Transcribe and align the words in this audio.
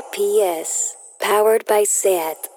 RPS, 0.00 0.94
powered 1.20 1.66
by 1.66 1.84
SAT. 1.84 2.48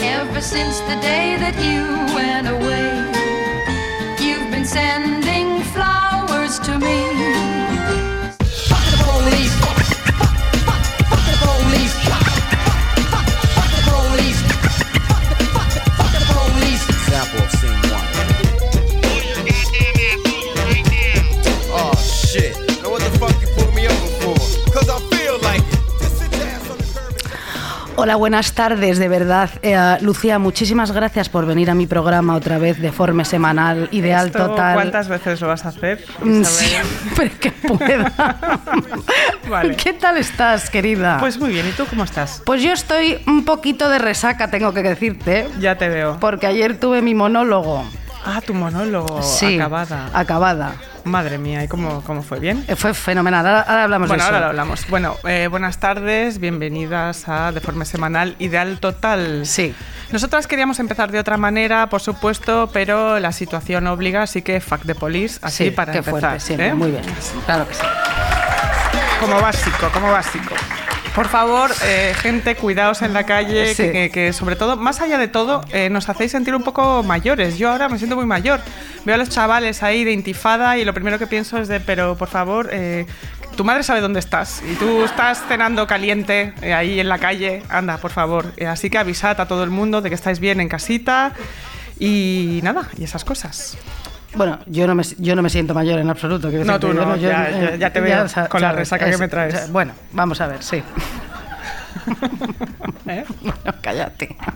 Ever 0.00 0.40
since 0.40 0.80
the 0.80 0.96
day 1.02 1.36
that 1.36 1.56
you 1.62 2.05
Hola, 27.98 28.16
buenas 28.16 28.52
tardes, 28.52 28.98
de 28.98 29.08
verdad. 29.08 29.48
Eh, 29.62 29.74
Lucía, 30.02 30.38
muchísimas 30.38 30.92
gracias 30.92 31.30
por 31.30 31.46
venir 31.46 31.70
a 31.70 31.74
mi 31.74 31.86
programa 31.86 32.34
otra 32.36 32.58
vez 32.58 32.78
de 32.78 32.92
forma 32.92 33.24
semanal, 33.24 33.88
ideal 33.90 34.26
Esto, 34.26 34.48
total. 34.48 34.74
¿Cuántas 34.74 35.08
veces 35.08 35.40
lo 35.40 35.48
vas 35.48 35.64
a 35.64 35.68
hacer? 35.70 36.04
Mm, 36.20 36.42
Isabel? 36.42 36.68
Siempre 36.86 37.30
que 37.40 37.50
pueda. 37.52 38.12
Vale. 39.48 39.76
¿Qué 39.76 39.94
tal 39.94 40.18
estás, 40.18 40.68
querida? 40.68 41.16
Pues 41.20 41.38
muy 41.38 41.50
bien, 41.50 41.66
¿y 41.66 41.72
tú 41.72 41.86
cómo 41.88 42.04
estás? 42.04 42.42
Pues 42.44 42.62
yo 42.62 42.72
estoy 42.72 43.18
un 43.26 43.44
poquito 43.46 43.88
de 43.88 43.98
resaca, 43.98 44.50
tengo 44.50 44.74
que 44.74 44.82
decirte, 44.82 45.48
Ya 45.58 45.76
te 45.78 45.88
veo. 45.88 46.18
porque 46.20 46.46
ayer 46.46 46.78
tuve 46.78 47.00
mi 47.00 47.14
monólogo. 47.14 47.82
Ah, 48.28 48.40
tu 48.44 48.52
monólogo. 48.54 49.22
Sí, 49.22 49.54
Acabada. 49.56 50.10
Acabada. 50.12 50.74
Madre 51.04 51.38
mía, 51.38 51.62
¿y 51.62 51.68
cómo, 51.68 52.02
cómo 52.02 52.24
fue? 52.24 52.40
¿Bien? 52.40 52.64
Eh, 52.66 52.74
Fue 52.74 52.92
fenomenal. 52.92 53.46
Ahora, 53.46 53.60
ahora 53.60 53.84
hablamos 53.84 54.08
Bueno, 54.08 54.22
de 54.24 54.26
eso. 54.26 54.34
ahora 54.34 54.46
lo 54.46 54.50
hablamos. 54.50 54.88
Bueno, 54.88 55.14
eh, 55.24 55.46
buenas 55.48 55.78
tardes, 55.78 56.40
bienvenidas 56.40 57.28
a 57.28 57.52
Deforme 57.52 57.84
Semanal 57.84 58.34
Ideal 58.40 58.80
Total. 58.80 59.46
Sí. 59.46 59.72
Nosotras 60.10 60.48
queríamos 60.48 60.80
empezar 60.80 61.12
de 61.12 61.20
otra 61.20 61.36
manera, 61.36 61.88
por 61.88 62.00
supuesto, 62.00 62.68
pero 62.72 63.20
la 63.20 63.30
situación 63.30 63.86
obliga, 63.86 64.22
así 64.22 64.42
que 64.42 64.60
fuck 64.60 64.84
the 64.84 64.96
police, 64.96 65.38
así 65.42 65.66
Sí, 65.66 65.70
para 65.70 65.92
qué 65.92 65.98
empezar. 65.98 66.20
fuerte, 66.20 66.40
siempre. 66.40 66.68
¿eh? 66.68 66.74
Muy 66.74 66.90
bien. 66.90 67.04
Claro 67.44 67.68
que 67.68 67.74
sí. 67.74 67.82
Como 69.20 69.40
básico, 69.40 69.88
como 69.94 70.10
básico. 70.10 70.54
Por 71.16 71.28
favor, 71.28 71.70
eh, 71.82 72.14
gente, 72.20 72.54
cuidaos 72.56 73.00
en 73.00 73.14
la 73.14 73.24
calle, 73.24 73.74
Sí. 73.74 73.90
que, 73.90 74.10
que- 74.10 74.32
sobre 74.34 74.54
todo, 74.54 74.76
más 74.76 75.00
allá 75.00 75.16
de 75.16 75.28
todo, 75.28 75.64
eh, 75.72 75.88
nos 75.88 76.08
hacéis 76.10 76.30
sentir 76.30 76.54
un 76.54 76.62
poco 76.62 77.02
mayores. 77.02 77.56
Yo 77.56 77.70
ahora 77.70 77.88
me 77.88 77.96
siento 77.96 78.16
muy 78.16 78.26
mayor. 78.26 78.60
Veo 79.06 79.14
a 79.14 79.18
los 79.18 79.30
chavales 79.30 79.82
ahí 79.82 80.04
de 80.04 80.12
intifada 80.12 80.76
y 80.76 80.84
lo 80.84 80.92
primero 80.92 81.18
que 81.18 81.26
pienso 81.26 81.56
es 81.56 81.68
de, 81.68 81.80
pero 81.80 82.16
por 82.18 82.28
favor, 82.28 82.68
eh, 82.70 83.06
tu 83.56 83.64
madre 83.64 83.82
sabe 83.82 84.02
dónde 84.02 84.20
estás 84.20 84.62
y 84.70 84.74
tú 84.74 85.04
estás 85.04 85.42
cenando 85.48 85.86
caliente 85.86 86.52
eh, 86.60 86.74
ahí 86.74 87.00
en 87.00 87.08
la 87.08 87.16
calle. 87.18 87.62
Anda, 87.70 87.96
por 87.96 88.10
favor. 88.10 88.52
Eh, 88.58 88.66
así 88.66 88.90
que 88.90 88.98
avisad 88.98 89.40
a 89.40 89.48
todo 89.48 89.64
el 89.64 89.70
mundo 89.70 90.02
de 90.02 90.10
que 90.10 90.14
estáis 90.14 90.38
bien 90.38 90.60
en 90.60 90.68
casita 90.68 91.32
y 91.98 92.60
nada, 92.62 92.88
y 92.98 93.04
esas 93.04 93.24
cosas. 93.24 93.78
Bueno, 94.36 94.58
yo 94.66 94.86
no 94.86 94.94
me, 94.94 95.02
yo 95.18 95.34
no 95.34 95.42
me 95.42 95.50
siento 95.50 95.74
mayor 95.74 95.98
en 95.98 96.10
absoluto. 96.10 96.50
No, 96.50 96.78
tú 96.78 96.92
no, 96.92 97.16
ya- 97.16 97.48
eh, 97.50 97.60
ya- 97.72 97.76
ya 97.76 97.90
te 97.92 98.00
veo 98.00 98.26
con 98.48 98.60
la 98.60 98.72
resaca 98.72 99.10
que 99.10 99.18
me 99.18 99.28
traes. 99.28 99.70
Bueno, 99.72 99.92
vamos 100.12 100.40
a 100.40 100.46
ver, 100.46 100.62
sí. 100.62 100.82
¿eh? 103.08 103.24
No, 103.64 103.74
cállate. 103.80 104.36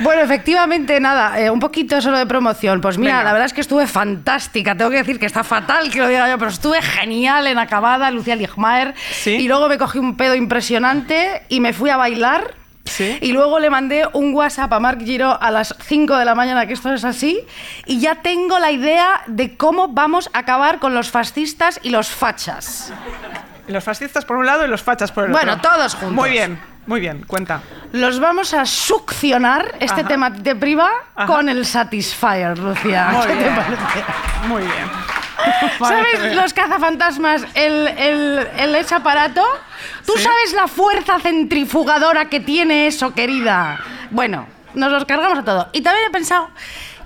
Bueno, 0.00 0.22
efectivamente, 0.22 1.00
nada, 1.00 1.40
eh, 1.40 1.50
un 1.50 1.58
poquito 1.58 2.00
solo 2.00 2.18
de 2.18 2.26
promoción. 2.26 2.80
Pues 2.80 2.98
mira, 2.98 3.14
Venga. 3.14 3.24
la 3.24 3.32
verdad 3.32 3.46
es 3.46 3.52
que 3.52 3.60
estuve 3.62 3.84
fantástica. 3.88 4.76
Tengo 4.76 4.92
que 4.92 4.98
decir 4.98 5.18
que 5.18 5.26
está 5.26 5.42
fatal 5.42 5.90
que 5.90 5.98
lo 5.98 6.06
diga 6.06 6.28
yo, 6.30 6.38
pero 6.38 6.52
estuve 6.52 6.80
genial 6.80 7.48
en 7.48 7.58
acabada, 7.58 8.08
Lucía 8.12 8.36
Ligmaer. 8.36 8.94
Sí. 9.10 9.30
Y 9.32 9.48
luego 9.48 9.68
me 9.68 9.76
cogí 9.76 9.98
un 9.98 10.16
pedo 10.16 10.36
impresionante 10.36 11.42
y 11.48 11.58
me 11.58 11.72
fui 11.72 11.90
a 11.90 11.96
bailar. 11.96 12.54
Sí. 12.98 13.16
Y 13.22 13.32
luego 13.32 13.58
le 13.60 13.70
mandé 13.70 14.06
un 14.12 14.34
WhatsApp 14.34 14.72
a 14.72 14.80
Marc 14.80 15.00
Giro 15.02 15.38
a 15.40 15.50
las 15.52 15.74
5 15.80 16.16
de 16.16 16.24
la 16.24 16.34
mañana, 16.34 16.66
que 16.66 16.72
esto 16.72 16.92
es 16.92 17.04
así, 17.04 17.38
y 17.86 18.00
ya 18.00 18.16
tengo 18.16 18.58
la 18.58 18.72
idea 18.72 19.22
de 19.28 19.56
cómo 19.56 19.88
vamos 19.88 20.28
a 20.32 20.40
acabar 20.40 20.80
con 20.80 20.94
los 20.94 21.10
fascistas 21.12 21.78
y 21.84 21.90
los 21.90 22.08
fachas. 22.08 22.92
Los 23.68 23.84
fascistas 23.84 24.24
por 24.24 24.36
un 24.36 24.46
lado 24.46 24.64
y 24.64 24.68
los 24.68 24.82
fachas 24.82 25.12
por 25.12 25.24
el 25.26 25.30
Bueno, 25.30 25.52
otro. 25.54 25.70
todos 25.70 25.94
juntos. 25.94 26.12
Muy 26.12 26.30
bien, 26.30 26.58
muy 26.86 26.98
bien, 27.00 27.22
cuenta. 27.26 27.60
Los 27.92 28.18
vamos 28.18 28.52
a 28.52 28.66
succionar 28.66 29.74
este 29.80 30.00
Ajá. 30.00 30.08
tema 30.08 30.30
de 30.30 30.56
priva 30.56 30.90
Ajá. 31.14 31.26
con 31.26 31.48
el 31.48 31.64
Satisfyer, 31.66 32.58
Lucía. 32.58 33.10
Muy 33.12 33.26
¿Qué 33.26 33.34
te 33.36 33.50
parece? 33.50 34.04
Muy 34.48 34.62
bien. 34.62 35.17
¿Sabes 35.78 36.34
los 36.34 36.52
cazafantasmas, 36.52 37.42
el, 37.54 37.88
el, 37.88 38.48
el 38.58 38.74
ese 38.74 38.94
aparato? 38.94 39.44
¿Tú 40.06 40.12
Sí. 40.16 40.22
sabes 40.22 40.52
la 40.54 40.66
fuerza 40.68 41.18
centrifugadora 41.20 42.28
que 42.28 42.40
tiene 42.40 42.86
eso, 42.86 43.14
querida? 43.14 43.78
Bueno, 44.10 44.46
nos 44.74 44.90
los 44.90 45.04
cargamos 45.04 45.38
a 45.38 45.44
todo. 45.44 45.68
Y 45.72 45.82
también 45.82 46.06
he 46.08 46.10
pensado 46.10 46.50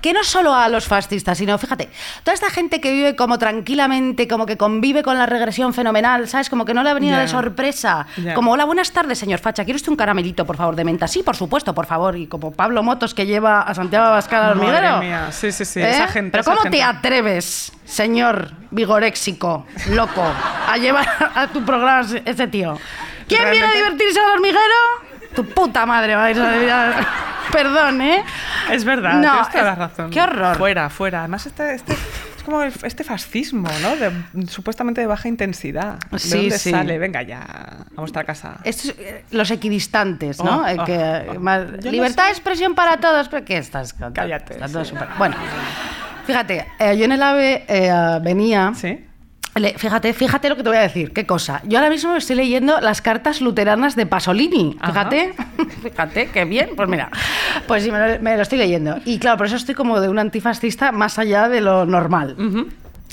que 0.02 0.12
no 0.12 0.22
solo 0.24 0.52
a 0.54 0.68
los 0.68 0.86
fascistas, 0.86 1.38
sino, 1.38 1.56
fíjate, 1.56 1.88
toda 2.24 2.34
esta 2.34 2.50
gente 2.50 2.80
que 2.80 2.92
vive 2.92 3.16
como 3.16 3.38
tranquilamente, 3.38 4.28
como 4.28 4.44
que 4.44 4.56
convive 4.58 5.02
con 5.02 5.16
la 5.16 5.24
regresión 5.26 5.72
fenomenal, 5.72 6.28
¿sabes? 6.28 6.50
Como 6.50 6.64
que 6.66 6.74
no 6.74 6.82
le 6.82 6.90
ha 6.90 6.94
venido 6.94 7.16
de 7.18 7.28
sorpresa. 7.28 8.06
Como, 8.34 8.52
hola, 8.52 8.64
buenas 8.64 8.90
tardes, 8.92 9.18
señor 9.18 9.38
Facha, 9.38 9.64
¿quiere 9.64 9.76
usted 9.76 9.90
un 9.90 9.96
caramelito, 9.96 10.44
por 10.44 10.56
favor, 10.56 10.76
de 10.76 10.84
menta? 10.84 11.06
Sí, 11.08 11.22
por 11.22 11.36
supuesto, 11.36 11.74
por 11.74 11.86
favor. 11.86 12.16
Y 12.16 12.26
como 12.26 12.50
Pablo 12.52 12.82
Motos 12.82 13.14
que 13.14 13.24
lleva 13.26 13.62
a 13.62 13.74
Santiago 13.74 14.06
Abascal 14.06 14.42
al 14.42 14.56
Madre 14.56 14.70
hormiguero. 14.88 14.98
mía, 14.98 15.28
sí, 15.32 15.52
sí, 15.52 15.64
sí, 15.64 15.80
¿Eh? 15.80 15.90
esa 15.90 16.08
gente, 16.08 16.32
Pero 16.32 16.40
esa 16.42 16.50
¿cómo 16.50 16.62
gente. 16.62 16.78
te 16.78 16.82
atreves, 16.82 17.72
señor 17.84 18.50
vigoréxico, 18.72 19.66
loco, 19.90 20.22
a 20.68 20.76
llevar 20.78 21.06
a 21.34 21.46
tu 21.46 21.64
programa 21.64 22.04
ese- 22.24 22.48
tío? 22.48 22.76
¿Quién 23.28 23.50
viene 23.50 23.66
a 23.66 23.72
divertirse 23.72 24.18
al 24.18 24.32
hormiguero? 24.32 24.60
Tu 25.34 25.44
puta 25.46 25.86
madre 25.86 26.14
vais 26.14 26.38
a 26.38 26.94
Perdón, 27.52 28.00
¿eh? 28.00 28.22
Es 28.70 28.84
verdad, 28.84 29.14
No, 29.14 29.30
tienes 29.32 29.48
toda 29.50 29.64
la 29.64 29.74
razón. 29.74 30.10
qué 30.10 30.20
horror. 30.22 30.56
Fuera, 30.56 30.88
fuera. 30.90 31.20
Además, 31.20 31.44
este, 31.46 31.74
este, 31.74 31.92
es 31.92 32.42
como 32.44 32.62
el- 32.62 32.72
este 32.84 33.04
fascismo, 33.04 33.68
¿no? 33.82 33.96
De, 33.96 34.46
supuestamente 34.48 35.00
de 35.02 35.06
baja 35.06 35.28
intensidad. 35.28 35.98
¿De 36.10 36.18
Sí, 36.18 36.36
dónde 36.38 36.58
sí. 36.58 36.70
sale? 36.70 36.98
Venga 36.98 37.20
ya, 37.22 37.40
a 37.42 38.00
vuestra 38.00 38.24
casa. 38.24 38.58
Estos, 38.64 38.94
eh, 38.98 39.24
los 39.32 39.50
equidistantes, 39.50 40.42
¿no? 40.42 40.62
Oh, 40.62 40.66
Eh, 40.66 40.76
oh, 40.78 40.84
que, 40.84 41.26
oh. 41.36 41.40
más- 41.40 41.66
Yo 41.80 41.86
no 41.86 41.90
libertad 41.90 42.22
sé. 42.22 42.28
de 42.28 42.32
expresión 42.32 42.74
para 42.74 42.98
todos, 42.98 43.28
pero 43.28 43.44
¿qué 43.44 43.58
estás? 43.58 43.92
Cállate, 44.14 44.54
Está 44.54 44.68
todo 44.68 44.84
sí. 44.84 44.90
súper- 44.90 45.08
Bueno, 45.18 45.36
fíjate, 46.26 46.66
eh, 46.78 46.96
yo 46.96 47.04
en 47.04 47.12
el 47.12 47.22
AVE 47.22 47.64
eh, 47.68 48.18
venía... 48.22 48.72
¿Sí? 48.74 49.04
Fíjate, 49.76 50.14
fíjate 50.14 50.48
lo 50.48 50.56
que 50.56 50.62
te 50.62 50.68
voy 50.70 50.78
a 50.78 50.82
decir, 50.82 51.12
qué 51.12 51.26
cosa. 51.26 51.60
Yo 51.64 51.78
ahora 51.78 51.90
mismo 51.90 52.16
estoy 52.16 52.36
leyendo 52.36 52.80
las 52.80 53.02
cartas 53.02 53.42
luteranas 53.42 53.96
de 53.96 54.06
Pasolini. 54.06 54.78
Ajá. 54.80 55.10
Fíjate, 55.10 55.34
fíjate, 55.82 56.30
qué 56.30 56.44
bien. 56.46 56.70
Pues 56.74 56.88
mira, 56.88 57.10
pues 57.66 57.82
sí, 57.82 57.90
me 57.90 57.98
lo, 57.98 58.22
me 58.22 58.36
lo 58.36 58.42
estoy 58.42 58.58
leyendo. 58.58 58.96
Y 59.04 59.18
claro, 59.18 59.36
por 59.36 59.46
eso 59.46 59.56
estoy 59.56 59.74
como 59.74 60.00
de 60.00 60.08
un 60.08 60.18
antifascista 60.18 60.90
más 60.90 61.18
allá 61.18 61.48
de 61.48 61.60
lo 61.60 61.84
normal. 61.84 62.34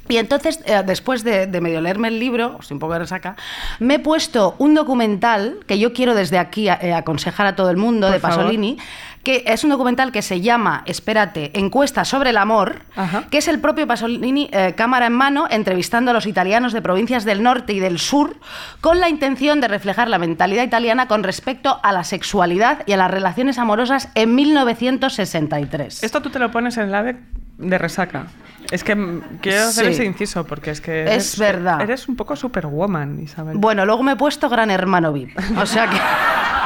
Y 0.09 0.17
entonces, 0.17 0.59
eh, 0.65 0.81
después 0.85 1.23
de, 1.23 1.45
de 1.47 1.61
medio 1.61 1.79
leerme 1.81 2.07
el 2.07 2.19
libro, 2.19 2.57
estoy 2.59 2.75
un 2.75 2.79
poco 2.79 2.93
de 2.93 2.99
resaca, 2.99 3.35
me 3.79 3.95
he 3.95 3.99
puesto 3.99 4.55
un 4.57 4.73
documental 4.73 5.59
que 5.67 5.77
yo 5.77 5.93
quiero 5.93 6.15
desde 6.15 6.39
aquí 6.39 6.67
eh, 6.67 6.93
aconsejar 6.93 7.45
a 7.45 7.55
todo 7.55 7.69
el 7.69 7.77
mundo 7.77 8.07
Por 8.07 8.13
de 8.15 8.19
favor. 8.19 8.37
Pasolini, 8.37 8.77
que 9.23 9.43
es 9.45 9.63
un 9.63 9.69
documental 9.69 10.11
que 10.11 10.21
se 10.23 10.41
llama, 10.41 10.81
espérate, 10.87 11.51
Encuesta 11.59 12.05
sobre 12.05 12.31
el 12.31 12.37
amor, 12.37 12.81
Ajá. 12.95 13.25
que 13.29 13.37
es 13.37 13.47
el 13.47 13.59
propio 13.59 13.85
Pasolini, 13.85 14.49
eh, 14.51 14.73
cámara 14.75 15.05
en 15.05 15.13
mano, 15.13 15.45
entrevistando 15.49 16.09
a 16.09 16.13
los 16.15 16.25
italianos 16.25 16.73
de 16.73 16.81
provincias 16.81 17.23
del 17.23 17.43
norte 17.43 17.73
y 17.73 17.79
del 17.79 17.99
sur, 17.99 18.37
con 18.81 18.99
la 18.99 19.09
intención 19.09 19.61
de 19.61 19.67
reflejar 19.67 20.07
la 20.07 20.17
mentalidad 20.17 20.63
italiana 20.63 21.07
con 21.07 21.21
respecto 21.23 21.79
a 21.83 21.91
la 21.91 22.03
sexualidad 22.03 22.81
y 22.87 22.93
a 22.93 22.97
las 22.97 23.11
relaciones 23.11 23.59
amorosas 23.59 24.09
en 24.15 24.33
1963. 24.33 26.01
Esto 26.03 26.21
tú 26.21 26.29
te 26.31 26.39
lo 26.39 26.49
pones 26.49 26.77
en 26.77 26.87
el 26.87 26.95
ave 26.95 27.17
de 27.59 27.77
resaca. 27.77 28.25
Es 28.71 28.83
que 28.83 28.95
quiero 29.41 29.63
hacer 29.65 29.85
Sí. 29.87 29.91
ese 29.93 30.05
inciso 30.05 30.45
porque 30.45 30.69
es 30.71 30.81
que. 30.81 31.03
Es 31.03 31.09
eres- 31.09 31.39
verdad. 31.39 31.81
Eres 31.81 32.07
un 32.07 32.15
poco 32.15 32.35
superwoman, 32.35 33.19
Isabel. 33.21 33.57
Bueno, 33.57 33.85
luego 33.85 34.03
me 34.03 34.11
he 34.11 34.15
puesto 34.15 34.47
Gran 34.49 34.69
Hermano 34.69 35.11
VIP. 35.11 35.35
O 35.57 35.65
sea 35.65 35.89
que. 35.89 35.97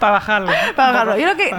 Para 0.00 0.12
bajarlo. 0.12 0.52
Para 0.74 0.92
bajarlo. 0.92 1.16
Yo 1.18 1.26
lo 1.28 1.36
que, 1.36 1.50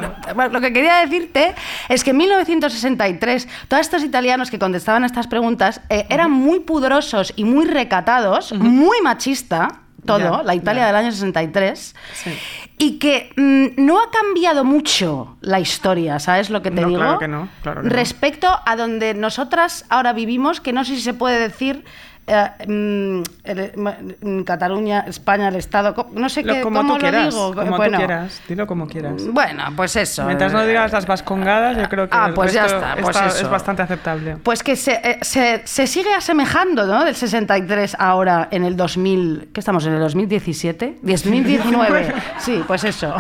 lo 0.52 0.62
que 0.62 0.74
quería 0.74 0.98
decirte 0.98 1.56
es 1.90 2.04
que 2.04 2.12
en 2.12 2.18
1963 2.18 3.48
todos 3.68 3.82
estos 3.82 4.04
italianos 4.04 4.52
que 4.52 4.60
contestaban 4.60 5.04
a 5.04 5.08
estas 5.08 5.28
preguntas 5.28 5.82
eh, 5.90 6.06
eran 6.10 6.30
muy 6.32 6.60
pudorosos 6.60 7.34
y 7.36 7.46
muy 7.46 7.66
recatados, 7.66 8.54
muy 8.54 9.02
machista, 9.02 9.80
todo, 10.08 10.38
Ya, 10.40 10.44
la 10.44 10.56
Italia 10.56 10.82
ya. 10.82 10.88
del 10.88 10.96
año 10.96 11.12
63. 11.12 11.96
Sí. 12.14 12.32
y 12.80 12.98
que 12.98 13.32
mm, 13.36 13.84
no 13.86 14.00
ha 14.02 14.10
cambiado 14.10 14.64
mucho 14.64 15.38
la 15.42 15.60
historia, 15.60 16.18
¿sabes 16.20 16.50
lo 16.50 16.64
que 16.64 16.72
te 16.72 16.82
No, 16.82 16.88
digo? 16.88 17.00
claro 17.02 17.20
que 17.20 17.28
no, 17.28 17.50
claro 17.62 17.82
que 17.84 17.90
no. 17.90 17.94
Respecto 17.94 18.48
a 18.66 18.76
donde 18.76 19.14
nosotras 19.14 19.86
ahora 19.90 20.14
vivimos, 20.14 20.60
que 20.62 20.74
no 20.74 20.84
sé 20.84 20.96
si 20.96 21.02
se 21.02 21.14
puede 21.14 21.38
decir 21.40 21.86
eh, 22.28 22.50
mm, 22.68 23.24
el- 23.46 24.16
mm, 24.22 24.44
Cataluña, 24.44 25.06
España, 25.08 25.48
el 25.48 25.56
Estado, 25.56 25.96
no 26.14 26.28
sé 26.30 26.44
qué, 26.44 26.62
como 26.62 26.80
cómo 26.80 26.90
tú 26.94 26.96
lo 26.98 27.02
quieras, 27.02 27.34
digo. 27.34 27.56
como 27.56 27.78
bueno, 27.78 27.98
tú 28.00 28.06
quieras, 28.06 28.42
dilo 28.48 28.68
como 28.68 28.88
quieras. 28.88 29.28
Bueno, 29.32 29.64
pues 29.76 29.96
eso. 29.96 30.26
Mientras 30.26 30.52
no 30.54 30.62
eh, 30.62 30.68
digas 30.68 30.92
las 30.92 31.06
vascongadas, 31.08 31.78
yo 31.78 31.88
creo 31.90 32.10
que 32.10 32.16
Ah, 32.18 32.28
el 32.28 32.34
pues 32.34 32.52
ya 32.54 32.66
está, 32.66 32.96
pues 33.02 33.16
eso. 33.16 33.44
es 33.44 33.50
bastante 33.50 33.82
aceptable. 33.82 34.38
Pues 34.44 34.62
que 34.62 34.76
se, 34.76 34.94
eh, 35.04 35.20
se- 35.22 35.62
se 35.66 35.88
sigue 35.88 36.14
asemejando, 36.14 36.86
¿no? 36.86 37.06
Del 37.06 37.16
63 37.16 37.96
ahora 37.98 38.50
en 38.52 38.64
el 38.66 38.76
2000. 38.76 39.50
¿Qué 39.54 39.60
estamos? 39.62 39.86
¿En 39.86 39.94
el 39.94 40.00
2017? 40.00 41.00
¿2019? 41.04 42.14
sí, 42.40 42.64
pues 42.68 42.84
eso. 42.84 43.16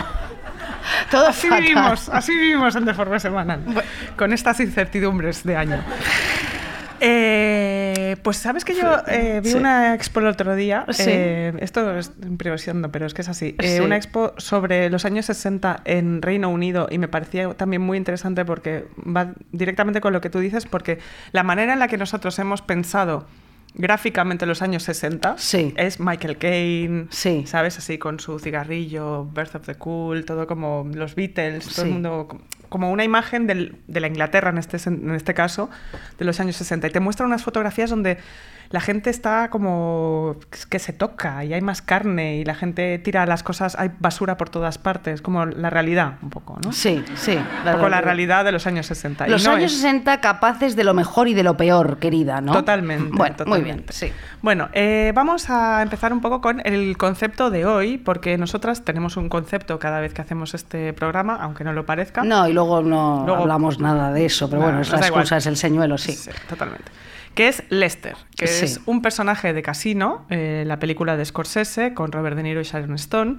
Todo 1.11 1.27
Así 1.27 1.47
fatal. 1.47 1.63
vivimos, 1.63 2.09
así 2.09 2.33
vivimos 2.33 2.75
en 2.75 2.85
Deforme 2.85 3.19
Semanal, 3.19 3.61
con 4.17 4.31
estas 4.31 4.59
incertidumbres 4.61 5.43
de 5.43 5.55
año. 5.57 5.79
Eh, 6.99 8.15
pues 8.23 8.37
sabes 8.37 8.65
que 8.65 8.73
yo 8.75 8.97
eh, 9.07 9.41
vi 9.43 9.51
Sí. 9.51 9.55
una 9.57 9.93
expo 9.93 10.19
el 10.19 10.27
otro 10.27 10.55
día. 10.55 10.85
Sí. 10.89 11.03
eh, 11.07 11.53
esto 11.59 11.97
es 11.97 12.11
improvisando, 12.23 12.91
pero 12.91 13.05
es 13.05 13.13
que 13.13 13.21
es 13.21 13.29
así. 13.29 13.55
eh, 13.59 13.77
Sí. 13.77 13.83
Una 13.83 13.95
expo 13.97 14.33
sobre 14.37 14.89
los 14.89 15.05
años 15.05 15.25
60 15.25 15.81
en 15.85 16.21
Reino 16.21 16.49
Unido 16.49 16.87
y 16.89 16.97
me 16.97 17.07
parecía 17.07 17.49
también 17.53 17.81
muy 17.81 17.97
interesante 17.97 18.45
porque 18.45 18.85
va 18.97 19.33
directamente 19.51 20.01
con 20.01 20.13
lo 20.13 20.21
que 20.21 20.29
tú 20.29 20.39
dices, 20.39 20.65
porque 20.65 20.99
la 21.31 21.43
manera 21.43 21.73
en 21.73 21.79
la 21.79 21.87
que 21.87 21.97
nosotros 21.97 22.37
hemos 22.39 22.61
pensado 22.61 23.25
gráficamente 23.75 24.45
los 24.47 24.61
años 24.63 24.81
60 24.83 25.35
Sí. 25.37 25.73
es 25.77 25.99
Michael 25.99 26.37
Caine, 26.37 27.07
Sí. 27.11 27.43
¿sabes? 27.45 27.77
Así 27.77 27.97
con 27.99 28.19
su 28.19 28.39
cigarrillo, 28.39 29.25
Birth 29.25 29.55
of 29.55 29.65
the 29.67 29.75
Cool, 29.75 30.25
todo 30.25 30.47
como 30.47 30.89
los 30.93 31.13
Beatles, 31.15 31.65
todo 31.65 31.75
Sí. 31.75 31.81
el 31.81 31.89
mundo 31.91 32.27
como 32.69 32.91
una 32.91 33.03
imagen 33.03 33.47
del- 33.47 33.75
de 33.87 33.99
la 33.99 34.07
Inglaterra 34.07 34.49
en 34.49 34.57
este, 34.57 34.77
en 34.89 35.11
este 35.15 35.33
caso, 35.33 35.69
de 36.17 36.25
los 36.25 36.39
años 36.39 36.55
60. 36.55 36.87
Y 36.87 36.91
te 36.91 36.99
muestra 36.99 37.25
unas 37.25 37.43
fotografías 37.43 37.89
donde 37.89 38.17
la 38.69 38.81
gente 38.81 39.09
está 39.09 39.49
como 39.49 40.35
que 40.69 40.79
se 40.79 40.91
toca 40.91 41.45
y 41.45 41.53
hay 41.53 41.61
más 41.61 41.81
carne 41.81 42.35
y 42.37 42.43
la 42.43 42.53
gente 42.53 42.99
tira 42.99 43.25
las 43.25 43.41
cosas, 43.41 43.77
hay 43.79 43.91
basura 43.99 44.35
por 44.35 44.49
todas 44.49 44.77
partes, 44.77 45.21
como 45.21 45.45
la 45.45 45.69
realidad 45.69 46.15
un 46.21 46.29
poco, 46.29 46.59
¿no? 46.61 46.73
Sí, 46.73 47.01
sí. 47.15 47.37
Un 47.65 47.71
poco 47.71 47.87
la 47.87 48.01
realidad 48.01 48.43
de 48.43 48.51
los 48.51 48.67
años 48.67 48.85
60. 48.87 49.25
Y 49.25 49.31
Los 49.31 49.45
no 49.45 49.51
años 49.51 49.71
es- 49.71 49.77
60 49.79 50.19
capaces 50.19 50.75
de 50.75 50.83
lo 50.83 50.93
mejor 50.93 51.29
y 51.29 51.33
de 51.33 51.43
lo 51.43 51.55
peor, 51.55 51.97
querida, 51.99 52.41
¿no? 52.41 52.51
Totalmente. 52.51 53.05
Bueno, 53.13 53.35
muy 53.45 53.45
totalmente. 53.45 53.73
bien, 53.73 53.85
sí. 53.89 54.11
Bueno, 54.41 54.67
eh, 54.73 55.13
vamos 55.15 55.49
a 55.49 55.81
empezar 55.81 56.11
un 56.11 56.19
poco 56.19 56.41
con 56.41 56.61
el 56.65 56.97
concepto 56.97 57.49
de 57.49 57.65
hoy, 57.65 57.97
porque 57.97 58.37
nosotras 58.37 58.83
tenemos 58.83 59.15
un 59.15 59.29
concepto 59.29 59.79
cada 59.79 60.01
vez 60.01 60.13
que 60.13 60.21
hacemos 60.21 60.53
este 60.53 60.91
programa, 60.91 61.37
aunque 61.41 61.63
no 61.63 61.71
lo 61.71 61.85
parezca. 61.85 62.23
No, 62.23 62.45
y 62.49 62.53
luego 62.57 62.81
no 62.81 63.23
Luego- 63.25 63.43
hablamos 63.43 63.79
nada 63.79 64.11
de 64.11 64.25
eso, 64.25 64.49
pero 64.49 64.61
bueno, 64.63 64.81
es 64.81 64.89
la 64.89 64.97
igual. 64.97 65.21
excusa, 65.21 65.37
es 65.37 65.45
el 65.45 65.57
señuelo, 65.57 65.97
sí. 65.97 66.17
totalmente. 66.49 66.91
Que 67.35 67.49
es 67.49 67.63
Lester, 67.69 68.15
que 68.35 68.47
Sí. 68.47 68.65
es 68.65 68.79
un 68.87 69.01
personaje 69.03 69.53
de 69.53 69.61
Casino, 69.61 70.25
eh, 70.29 70.63
la 70.65 70.79
película 70.79 71.15
de 71.15 71.23
Scorsese 71.23 71.93
con 71.93 72.11
Robert 72.11 72.35
De 72.35 72.41
Niro 72.41 72.59
y 72.61 72.63
Sharon 72.63 72.95
Stone. 72.95 73.37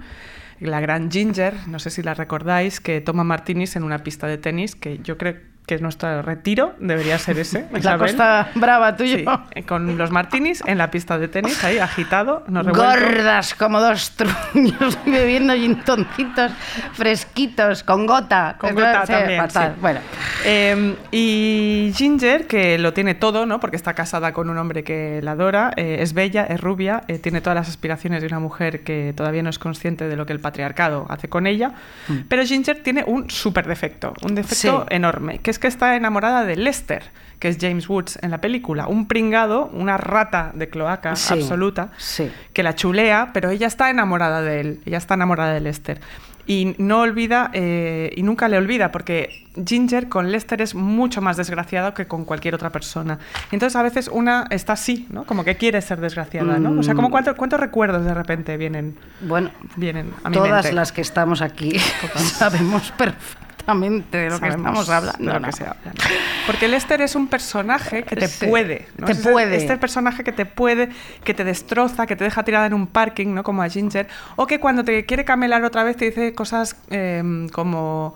La 0.61 0.79
gran 0.79 1.11
Ginger, 1.11 1.53
no 1.67 1.79
sé 1.79 1.89
si 1.89 2.01
la 2.01 2.13
recordáis, 2.13 2.79
que 2.79 3.01
toma 3.01 3.23
martinis 3.25 3.75
en 3.75 3.83
una 3.83 3.99
pista 4.03 4.27
de 4.27 4.37
tenis, 4.37 4.75
que 4.75 4.99
yo 4.99 5.17
creo 5.17 5.35
que 5.69 5.77
nuestro 5.77 6.23
retiro 6.23 6.73
debería 6.79 7.19
ser 7.19 7.37
ese. 7.37 7.67
La. 7.83 7.99
Costa 7.99 8.49
Brava 8.55 8.95
tuyo. 8.95 9.17
Sí, 9.17 9.63
con 9.63 9.99
los 9.99 10.09
martinis 10.09 10.63
en 10.65 10.79
la 10.79 10.89
pista 10.89 11.19
de 11.19 11.27
tenis, 11.27 11.63
ahí 11.63 11.77
agitado, 11.77 12.43
nos. 12.47 12.65
Gordas 12.67 13.53
como 13.53 13.79
dos 13.79 14.11
truños 14.11 14.97
bebiendo 15.05 15.53
gintoncitos 15.53 16.51
fresquitos 16.93 17.83
con 17.83 18.07
gota. 18.07 18.55
Con 18.59 18.69
Es 18.69 18.75
gota 18.75 19.05
sí, 19.05 19.13
también. 19.13 19.41
fatal. 19.41 19.73
sí. 19.75 19.79
Bueno, 19.81 19.99
Eh, 20.45 20.95
y 21.11 21.91
Ginger, 21.95 22.47
que 22.47 22.79
lo 22.79 22.93
tiene 22.93 23.13
todo, 23.13 23.45
¿no? 23.45 23.59
Porque 23.59 23.75
está 23.75 23.93
casada 23.93 24.33
con 24.33 24.49
un 24.49 24.57
hombre 24.57 24.83
que 24.83 25.19
la 25.21 25.31
adora, 25.31 25.71
eh, 25.75 25.97
es 25.99 26.13
bella, 26.13 26.45
es 26.45 26.59
rubia, 26.59 27.03
eh, 27.07 27.19
tiene 27.19 27.41
todas 27.41 27.55
las 27.55 27.69
aspiraciones 27.69 28.21
de 28.21 28.27
una 28.27 28.39
mujer 28.39 28.83
que 28.83 29.13
todavía 29.15 29.43
no 29.43 29.49
es 29.51 29.59
consciente 29.59 30.07
de 30.07 30.15
lo 30.15 30.25
que 30.25 30.33
el 30.33 30.39
patriarcado 30.39 31.05
hace 31.09 31.29
con 31.29 31.45
ella. 31.45 31.73
Pero 32.27 32.43
Ginger 32.43 32.81
tiene 32.81 33.03
un 33.05 33.29
súper 33.29 33.67
defecto, 33.67 34.13
un 34.23 34.33
defecto 34.33 34.85
Mm. 34.89 34.93
Enorme, 34.93 35.39
que 35.39 35.51
es 35.51 35.58
que 35.59 35.67
está 35.67 35.95
enamorada 35.95 36.43
de 36.45 36.55
Lester, 36.55 37.03
que 37.39 37.47
es 37.49 37.57
James 37.59 37.87
Woods 37.87 38.19
en 38.21 38.31
la 38.31 38.41
película, 38.41 38.87
un 38.87 39.07
pringado, 39.07 39.67
una 39.73 39.97
rata 39.97 40.51
de 40.53 40.69
cloaca 40.69 41.15
Sí, 41.15 41.33
absoluta 41.33 41.91
sí. 41.97 42.29
que 42.53 42.63
la 42.63 42.75
chulea, 42.75 43.29
pero 43.33 43.49
ella 43.49 43.67
está 43.67 43.89
enamorada 43.89 44.41
de 44.41 44.59
él, 44.61 44.81
ella 44.85 44.97
está 44.97 45.13
enamorada 45.13 45.53
de 45.53 45.59
Lester. 45.61 46.01
Y 46.47 46.73
no 46.79 47.01
olvida, 47.01 47.51
eh, 47.53 48.11
y 48.15 48.23
nunca 48.23 48.47
le 48.49 48.57
olvida, 48.57 48.91
porque 48.91 49.45
Ginger 49.67 50.09
con 50.09 50.31
Lester 50.31 50.63
es 50.63 50.73
mucho 50.73 51.21
más 51.21 51.37
desgraciado 51.37 51.93
que 51.93 52.07
con 52.07 52.25
cualquier 52.25 52.55
otra 52.55 52.71
persona. 52.71 53.19
Entonces 53.51 53.75
a 53.75 53.83
veces 53.83 54.07
una 54.11 54.47
está 54.49 54.73
así, 54.73 55.05
¿no? 55.11 55.25
Como 55.25 55.43
que 55.43 55.57
quiere 55.57 55.79
ser 55.83 56.01
desgraciada, 56.01 56.57
¿no? 56.57 56.79
O 56.79 56.81
sea, 56.81 56.93
Mm. 56.93 56.97
como 56.97 57.11
cuánto- 57.11 57.35
cuántos 57.35 57.59
recuerdos 57.59 58.03
de 58.03 58.15
repente 58.15 58.57
vienen, 58.57 58.97
bueno, 59.21 59.51
vienen 59.75 60.11
a 60.23 60.29
mi 60.29 60.35
todas 60.37 60.63
mente? 60.63 60.73
las 60.73 60.91
que 60.91 61.01
estamos 61.01 61.43
aquí 61.43 61.77
sabemos 62.17 62.91
perfectamente 62.97 63.48
de 63.73 64.29
lo 64.29 64.39
que 64.39 64.51
Sabemos 64.51 64.87
estamos 64.87 64.89
hablando. 64.89 65.17
de 65.19 65.33
lo 65.33 65.39
¿no? 65.39 65.45
que 65.47 65.51
se 65.53 65.63
habla. 65.63 65.93
Porque 66.47 66.67
Lester 66.67 67.01
es 67.01 67.15
un 67.15 67.27
personaje 67.27 68.03
que 68.03 68.15
te 68.15 68.27
Sí, 68.27 68.45
puede. 68.47 68.87
¿no? 68.97 69.05
te 69.05 69.11
Es 69.13 69.19
puede. 69.19 69.55
Este 69.55 69.77
personaje 69.77 70.23
que 70.23 70.31
te 70.31 70.45
puede, 70.45 70.89
que 71.23 71.33
te 71.33 71.43
destroza, 71.43 72.05
que 72.07 72.15
te 72.15 72.23
deja 72.23 72.43
tirada 72.43 72.65
en 72.65 72.73
un 72.73 72.87
parking, 72.87 73.33
¿no? 73.33 73.43
Como 73.43 73.61
a 73.61 73.69
Ginger. 73.69 74.07
O 74.35 74.47
que 74.47 74.59
cuando 74.59 74.83
te 74.83 75.05
quiere 75.05 75.25
camelar 75.25 75.63
otra 75.63 75.83
vez 75.83 75.97
te 75.97 76.05
dice 76.05 76.33
cosas 76.33 76.75
eh, 76.89 77.47
como. 77.51 78.15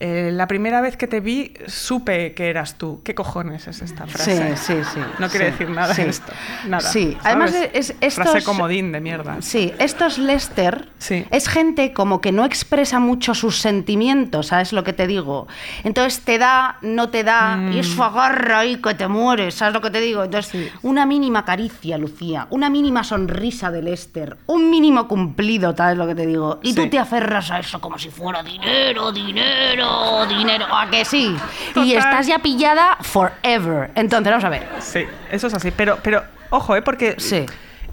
Eh, 0.00 0.30
la 0.32 0.46
primera 0.48 0.80
vez 0.80 0.96
que 0.96 1.06
te 1.06 1.20
vi 1.20 1.52
supe 1.66 2.32
que 2.34 2.48
eras 2.50 2.76
tú. 2.78 3.02
¿Qué 3.04 3.14
cojones 3.14 3.68
es 3.68 3.82
esta 3.82 4.06
frase? 4.06 4.56
Sí, 4.56 4.74
sí, 4.74 4.84
sí. 4.94 5.00
No 5.18 5.28
quiere 5.28 5.46
sí, 5.46 5.50
decir 5.52 5.70
nada 5.70 5.94
sí. 5.94 6.02
esto. 6.02 6.32
Nada. 6.66 6.88
Sí, 6.88 7.12
¿sabes? 7.22 7.26
además 7.26 7.54
es, 7.74 7.94
estos... 8.00 8.30
Frase 8.30 8.42
comodín 8.44 8.92
de 8.92 9.00
mierda. 9.00 9.36
Sí, 9.40 9.72
estos 9.78 10.18
Lester 10.18 10.88
Sí. 10.98 11.24
es 11.30 11.48
gente 11.48 11.92
como 11.92 12.20
que 12.20 12.32
no 12.32 12.44
expresa 12.44 12.98
mucho 12.98 13.34
sus 13.34 13.58
sentimientos, 13.58 14.48
¿sabes 14.48 14.72
lo 14.72 14.84
que 14.84 14.92
te 14.92 15.06
digo? 15.06 15.46
Entonces 15.84 16.20
te 16.20 16.38
da, 16.38 16.78
no 16.82 17.10
te 17.10 17.22
da, 17.24 17.56
y 17.70 17.76
Mm. 17.76 17.80
eso 17.80 18.04
agarra 18.04 18.60
ahí 18.60 18.76
que 18.76 18.94
te 18.94 19.06
mueres, 19.08 19.54
¿sabes 19.54 19.74
lo 19.74 19.80
que 19.80 19.90
te 19.90 20.00
digo? 20.00 20.24
Entonces, 20.24 20.70
una 20.82 21.04
mínima 21.06 21.44
caricia, 21.44 21.98
Lucía, 21.98 22.46
una 22.50 22.70
mínima 22.70 23.04
sonrisa 23.04 23.70
de 23.70 23.82
Lester, 23.82 24.36
un 24.46 24.70
mínimo 24.70 25.08
cumplido, 25.08 25.74
¿sabes 25.76 25.96
lo 25.98 26.06
que 26.06 26.14
te 26.14 26.26
digo? 26.26 26.58
Y 26.62 26.74
tú 26.74 26.88
te 26.88 26.98
aferras 26.98 27.50
a 27.50 27.58
eso 27.58 27.80
como 27.80 27.98
si 27.98 28.08
fuera 28.10 28.42
dinero, 28.42 29.12
dinero, 29.12 29.89
dinero, 30.26 30.66
¿a 30.70 30.88
que 30.90 31.04
sí? 31.04 31.36
Y 31.76 31.94
estás 31.94 32.26
ya 32.26 32.38
pillada 32.38 32.96
forever. 33.00 33.90
Entonces, 33.94 34.30
vamos 34.30 34.44
a 34.44 34.48
ver. 34.48 34.66
Sí, 34.80 35.04
eso 35.30 35.46
es 35.46 35.54
así. 35.54 35.70
Pero, 35.70 35.98
pero 36.02 36.22
ojo, 36.50 36.76
¿eh? 36.76 36.82
Porque 36.82 37.16
Sí. 37.18 37.46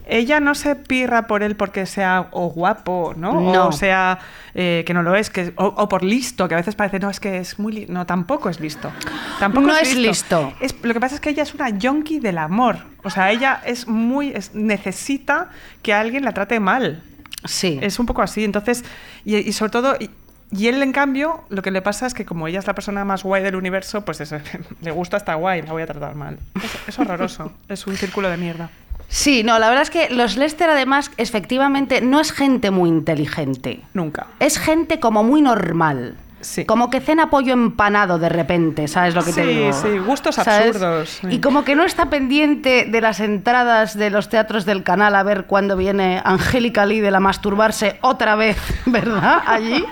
ella 0.08 0.40
no 0.40 0.56
se 0.56 0.76
pirra 0.76 1.28
por 1.28 1.44
él 1.44 1.56
porque 1.56 1.86
sea 1.86 2.28
o 2.32 2.48
guapo, 2.50 3.14
¿no? 3.18 3.40
No. 3.42 3.68
O 3.68 3.72
sea, 3.72 4.20
eh, 4.56 4.84
que 4.88 4.94
no 4.94 5.04
lo 5.04 5.16
es, 5.16 5.30
que, 5.30 5.54
o, 5.58 5.66
o 5.66 5.90
por 5.90 6.04
listo, 6.04 6.48
que 6.48 6.54
a 6.56 6.58
veces 6.58 6.76
parece, 6.76 6.98
no, 7.00 7.10
es 7.10 7.20
que 7.20 7.38
es 7.38 7.60
muy... 7.60 7.74
li-". 7.74 7.86
No, 7.90 8.06
tampoco 8.06 8.50
es 8.50 8.60
listo. 8.60 8.92
Tampoco 9.40 9.68
No 9.68 9.76
es 9.78 9.96
listo. 9.96 10.54
Es, 10.62 10.76
lo 10.82 10.94
que 10.94 11.00
pasa 11.00 11.16
es 11.16 11.22
que 11.22 11.30
ella 11.30 11.44
es 11.44 11.54
una 11.54 11.70
yonki 11.70 12.20
del 12.20 12.38
amor. 12.38 12.78
O 13.04 13.10
sea, 13.10 13.32
ella 13.32 13.62
es 13.66 13.88
muy... 13.88 14.30
es- 14.30 14.54
necesita 14.56 15.50
que 15.84 15.94
alguien 15.94 16.24
la 16.26 16.32
trate 16.34 16.60
mal. 16.60 17.04
Sí. 17.46 17.78
Es 17.82 18.00
un 18.00 18.06
poco 18.06 18.22
así. 18.22 18.44
Entonces, 18.44 18.84
y, 19.26 19.36
y 19.38 19.52
sobre 19.54 19.72
todo, 19.72 19.96
y, 20.00 20.10
y 20.52 20.68
él, 20.68 20.82
en 20.82 20.94
cambio, 20.94 21.44
lo 21.50 21.62
que 21.62 21.72
le 21.72 21.82
pasa 21.82 22.08
es 22.08 22.14
que 22.14 22.26
como 22.26 22.48
ella 22.48 22.60
es 22.60 22.68
la 22.68 22.74
persona 22.74 23.04
más 23.04 23.24
guay 23.24 23.44
del 23.44 23.56
universo, 23.56 24.06
pues 24.06 24.22
eso, 24.22 24.38
le 24.82 24.92
gusta, 24.92 25.18
está 25.18 25.36
guay, 25.36 25.62
la 25.62 25.72
voy 25.72 25.84
a 25.84 25.88
tratar 25.88 26.16
mal. 26.16 26.40
Es, 26.56 26.78
es 26.88 27.00
horroroso. 27.00 27.52
es 27.70 27.86
un 27.88 27.96
círculo 27.98 28.30
de 28.30 28.38
mierda. 28.38 28.70
Sí, 29.10 29.44
no, 29.44 29.58
la 29.58 29.70
verdad 29.70 29.84
es 29.84 29.90
que 29.90 30.10
los 30.10 30.36
Lester 30.36 30.70
además 30.70 31.12
efectivamente 31.18 32.02
no 32.02 32.20
es 32.20 32.32
gente 32.32 32.72
muy 32.72 32.90
inteligente. 32.90 33.82
Nunca. 33.94 34.28
Es 34.40 34.60
gente 34.60 35.00
como 35.00 35.24
muy 35.24 35.42
normal. 35.42 36.16
Sí. 36.40 36.66
Como 36.66 36.90
que 36.92 37.00
cena 37.02 37.30
pollo 37.32 37.52
empanado 37.54 38.20
de 38.20 38.30
repente, 38.30 38.88
¿sabes 38.88 39.16
lo 39.16 39.24
que 39.24 39.34
te 39.34 39.42
Sí, 39.44 39.48
digo? 39.50 39.74
sí, 39.74 39.98
gustos 39.98 40.36
¿Sabes? 40.36 40.76
absurdos, 40.76 41.10
sí. 41.10 41.28
Y 41.32 41.42
como 41.42 41.64
que 41.64 41.76
no 41.76 41.84
está 41.84 42.12
pendiente 42.12 42.86
de 42.88 43.02
las 43.02 43.20
entradas 43.20 43.98
de 43.98 44.12
los 44.12 44.30
teatros 44.30 44.64
del 44.66 44.84
canal 44.84 45.16
a 45.16 45.24
ver 45.24 45.46
cuándo 45.46 45.76
viene 45.76 46.22
Angélica 46.24 46.86
Lee 46.86 47.00
de 47.00 47.10
la 47.10 47.20
masturbarse 47.20 47.98
otra 48.02 48.36
vez, 48.36 48.58
¿verdad? 48.86 49.42
Allí. 49.48 49.84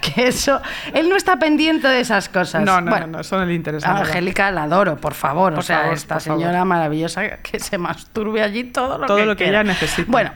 Que 0.00 0.26
eso. 0.28 0.60
Él 0.92 1.08
no 1.08 1.14
está 1.16 1.38
pendiente 1.38 1.86
de 1.86 2.00
esas 2.00 2.28
cosas. 2.28 2.64
No, 2.64 2.80
no, 2.80 2.90
Bueno, 2.90 3.06
no, 3.06 3.12
no, 3.14 3.20
eso 3.20 3.38
no 3.38 3.44
le 3.44 3.54
interesa. 3.54 3.88
a 3.88 3.92
nada. 3.94 4.04
Angélica 4.06 4.50
la 4.50 4.64
adoro, 4.64 4.96
por 4.96 5.14
favor. 5.14 5.52
o 5.54 5.62
sea, 5.62 5.78
favor, 5.82 5.94
esta 5.94 6.18
favor. 6.18 6.40
señora 6.42 6.64
maravillosa 6.64 7.38
que 7.38 7.60
se 7.60 7.78
masturbe 7.78 8.42
allí 8.42 8.64
todo 8.64 8.98
lo 8.98 9.06
Todo 9.06 9.16
que 9.18 9.24
lo 9.26 9.36
que 9.36 9.44
quiera. 9.44 9.60
ella 9.60 9.72
necesita. 9.72 10.10
Bueno, 10.10 10.32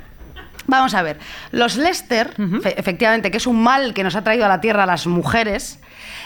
Vamos 0.67 0.95
a 0.95 1.03
ver, 1.03 1.19
los 1.53 1.77
Lester, 1.77 2.33
fe- 2.63 2.79
efectivamente, 2.79 3.31
que 3.31 3.37
es 3.37 3.47
un 3.47 3.63
mal 3.63 3.95
que 3.95 4.03
nos 4.05 4.17
ha 4.17 4.23
traído 4.23 4.45
a 4.45 4.49
la 4.49 4.61
Tierra 4.61 4.83
a 4.83 4.87
las 4.87 5.07
mujeres, 5.07 5.79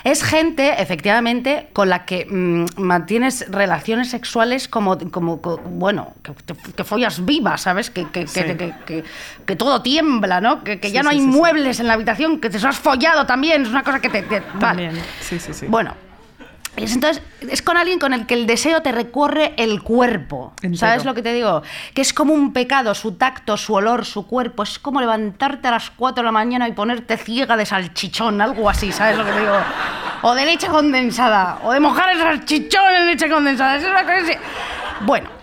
es 0.02 0.22
gente, 0.24 0.80
efectivamente, 0.82 1.68
con 1.72 1.88
la 1.90 2.04
que 2.06 2.24
mm, 2.24 2.80
mantienes 2.80 3.46
relaciones 3.50 4.08
sexuales 4.10 4.66
como, 4.66 4.98
como, 5.10 5.40
co- 5.42 5.58
bueno, 5.58 6.14
que, 6.22 6.32
que 6.74 6.84
follas 6.84 7.24
vivas, 7.24 7.60
¿sabes? 7.62 7.90
Que, 7.90 8.04
que, 8.08 8.24
que- 8.24 8.74
Sí. 8.86 9.02
que- 9.46 9.56
todo 9.56 9.82
tiembla, 9.82 10.40
¿no? 10.40 10.64
Que, 10.64 10.80
que 10.80 10.90
ya 10.90 11.00
Sí, 11.00 11.04
no 11.04 11.10
hay 11.10 11.18
sí, 11.20 11.26
muebles 11.26 11.80
en 11.80 11.86
la 11.88 11.92
habitación, 11.94 12.40
que 12.40 12.48
te 12.48 12.56
has 12.56 12.78
follado 12.78 13.26
también, 13.26 13.62
es 13.62 13.68
una 13.68 13.82
cosa 13.82 14.00
que 14.00 14.08
te... 14.08 14.22
te- 14.22 14.40
vale. 14.54 14.86
También, 14.88 14.92
sí, 15.20 15.38
sí, 15.38 15.52
sí. 15.52 15.66
Bueno, 15.68 15.94
entonces 16.76 17.22
es 17.40 17.62
con 17.62 17.76
alguien 17.76 17.98
con 17.98 18.12
el 18.12 18.26
que 18.26 18.34
el 18.34 18.46
deseo 18.46 18.80
te 18.80 18.92
recorre 18.92 19.54
el 19.56 19.82
cuerpo. 19.82 20.52
Entero. 20.62 20.78
¿Sabes 20.78 21.04
lo 21.04 21.14
que 21.14 21.22
te 21.22 21.32
digo? 21.32 21.62
Que 21.94 22.02
es 22.02 22.12
como 22.12 22.32
un 22.32 22.52
pecado, 22.52 22.94
su 22.94 23.12
tacto, 23.12 23.56
su 23.56 23.74
olor, 23.74 24.04
su 24.04 24.26
cuerpo. 24.26 24.62
Es 24.62 24.78
como 24.78 25.00
levantarte 25.00 25.68
a 25.68 25.72
las 25.72 25.90
4 25.90 26.22
de 26.22 26.26
la 26.26 26.32
mañana 26.32 26.68
y 26.68 26.72
ponerte 26.72 27.16
ciega 27.16 27.56
de 27.56 27.66
salchichón, 27.66 28.40
algo 28.40 28.68
así, 28.68 28.92
¿sabes 28.92 29.18
lo 29.18 29.24
que 29.24 29.32
te 29.32 29.40
digo? 29.40 29.56
O 30.22 30.34
de 30.34 30.44
leche 30.44 30.68
condensada, 30.68 31.58
o 31.64 31.72
de 31.72 31.80
mojar 31.80 32.10
el 32.12 32.18
salchichón 32.20 32.94
en 32.94 33.06
leche 33.06 33.28
condensada. 33.28 33.76
Es 33.76 33.84
una 33.84 34.02
cosa 34.02 34.16
así. 34.16 34.32
Bueno, 35.00 35.39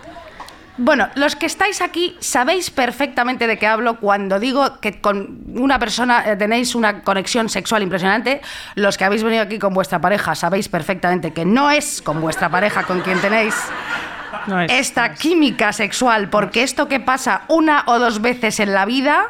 bueno, 0.78 1.08
los 1.16 1.36
que 1.36 1.46
estáis 1.46 1.80
aquí 1.82 2.16
sabéis 2.20 2.70
perfectamente 2.70 3.46
de 3.46 3.58
qué 3.58 3.66
hablo 3.66 3.98
cuando 3.98 4.38
digo 4.38 4.80
que 4.80 5.00
con 5.00 5.40
una 5.54 5.78
persona 5.78 6.24
eh, 6.26 6.36
tenéis 6.36 6.74
una 6.74 7.02
conexión 7.02 7.48
sexual 7.48 7.82
impresionante. 7.82 8.40
Los 8.76 8.96
que 8.96 9.04
habéis 9.04 9.22
venido 9.22 9.42
aquí 9.42 9.58
con 9.58 9.74
vuestra 9.74 10.00
pareja 10.00 10.34
sabéis 10.34 10.68
perfectamente 10.68 11.32
que 11.32 11.44
no 11.44 11.70
es 11.70 12.00
con 12.00 12.20
vuestra 12.20 12.48
pareja 12.48 12.84
con 12.84 13.00
quien 13.00 13.20
tenéis 13.20 13.54
No 14.46 14.60
es, 14.60 14.72
esta 14.72 15.08
no 15.08 15.14
es. 15.14 15.20
química 15.20 15.72
sexual, 15.72 16.30
porque 16.30 16.62
esto 16.62 16.88
que 16.88 17.00
pasa 17.00 17.42
una 17.48 17.82
o 17.86 17.98
dos 17.98 18.20
veces 18.20 18.60
en 18.60 18.72
la 18.72 18.84
vida, 18.86 19.26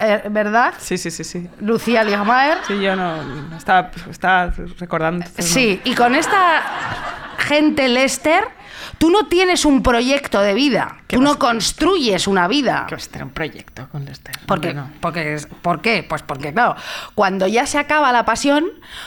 eh, 0.00 0.22
¿verdad? 0.30 0.74
Sí, 0.78 0.98
sí, 0.98 1.10
sí, 1.10 1.22
sí. 1.22 1.48
Lucía 1.60 2.02
Ligmaer. 2.02 2.58
Sí, 2.66 2.80
yo 2.80 2.96
no 2.96 3.56
estaba, 3.56 3.90
estaba 4.10 4.52
recordando. 4.78 5.24
Sí, 5.38 5.80
y 5.84 5.94
con 5.94 6.14
esta 6.14 6.62
gente 7.38 7.86
Lester, 7.88 8.44
tú 8.98 9.10
no 9.10 9.26
tienes 9.26 9.64
un 9.64 9.82
proyecto 9.82 10.40
de 10.40 10.54
vida, 10.54 10.98
¿Qué 11.06 11.16
tú 11.16 11.22
no 11.22 11.38
construyes 11.38 12.26
una 12.26 12.48
vida. 12.48 12.86
Que 12.88 12.94
vas 12.94 13.06
a 13.06 13.10
tener 13.10 13.24
un 13.24 13.30
proyecto 13.30 13.88
con 13.90 14.04
Lester. 14.04 14.34
Porque, 14.46 14.74
no. 14.74 14.90
porque, 15.00 15.38
¿Por 15.62 15.80
qué? 15.80 16.04
Pues 16.08 16.22
porque, 16.22 16.52
claro, 16.52 16.76
cuando 17.14 17.46
ya 17.46 17.66
se 17.66 17.78
acaba 17.78 18.12
la 18.12 18.24
pasión, 18.24 18.66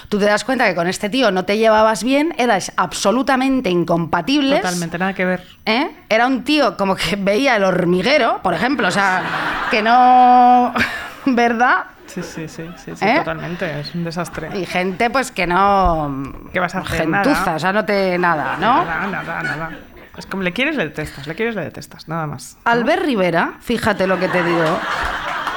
tú 0.10 0.20
te 0.20 0.26
das 0.26 0.44
cuenta 0.44 0.68
que 0.68 0.76
con 0.76 0.88
este 0.88 1.10
tío 1.10 1.32
no 1.32 1.46
te 1.46 1.58
llevabas 1.58 2.04
bien, 2.04 2.34
eras 2.38 2.72
absolutamente 2.78 3.70
incompatibles. 3.70 4.62
Totalmente, 4.62 4.98
nada 4.98 5.14
que 5.14 5.26
ver. 5.26 5.48
¿eh? 5.66 5.92
Era 6.10 6.28
un 6.28 6.44
tío 6.44 6.78
como 6.78 6.96
que 6.96 7.16
veía 7.16 7.56
el 7.56 7.64
hormiguero, 7.64 8.42
por 8.42 8.54
ejemplo, 8.54 8.88
o 8.88 8.92
sea, 8.92 9.68
que 9.72 9.82
no. 9.82 10.74
¿Verdad? 11.26 11.86
Sí, 12.10 12.24
sí, 12.24 12.48
sí, 12.48 12.68
sí, 12.76 12.92
sí, 12.96 13.06
¿Eh? 13.06 13.20
totalmente. 13.20 13.80
Es 13.80 13.94
un 13.94 14.04
desastre. 14.04 14.50
Y 14.58 14.66
gente, 14.66 15.10
pues 15.10 15.32
que 15.32 15.46
no. 15.46 16.34
¿Qué 16.52 16.60
vas 16.60 16.74
a 16.76 16.80
hacer? 16.80 17.02
Gentuza, 17.02 17.40
Nada. 17.40 17.56
o 17.56 17.60
sea, 17.60 17.72
no 17.72 17.86
te. 17.86 18.18
Nada, 18.18 18.58
¿no? 18.60 18.84
Nada, 18.84 19.08
nada, 19.08 19.44
nada. 19.44 19.70
Es 20.18 20.26
como 20.26 20.44
le 20.44 20.52
quieres, 20.52 20.76
le 20.76 20.86
detestas, 20.86 21.28
le 21.28 21.36
quieres, 21.36 21.56
le 21.56 21.62
detestas, 21.62 22.08
nada 22.10 22.28
más. 22.28 22.58
¿no? 22.66 22.72
Albert 22.72 23.06
Rivera, 23.06 23.54
fíjate 23.62 24.06
lo 24.06 24.20
que 24.20 24.28
te 24.28 24.44
digo, 24.44 24.80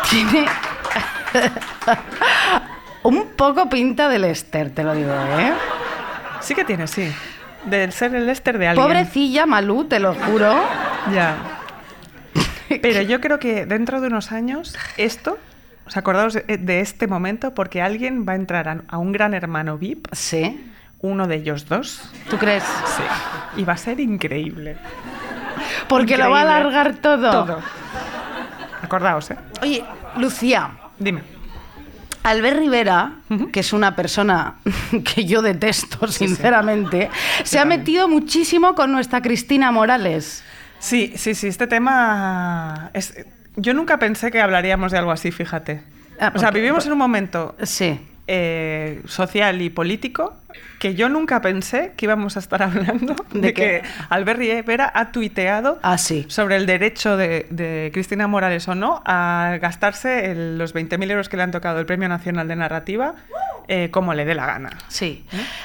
tiene 0.08 0.46
un 3.02 3.28
poco 3.36 3.68
pinta 3.68 4.08
del 4.08 4.22
Lester, 4.22 4.70
te 4.70 4.84
lo 4.84 4.94
digo, 4.94 5.12
¿eh? 5.12 5.52
Sí 6.40 6.54
que 6.54 6.64
tiene, 6.64 6.86
sí. 6.86 7.12
Del 7.64 7.92
ser 7.92 8.14
el 8.14 8.26
Lester 8.26 8.58
de 8.58 8.68
alguien. 8.68 8.86
Pobrecilla 8.86 9.46
Malú, 9.46 9.84
te 9.84 9.98
lo 9.98 10.14
juro. 10.14 10.54
Ya. 11.12 11.36
Pero 12.82 13.02
yo 13.02 13.20
creo 13.20 13.38
que 13.38 13.66
dentro 13.66 14.00
de 14.00 14.06
unos 14.06 14.30
años, 14.30 14.76
esto, 14.96 15.38
os 15.92 15.96
acordaos 15.98 16.32
de, 16.32 16.80
este 16.80 17.06
momento, 17.06 17.52
porque 17.52 17.82
alguien 17.82 18.24
va 18.26 18.32
a 18.32 18.36
entrar 18.36 18.82
a, 18.88 18.96
un 18.96 19.12
gran 19.12 19.34
hermano 19.34 19.76
VIP, 19.76 20.08
Sí. 20.12 20.72
uno 21.00 21.26
de 21.26 21.34
ellos 21.36 21.68
dos. 21.68 22.10
¿Tú 22.30 22.38
crees? 22.38 22.64
Sí. 22.64 23.02
Y 23.60 23.64
va 23.64 23.74
a 23.74 23.76
ser 23.76 24.00
increíble. 24.00 24.78
Porque 25.90 26.16
lo 26.16 26.30
va 26.30 26.38
a 26.38 26.42
alargar 26.42 26.94
todo. 26.94 27.30
Todo. 27.30 27.58
Acordaos, 28.80 29.32
¿eh? 29.32 29.36
Oye, 29.60 29.84
Lucía, 30.16 30.70
Dime. 30.98 31.20
Albert 32.22 32.58
Rivera, 32.58 33.12
que 33.52 33.60
es 33.60 33.74
una 33.74 33.94
persona 33.94 34.54
que 35.04 35.26
yo 35.26 35.42
detesto, 35.42 36.08
sinceramente, 36.08 37.10
se 37.44 37.58
ha 37.58 37.66
metido 37.66 38.08
muchísimo 38.08 38.74
con 38.74 38.92
nuestra 38.92 39.20
Cristina 39.20 39.70
Morales. 39.70 40.42
Sí, 40.78 41.12
sí, 41.16 41.34
sí, 41.34 41.48
este 41.48 41.66
tema 41.66 42.88
es... 42.94 43.14
Yo 43.56 43.74
nunca 43.74 43.98
pensé 43.98 44.30
que 44.30 44.40
hablaríamos 44.40 44.92
de 44.92 44.98
algo 44.98 45.10
así, 45.10 45.30
fíjate. 45.30 45.82
Ah, 46.20 46.32
o 46.34 46.38
sea, 46.38 46.50
vivimos 46.50 46.86
en 46.86 46.92
un 46.92 46.98
momento 46.98 47.54
Sí. 47.62 48.00
eh, 48.28 49.02
social 49.06 49.60
y 49.60 49.70
político 49.70 50.34
que 50.78 50.94
yo 50.94 51.08
nunca 51.08 51.40
pensé 51.40 51.92
que 51.96 52.06
íbamos 52.06 52.36
a 52.36 52.40
estar 52.40 52.62
hablando 52.62 53.14
de, 53.32 53.40
¿De 53.40 53.54
que? 53.54 53.82
Albert 54.10 54.38
Rivera 54.38 54.90
ha 54.94 55.10
tuiteado 55.12 55.78
Ah, 55.82 55.98
sí. 55.98 56.24
sobre 56.28 56.56
el 56.56 56.66
derecho 56.66 57.16
de, 57.16 57.46
de 57.50 57.90
Cristina 57.92 58.26
Morales 58.28 58.68
o 58.68 58.74
no 58.74 59.02
a 59.04 59.58
gastarse 59.60 60.30
el- 60.30 60.58
los 60.58 60.74
20.000 60.74 61.10
euros 61.10 61.28
que 61.28 61.36
le 61.36 61.42
han 61.42 61.50
tocado 61.50 61.78
el 61.80 61.86
Premio 61.86 62.08
Nacional 62.08 62.46
de 62.48 62.56
Narrativa 62.56 63.14
eh, 63.68 63.90
como 63.90 64.14
le 64.14 64.24
dé 64.24 64.34
la 64.34 64.46
gana. 64.46 64.70
Sí. 64.88 65.24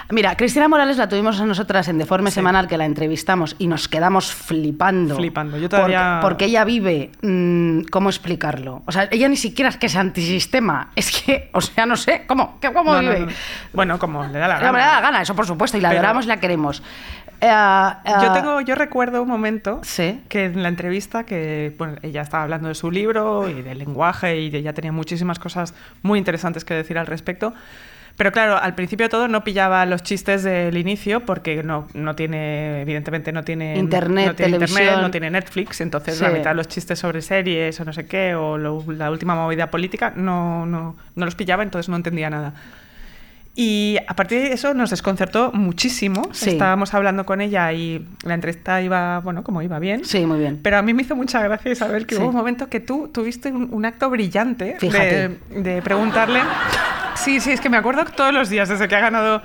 Mira, 0.09 0.35
Cristina 0.35 0.67
Morales 0.67 0.97
la 0.97 1.07
tuvimos 1.09 1.39
a 1.39 1.45
nosotras 1.45 1.87
en 1.87 1.97
Deforme 1.97 2.31
Semanal, 2.31 2.67
que 2.67 2.77
la 2.77 2.85
entrevistamos 2.85 3.55
y 3.59 3.67
nos 3.67 3.87
quedamos 3.87 4.33
flipando. 4.33 5.15
Flipando. 5.15 5.57
Yo 5.57 5.69
todavía- 5.69 6.19
Porque, 6.21 6.27
porque 6.27 6.45
ella 6.45 6.63
vive. 6.65 7.11
mm, 7.21 7.81
¿Cómo 7.91 8.09
explicarlo? 8.09 8.83
O 8.85 8.91
sea, 8.91 9.07
ella 9.11 9.27
ni 9.27 9.37
siquiera 9.37 9.69
es 9.69 9.77
que 9.77 9.87
es 9.87 9.95
antisistema. 9.95 10.89
Es 10.95 11.11
que, 11.11 11.49
o 11.53 11.61
sea, 11.61 11.85
no 11.85 11.95
sé. 11.95 12.23
¿Cómo, 12.27 12.59
¿Qué- 12.59 12.71
cómo 12.73 12.93
No, 12.93 12.99
vive? 12.99 13.19
no. 13.21 13.27
Bueno, 13.73 13.99
como 13.99 14.23
le 14.25 14.39
da 14.39 14.47
la 14.47 14.55
gana. 14.59 14.71
me 14.71 14.79
da 14.79 14.93
la 14.95 15.01
gana, 15.01 15.21
eso 15.21 15.35
por 15.35 15.45
supuesto, 15.45 15.77
y 15.77 15.81
la 15.81 15.89
Pero- 15.89 15.99
adoramos 15.99 16.25
y 16.25 16.27
la 16.29 16.37
queremos. 16.37 16.81
Eh, 17.39 17.47
eh, 18.05 18.11
Yo 18.21 18.33
tengo, 18.33 18.61
yo 18.61 18.75
recuerdo 18.75 19.21
un 19.21 19.27
momento 19.29 19.79
Sí. 19.83 20.21
que 20.27 20.45
en 20.45 20.63
la 20.63 20.69
entrevista 20.69 21.23
que 21.23 21.73
bueno, 21.77 21.95
ella 22.01 22.21
estaba 22.21 22.43
hablando 22.43 22.67
de 22.67 22.75
su 22.75 22.89
libro 22.91 23.47
y 23.49 23.61
del 23.61 23.77
lenguaje 23.77 24.39
y 24.39 24.55
ella 24.55 24.73
tenía 24.73 24.91
muchísimas 24.91 25.37
cosas 25.37 25.73
muy 26.01 26.17
interesantes 26.19 26.65
que 26.65 26.73
decir 26.73 26.97
al 26.97 27.05
respecto. 27.07 27.53
Pero 28.15 28.31
claro, 28.31 28.57
al 28.57 28.73
principio 28.73 29.05
de 29.05 29.09
todo 29.11 29.27
no 29.27 29.43
pillaba 29.43 29.85
los 29.85 30.01
chistes 30.01 30.41
del 30.41 30.75
inicio 30.75 31.19
porque 31.19 31.61
no, 31.61 31.87
no 31.93 32.15
tiene, 32.15 32.81
evidentemente 32.81 33.31
no 33.31 33.43
tiene 33.43 33.77
Internet, 33.77 34.25
no 34.29 34.33
tiene 34.35 34.51
internet, 34.53 34.97
no 34.99 35.11
tiene 35.11 35.29
Netflix, 35.29 35.81
entonces 35.81 36.19
la 36.19 36.29
mitad 36.29 36.49
de 36.49 36.55
los 36.55 36.67
chistes 36.67 36.97
sobre 36.97 37.21
series 37.21 37.79
o 37.79 37.85
no 37.85 37.93
sé 37.93 38.07
qué 38.07 38.33
o 38.33 38.57
lo- 38.57 38.83
la 38.87 39.11
última 39.11 39.35
movida 39.35 39.69
política 39.69 40.13
no, 40.15 40.65
no, 40.65 40.95
no 41.15 41.25
los 41.25 41.35
pillaba, 41.35 41.61
entonces 41.61 41.89
no 41.89 41.95
entendía 41.95 42.31
nada. 42.31 42.53
Y 43.59 43.97
a 44.07 44.13
partir 44.13 44.39
de 44.39 44.53
eso 44.53 44.75
nos 44.75 44.91
desconcertó 44.91 45.51
muchísimo. 45.51 46.29
Sí. 46.31 46.51
Estábamos 46.51 46.93
hablando 46.93 47.25
con 47.25 47.41
ella 47.41 47.73
y 47.73 48.05
la 48.23 48.35
entrevista 48.35 48.79
iba, 48.83 49.17
bueno, 49.21 49.43
como 49.43 49.63
iba 49.63 49.79
bien. 49.79 50.05
Sí, 50.05 50.27
muy 50.27 50.37
bien. 50.37 50.59
Pero 50.61 50.77
a 50.77 50.83
mí 50.83 50.93
me 50.93 51.01
hizo 51.01 51.15
mucha 51.15 51.41
gracia 51.41 51.71
Isabel 51.71 52.05
que 52.05 52.13
Sí. 52.15 52.21
hubo 52.21 52.29
un 52.29 52.35
momento 52.35 52.69
que 52.69 52.79
tú 52.79 53.09
tuviste 53.11 53.51
un, 53.51 53.69
un 53.73 53.83
acto 53.85 54.11
brillante 54.11 54.77
de, 54.79 55.39
de 55.49 55.81
preguntarle. 55.81 56.41
Sí, 57.15 57.39
sí, 57.39 57.51
es 57.51 57.59
que 57.59 57.67
me 57.69 57.77
acuerdo 57.77 58.05
todos 58.05 58.31
los 58.31 58.47
días 58.49 58.69
desde 58.69 58.87
que 58.87 58.95
ha 58.95 58.99
ganado 58.99 59.41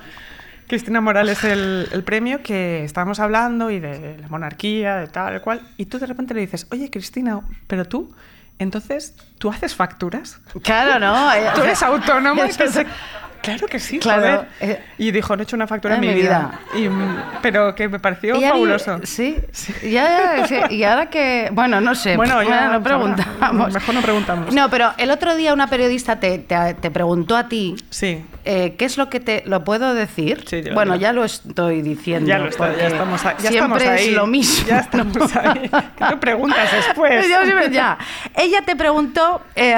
Cristina 0.68 1.00
Morales 1.00 1.42
el, 1.44 1.88
el 1.90 2.04
premio 2.04 2.42
que 2.42 2.84
estábamos 2.84 3.18
hablando 3.18 3.70
y 3.70 3.80
de 3.80 4.18
la 4.20 4.28
monarquía, 4.28 4.96
de 4.96 5.06
tal, 5.06 5.40
cual. 5.40 5.62
Y 5.78 5.86
tú 5.86 5.98
de 5.98 6.04
repente 6.06 6.34
le 6.34 6.42
dices, 6.42 6.66
oye 6.70 6.90
Cristina, 6.90 7.40
pero 7.66 7.86
tú, 7.86 8.14
entonces, 8.58 9.14
¿tú 9.38 9.48
haces 9.48 9.74
facturas? 9.74 10.38
Claro, 10.62 10.98
¿no? 10.98 11.32
Eh, 11.34 11.46
Tú 11.54 11.62
eres 11.62 11.82
autónoma 11.82 12.44
claro 13.42 13.66
que 13.66 13.78
sí, 13.78 13.98
Claro, 13.98 14.22
joder. 14.22 14.46
eh, 14.60 14.80
y 14.98 15.10
dijo, 15.10 15.36
no 15.36 15.42
he 15.42 15.44
hecho 15.44 15.56
una 15.56 15.66
factura 15.66 15.96
en 15.96 16.00
mi 16.00 16.14
vida. 16.14 16.60
Y, 16.74 16.88
pero 17.42 17.74
que 17.74 17.88
me 17.88 17.98
pareció 17.98 18.40
fabuloso. 18.40 19.00
sí, 19.04 19.36
ya, 19.82 20.46
sí, 20.46 20.56
y 20.70 20.84
ahora 20.84 21.06
que. 21.10 21.48
Bueno, 21.52 21.80
no 21.80 21.94
sé. 21.94 22.16
Bueno, 22.16 22.42
ya 22.42 22.68
no 22.68 22.82
preguntamos. 22.82 23.72
Mejor 23.72 23.94
no 23.94 24.00
preguntamos. 24.02 24.54
No, 24.54 24.70
pero 24.70 24.92
el 24.98 25.10
otro 25.10 25.34
día 25.36 25.52
una 25.52 25.66
periodista 25.66 26.18
te, 26.20 26.38
te- 26.38 26.74
te 26.74 26.90
preguntó 26.90 27.36
a 27.36 27.48
ti. 27.48 27.76
Sí. 27.90 28.24
eh, 28.44 28.74
¿Qué 28.78 28.84
es 28.84 28.96
lo 28.98 29.08
que 29.10 29.20
te 29.20 29.42
lo 29.46 29.64
puedo 29.64 29.94
decir? 29.94 30.44
Sí, 30.46 30.62
dilo, 30.62 30.74
bueno, 30.74 30.96
ya 30.96 31.12
lo 31.12 31.24
estoy 31.24 31.82
diciendo. 31.82 32.28
Ya 32.28 32.38
lo 32.38 32.48
está, 32.48 32.76
ya 32.76 32.86
estamos, 32.88 33.24
ahí- 33.24 33.34
ya 33.40 33.50
siempre 33.50 33.78
estamos 33.78 33.82
ahí. 34.00 34.08
es 34.08 34.12
lo 34.14 34.26
mismo. 34.26 34.66
Ya 34.68 34.78
estamos 34.78 35.36
ahí. 35.36 35.70
¿Qué 35.98 36.04
te 36.08 36.16
preguntas 36.16 36.72
después? 36.72 37.26
Yo 37.30 37.68
ya. 37.70 37.98
Ella 38.36 38.62
te 38.64 38.76
preguntó, 38.76 39.42
eh, 39.54 39.74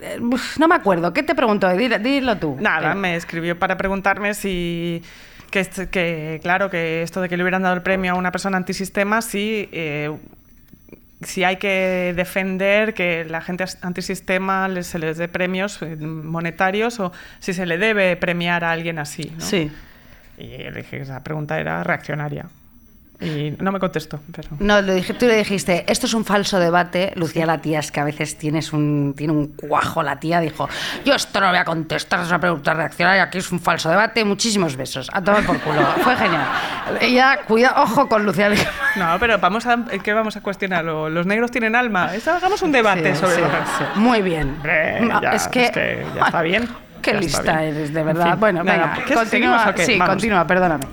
eh, 0.00 0.20
no 0.58 0.68
me 0.68 0.74
acuerdo, 0.74 1.12
¿qué 1.12 1.22
te 1.22 1.34
preguntó? 1.34 1.68
Dilo, 1.70 1.98
dilo 1.98 2.36
tú. 2.36 2.56
Nada, 2.60 2.94
me 2.96 3.16
escribió 3.16 3.58
para 3.58 3.76
preguntarme 3.76 4.34
si. 4.34 5.02
Que, 5.50 6.40
claro, 6.42 6.68
que 6.68 7.02
esto 7.02 7.20
de 7.22 7.28
que 7.28 7.36
le 7.36 7.42
hubieran 7.42 7.62
dado 7.62 7.74
el 7.74 7.82
premio 7.82 8.12
a 8.12 8.14
una 8.16 8.30
persona 8.30 8.58
antisistema, 8.58 9.22
si, 9.22 9.70
eh, 9.72 10.14
si 11.22 11.44
hay 11.44 11.56
que 11.56 12.12
defender 12.14 12.92
que 12.92 13.24
la 13.24 13.40
gente 13.40 13.64
antisistema 13.80 14.68
se 14.82 14.98
les 14.98 15.16
dé 15.16 15.28
premios 15.28 15.80
eh, 15.80 15.96
monetarios 15.96 17.00
o 17.00 17.12
si 17.38 17.54
se 17.54 17.64
le 17.64 17.78
debe 17.78 18.16
premiar 18.16 18.64
a 18.64 18.72
alguien 18.72 18.98
así. 18.98 19.32
¿no? 19.34 19.40
Sí. 19.40 19.70
Y 20.36 20.50
yo 20.50 20.70
le 20.70 20.82
dije 20.82 20.98
que 20.98 21.02
esa 21.04 21.22
pregunta 21.22 21.58
era 21.58 21.82
reaccionaria. 21.82 22.46
Y 23.18 23.54
no 23.60 23.72
me 23.72 23.78
contestó, 23.80 24.20
pero... 24.34 24.48
No, 24.58 24.82
lo 24.82 24.92
dije, 24.92 25.14
tú 25.14 25.26
le 25.26 25.36
dijiste, 25.38 25.84
esto 25.90 26.04
es 26.06 26.12
un 26.12 26.24
falso 26.26 26.58
debate. 26.58 27.12
Lucía, 27.16 27.46
la 27.46 27.58
tía, 27.58 27.78
es 27.78 27.90
que 27.90 28.00
a 28.00 28.04
veces 28.04 28.36
tienes 28.36 28.74
un, 28.74 29.14
tiene 29.16 29.32
un 29.32 29.46
cuajo. 29.56 30.02
La 30.02 30.20
tía 30.20 30.40
dijo, 30.40 30.68
yo 31.04 31.14
esto 31.14 31.40
no 31.40 31.48
voy 31.48 31.56
a 31.58 31.64
contestar, 31.64 32.20
es 32.20 32.28
una 32.28 32.38
pregunta 32.40 32.74
reaccionaria, 32.74 33.22
aquí 33.22 33.38
es 33.38 33.50
un 33.50 33.58
falso 33.60 33.88
debate, 33.88 34.22
muchísimos 34.24 34.76
besos. 34.76 35.08
A 35.12 35.22
tomar 35.22 35.44
por 35.46 35.58
culo. 35.60 35.80
Fue 36.02 36.14
genial. 36.16 36.44
Ella, 37.00 37.38
cuida, 37.48 37.74
ojo 37.82 38.06
con 38.08 38.24
Lucía. 38.26 38.50
No, 38.96 39.16
pero 39.18 39.38
vamos 39.38 39.64
a, 39.66 39.78
¿qué 40.02 40.12
vamos 40.12 40.36
a 40.36 40.42
cuestionar? 40.42 40.84
¿Lo- 40.84 41.08
¿Los 41.08 41.24
negros 41.26 41.50
tienen 41.50 41.74
alma? 41.74 42.14
Eso, 42.14 42.32
hagamos 42.32 42.60
un 42.62 42.72
debate 42.72 43.14
Sí, 43.14 43.20
sobre 43.20 43.36
sí, 43.36 43.42
sí. 43.78 43.84
Muy 43.98 44.20
bien. 44.22 44.56
Ya, 44.62 45.30
es, 45.32 45.48
que, 45.48 45.64
es 45.64 45.70
que 45.70 46.06
ya 46.14 46.26
está 46.26 46.42
bien. 46.42 46.68
Qué 47.00 47.14
lista 47.14 47.62
eres, 47.64 47.94
de 47.94 48.00
En 48.00 48.06
verdad. 48.06 48.30
fin, 48.32 48.40
bueno, 48.40 48.62
nada, 48.64 48.78
venga, 48.94 49.04
¿qué, 49.06 49.14
continúa. 49.14 49.74
Sí, 49.76 49.96
Vamos. 49.98 50.14
continúa, 50.14 50.46
perdóname. 50.46 50.84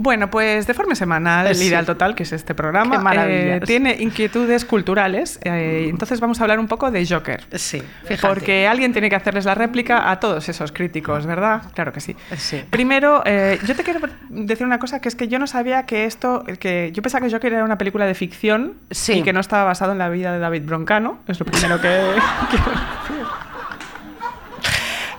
Bueno, 0.00 0.30
pues 0.30 0.66
de 0.68 0.74
forma 0.74 0.94
semanal, 0.94 1.52
Sí. 1.56 1.64
Ideal 1.66 1.84
Total, 1.84 2.14
que 2.14 2.22
es 2.22 2.32
este 2.32 2.54
programa, 2.54 3.02
eh, 3.26 3.60
tiene 3.66 3.96
inquietudes 3.98 4.64
culturales. 4.64 5.40
eh, 5.42 5.86
entonces 5.90 6.20
vamos 6.20 6.40
a 6.40 6.44
hablar 6.44 6.60
un 6.60 6.68
poco 6.68 6.90
de 6.92 7.04
Joker. 7.04 7.44
Sí, 7.58 7.82
fíjate. 8.04 8.26
Porque 8.28 8.68
alguien 8.68 8.92
tiene 8.92 9.10
que 9.10 9.16
hacerles 9.16 9.44
la 9.44 9.56
réplica 9.56 10.10
a 10.10 10.20
todos 10.20 10.48
esos 10.48 10.70
críticos, 10.70 11.26
¿verdad? 11.26 11.62
Claro 11.74 11.92
que 11.92 12.00
sí. 12.00 12.14
Sí. 12.36 12.62
Primero, 12.70 13.22
eh, 13.26 13.58
yo 13.66 13.74
te 13.74 13.82
quiero 13.82 14.00
decir 14.28 14.64
una 14.64 14.78
cosa, 14.78 15.00
que 15.00 15.08
es 15.08 15.16
que 15.16 15.26
yo 15.26 15.40
no 15.40 15.48
sabía 15.48 15.84
que 15.84 16.04
esto, 16.04 16.44
que 16.60 16.92
yo 16.94 17.02
pensaba 17.02 17.26
que 17.26 17.32
Joker 17.32 17.52
era 17.52 17.64
una 17.64 17.76
película 17.76 18.06
de 18.06 18.14
ficción 18.14 18.74
Sí. 18.92 19.14
y 19.14 19.22
que 19.22 19.32
no 19.32 19.40
estaba 19.40 19.64
basado 19.64 19.90
en 19.92 19.98
la 19.98 20.08
vida 20.08 20.32
de 20.32 20.38
David 20.38 20.62
Broncano. 20.64 21.18
Es 21.26 21.40
lo 21.40 21.46
primero 21.46 21.80
que... 21.80 21.88
que- 22.52 22.58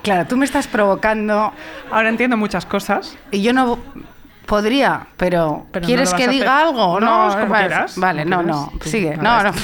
Claro, 0.02 0.26
tú 0.26 0.36
me 0.38 0.46
estás 0.46 0.66
provocando 0.66 1.52
Ahora 1.90 2.08
entiendo 2.08 2.36
muchas 2.38 2.64
cosas. 2.64 3.18
y 3.30 3.42
yo 3.42 3.52
no 3.52 3.78
podría, 4.46 5.06
pero, 5.16 5.66
Pero 5.72 5.82
no 5.82 5.86
¿quieres 5.86 6.12
que 6.14 6.28
diga 6.28 6.56
hacer. 6.56 6.66
algo? 6.68 7.00
No, 7.00 7.28
No, 7.28 7.32
como 7.34 7.46
vale, 7.48 7.66
quieras, 7.68 7.96
Vale, 7.96 8.22
como 8.24 8.42
no, 8.42 8.42
no, 8.42 8.72
sigue. 8.84 9.16
No, 9.16 9.42
no. 9.42 9.52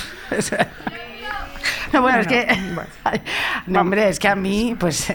No, 1.92 2.02
bueno, 2.02 2.18
es 2.18 2.26
que. 2.26 2.45
Bueno, 2.75 2.88
No, 3.66 3.80
hombre, 3.83 4.09
es 4.09 4.18
que 4.18 4.26
a 4.28 4.35
mí, 4.35 4.76
pues, 4.78 5.12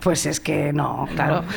pues 0.00 0.24
es 0.26 0.40
que 0.40 0.72
no, 0.72 1.06
claro. 1.14 1.44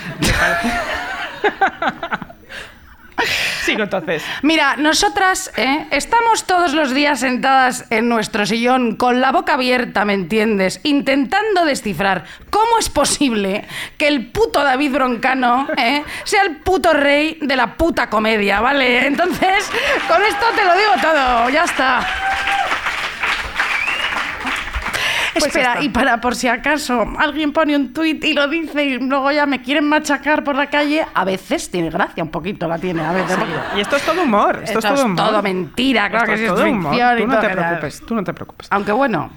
Sigo 3.61 3.83
entonces. 3.83 4.23
Mira, 4.41 4.75
nosotras 4.77 5.51
¿eh? 5.55 5.87
estamos 5.91 6.45
todos 6.45 6.73
los 6.73 6.93
días 6.93 7.19
sentadas 7.19 7.85
en 7.89 8.09
nuestro 8.09 8.45
sillón 8.45 8.95
con 8.95 9.21
la 9.21 9.31
boca 9.31 9.53
abierta, 9.53 10.03
¿me 10.03 10.13
entiendes? 10.13 10.79
Intentando 10.83 11.65
descifrar 11.65 12.23
cómo 12.49 12.79
es 12.79 12.89
posible 12.89 13.65
que 13.97 14.07
el 14.07 14.31
puto 14.31 14.63
David 14.63 14.91
Broncano 14.91 15.67
¿eh? 15.77 16.03
sea 16.23 16.43
el 16.43 16.57
puto 16.57 16.93
rey 16.93 17.37
de 17.41 17.55
la 17.55 17.75
puta 17.75 18.09
comedia, 18.09 18.59
¿vale? 18.61 19.05
Entonces, 19.05 19.69
con 20.07 20.21
esto 20.23 20.45
te 20.55 20.65
lo 20.65 20.73
digo 20.73 20.93
todo, 21.01 21.49
ya 21.49 21.63
está. 21.63 22.70
Pues 25.39 25.45
Espera, 25.45 25.81
y 25.81 25.89
para 25.89 26.19
por 26.19 26.35
si 26.35 26.47
acaso 26.47 27.05
alguien 27.17 27.53
pone 27.53 27.75
un 27.75 27.93
tuit 27.93 28.23
y 28.23 28.33
lo 28.33 28.47
dice 28.47 28.83
y 28.83 28.97
luego 28.99 29.31
ya 29.31 29.45
me 29.45 29.61
quieren 29.61 29.87
machacar 29.87 30.43
por 30.43 30.55
la 30.55 30.69
calle, 30.69 31.05
a 31.13 31.23
veces 31.23 31.69
tiene 31.71 31.89
gracia, 31.89 32.21
un 32.23 32.31
poquito 32.31 32.67
la 32.67 32.77
tiene, 32.77 33.01
a 33.03 33.13
veces. 33.13 33.37
Y 33.75 33.79
esto 33.79 33.95
es 33.95 34.03
todo 34.03 34.23
humor. 34.23 34.59
Esto, 34.63 34.79
Esto 34.79 34.93
es 34.93 34.99
todo 34.99 35.05
humor. 35.05 35.43
mentira, 35.43 36.09
claro 36.09 36.33
Esto 36.33 36.35
que 36.35 36.45
es 36.45 36.53
todo 36.53 36.69
humor. 36.69 36.95
Tú 37.17 37.27
no 37.27 37.33
todo 37.33 37.41
te 37.41 37.49
preocupes, 37.49 38.01
tú 38.05 38.15
no 38.15 38.23
te 38.23 38.33
preocupes. 38.33 38.67
Aunque 38.71 38.91
bueno, 38.91 39.31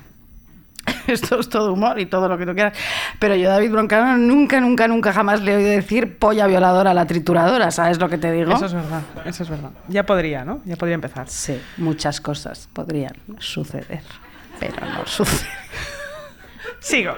esto 1.07 1.41
es 1.41 1.49
todo 1.49 1.73
humor 1.73 1.99
y 1.99 2.07
todo 2.07 2.29
lo 2.29 2.37
que 2.39 2.47
tú 2.47 2.55
quieras. 2.55 2.77
Pero 3.19 3.35
yo, 3.37 3.49
David 3.49 3.71
Broncano, 3.71 4.17
nunca, 4.19 4.61
nunca, 4.61 4.89
nunca 4.89 5.13
jamás 5.13 5.41
le 5.43 5.53
he 5.53 5.57
oído 5.57 5.71
decir 5.71 6.19
polla 6.19 6.47
violadora 6.47 6.91
a 6.91 6.95
la 6.95 7.07
trituradora, 7.07 7.71
¿sabes 7.71 7.99
lo 7.99 8.09
que 8.09 8.19
te 8.19 8.33
digo? 8.33 8.53
Eso 8.53 8.67
es 8.67 8.75
verdad, 8.75 9.03
eso 9.25 9.43
es 9.43 9.49
verdad. 9.49 9.71
Ya 9.89 10.05
podría, 10.05 10.45
¿no? 10.45 10.61
Ya 10.65 10.77
podría 10.77 10.95
empezar. 10.95 11.29
Sí, 11.29 11.61
muchas 11.77 12.21
cosas 12.21 12.69
podrían 12.73 13.15
suceder, 13.39 14.03
pero 14.59 14.85
no 14.87 15.07
suceden. 15.07 15.53
Sigo. 16.81 17.15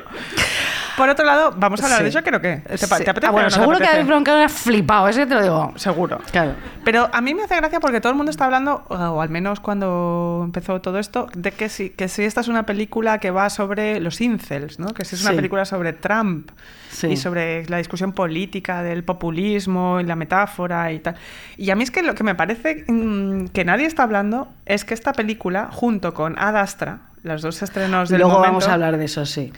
Por 0.97 1.09
otro 1.09 1.27
lado, 1.27 1.53
¿vamos 1.57 1.81
a 1.83 1.85
hablar 1.85 1.99
Sí. 1.99 2.05
de 2.07 2.13
Joker 2.13 2.35
o 2.37 2.41
qué? 2.41 2.57
¿Te, 2.79 2.87
pa- 2.89 2.99
Sí. 2.99 3.05
te 3.05 3.11
apetece 3.11 3.27
Ah, 3.27 3.31
bueno, 3.33 3.49
no 3.49 3.51
seguro 3.55 3.79
que? 3.79 3.85
David 3.85 4.07
Broncano 4.07 4.39
era 4.39 4.49
flipado, 4.49 5.09
ese 5.09 5.27
te 5.27 5.35
lo 5.35 5.43
digo. 5.43 5.73
Seguro. 5.77 6.21
Claro. 6.31 6.55
Pero 6.85 7.11
a 7.13 7.21
mí 7.21 7.35
me 7.35 7.43
hace 7.43 7.57
gracia 7.57 7.81
porque 7.81 8.01
todo 8.01 8.11
el 8.13 8.17
mundo 8.17 8.31
está 8.31 8.45
hablando, 8.45 8.85
o 8.89 9.21
al 9.21 9.29
menos 9.29 9.59
cuando 9.61 10.43
empezó 10.45 10.81
todo 10.81 10.99
esto, 11.01 11.27
de 11.35 11.51
que 11.51 11.69
si, 11.69 11.91
que 11.91 12.09
si 12.09 12.23
esta 12.23 12.41
es 12.41 12.49
una 12.49 12.65
película 12.65 13.19
que 13.19 13.31
va 13.33 13.51
sobre 13.51 13.99
los 14.01 14.21
incels, 14.21 14.79
¿no? 14.79 14.95
Que 14.95 15.05
si 15.05 15.17
es 15.17 15.23
una 15.23 15.31
Sí. 15.31 15.37
película 15.37 15.65
sobre 15.65 15.93
Trump 15.93 16.51
Sí. 16.91 17.09
y 17.09 17.17
sobre 17.17 17.67
la 17.69 17.79
discusión 17.79 18.13
política 18.13 18.83
del 18.83 19.03
populismo 19.05 19.99
y 20.01 20.05
la 20.05 20.15
metáfora 20.17 20.93
y 20.93 21.01
tal. 21.01 21.17
Y 21.57 21.71
a 21.71 21.75
mí 21.77 21.83
es 21.83 21.91
que 21.91 22.03
lo 22.03 22.15
que 22.15 22.23
me 22.25 22.37
parece 22.37 22.85
mm, 22.87 23.49
que 23.49 23.65
nadie 23.65 23.87
está 23.87 24.05
hablando 24.05 24.49
es 24.65 24.85
que 24.85 24.95
esta 24.95 25.13
película, 25.13 25.69
junto 25.73 26.15
con 26.15 26.39
Ad 26.39 26.57
Astra, 26.57 27.01
los 27.27 27.43
dos 27.43 27.61
estrenos 27.63 28.09
del 28.09 28.21
Luego 28.21 28.35
momento, 28.35 28.49
vamos 28.53 28.69
a 28.69 28.75
hablar 28.75 28.97
de 28.97 29.05
eso, 29.05 29.27
sí. 29.27 29.53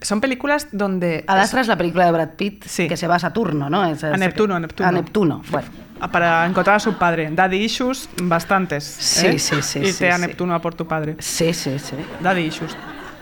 son 0.00 0.20
películas 0.20 0.68
donde... 0.72 1.24
Ad 1.26 1.38
Astra 1.40 1.60
es 1.60 1.66
la 1.66 1.76
película 1.76 2.06
de 2.06 2.12
Brad 2.12 2.30
Pitt 2.36 2.64
Sí. 2.66 2.88
que 2.88 2.96
se 2.96 3.06
va 3.06 3.16
a 3.16 3.18
Saturno, 3.18 3.68
¿no? 3.68 3.84
Es- 3.84 4.02
A 4.04 4.16
Neptuno, 4.16 4.54
a 4.56 4.60
Neptuno. 4.60 4.88
A 4.88 4.92
Neptuno, 4.92 5.42
bueno. 5.50 5.68
Para 6.12 6.46
encontrar 6.46 6.76
a 6.76 6.80
su 6.80 6.94
padre. 6.94 7.28
Daddy 7.30 7.58
issues, 7.58 8.08
bastantes. 8.22 8.84
Sí, 8.84 9.26
¿eh? 9.26 9.38
sí, 9.38 9.60
sí, 9.60 9.78
Irte 9.80 9.92
sí, 9.92 10.04
a 10.06 10.16
sí. 10.16 10.22
Neptuno 10.22 10.54
a 10.54 10.60
por 10.62 10.74
tu 10.74 10.86
padre. 10.88 11.16
Sí, 11.18 11.52
sí, 11.52 11.78
sí. 11.78 11.94
Daddy 12.22 12.40
issues. 12.40 12.74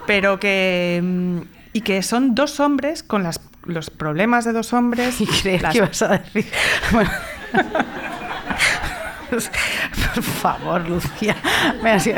Pero 0.06 0.38
que. 0.38 1.00
mm, 1.02 1.38
Y 1.72 1.80
que 1.80 2.02
son 2.04 2.36
dos 2.36 2.60
hombres 2.60 3.02
con 3.02 3.24
las, 3.24 3.40
los 3.64 3.90
problemas 3.90 4.44
de 4.44 4.52
dos 4.52 4.72
hombres. 4.72 5.20
Y 5.20 5.26
creer 5.26 5.62
las- 5.62 5.72
que 5.72 5.78
ibas 5.78 6.02
a 6.02 6.08
decir. 6.18 6.46
Bueno. 6.92 7.10
Por 9.30 10.22
favor, 10.22 10.88
Lucía. 10.88 11.36
Me 11.82 11.90
has- 11.92 12.08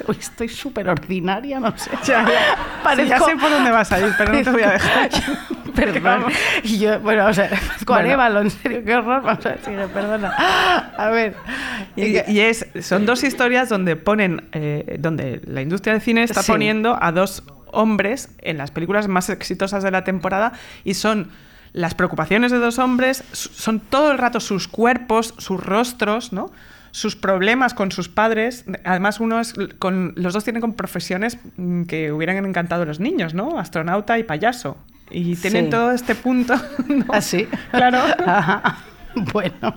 Estoy 0.18 0.48
súper 0.48 0.88
ordinaria, 0.88 1.60
no 1.60 1.76
sé. 1.76 1.90
Ya, 2.04 2.24
ya. 2.26 2.96
Sí, 2.96 3.06
ya 3.06 3.18
sé 3.20 3.36
por 3.36 3.50
dónde 3.50 3.70
vas 3.70 3.90
a 3.92 4.00
ir, 4.00 4.12
pero 4.18 4.32
no 4.32 4.42
te 4.42 4.50
voy 4.50 4.62
a 4.62 4.70
dejar. 4.72 5.10
Perdón. 5.74 6.26
Y 6.62 6.78
yo, 6.78 7.00
bueno, 7.00 7.26
o 7.26 7.32
sea, 7.32 7.48
con 7.84 7.96
Bueno. 7.96 8.10
Évalo, 8.12 8.40
en 8.42 8.50
serio, 8.50 8.82
qué 8.84 8.94
horror. 8.94 9.22
Vamos 9.22 9.44
a 9.44 9.56
sigue, 9.58 9.88
perdona. 9.88 10.30
A 10.96 11.08
ver. 11.10 11.34
Y, 11.96 12.18
y 12.30 12.40
es, 12.40 12.66
son 12.80 13.06
dos 13.06 13.24
historias 13.24 13.68
donde 13.68 13.96
ponen, 13.96 14.48
eh, 14.52 14.96
donde 15.00 15.40
la 15.46 15.62
industria 15.62 15.94
del 15.94 16.02
cine 16.02 16.22
está 16.22 16.42
Sí. 16.42 16.52
poniendo 16.52 16.96
a 17.02 17.10
dos 17.10 17.42
hombres 17.72 18.28
en 18.38 18.56
las 18.56 18.70
películas 18.70 19.08
más 19.08 19.28
exitosas 19.30 19.82
de 19.82 19.90
la 19.90 20.04
temporada 20.04 20.52
y 20.84 20.94
son 20.94 21.30
las 21.72 21.96
preocupaciones 21.96 22.52
de 22.52 22.58
dos 22.58 22.78
hombres, 22.78 23.24
son 23.32 23.80
todo 23.80 24.12
el 24.12 24.18
rato 24.18 24.38
sus 24.38 24.68
cuerpos, 24.68 25.34
sus 25.38 25.60
rostros, 25.60 26.32
¿no? 26.32 26.52
Sus 26.94 27.16
problemas 27.16 27.74
con 27.74 27.90
sus 27.90 28.08
padres. 28.08 28.64
Además, 28.84 29.18
uno 29.18 29.40
es 29.40 29.52
con, 29.80 30.12
los 30.14 30.32
dos 30.32 30.44
tienen 30.44 30.60
con 30.60 30.74
profesiones 30.74 31.38
mm, 31.56 31.82
que 31.86 32.12
hubieran 32.12 32.36
encantado 32.46 32.84
a 32.84 32.86
los 32.86 33.00
niños, 33.00 33.34
¿no? 33.34 33.58
Astronauta 33.58 34.16
y 34.16 34.22
payaso. 34.22 34.76
Y 35.10 35.34
tienen 35.34 35.64
Sí. 35.64 35.70
todo 35.70 35.90
este 35.90 36.14
punto. 36.14 36.54
¿no? 36.88 37.04
¿Ah? 37.08 37.20
Claro. 37.72 37.98
Ajá. 38.24 38.78
Bueno. 39.32 39.74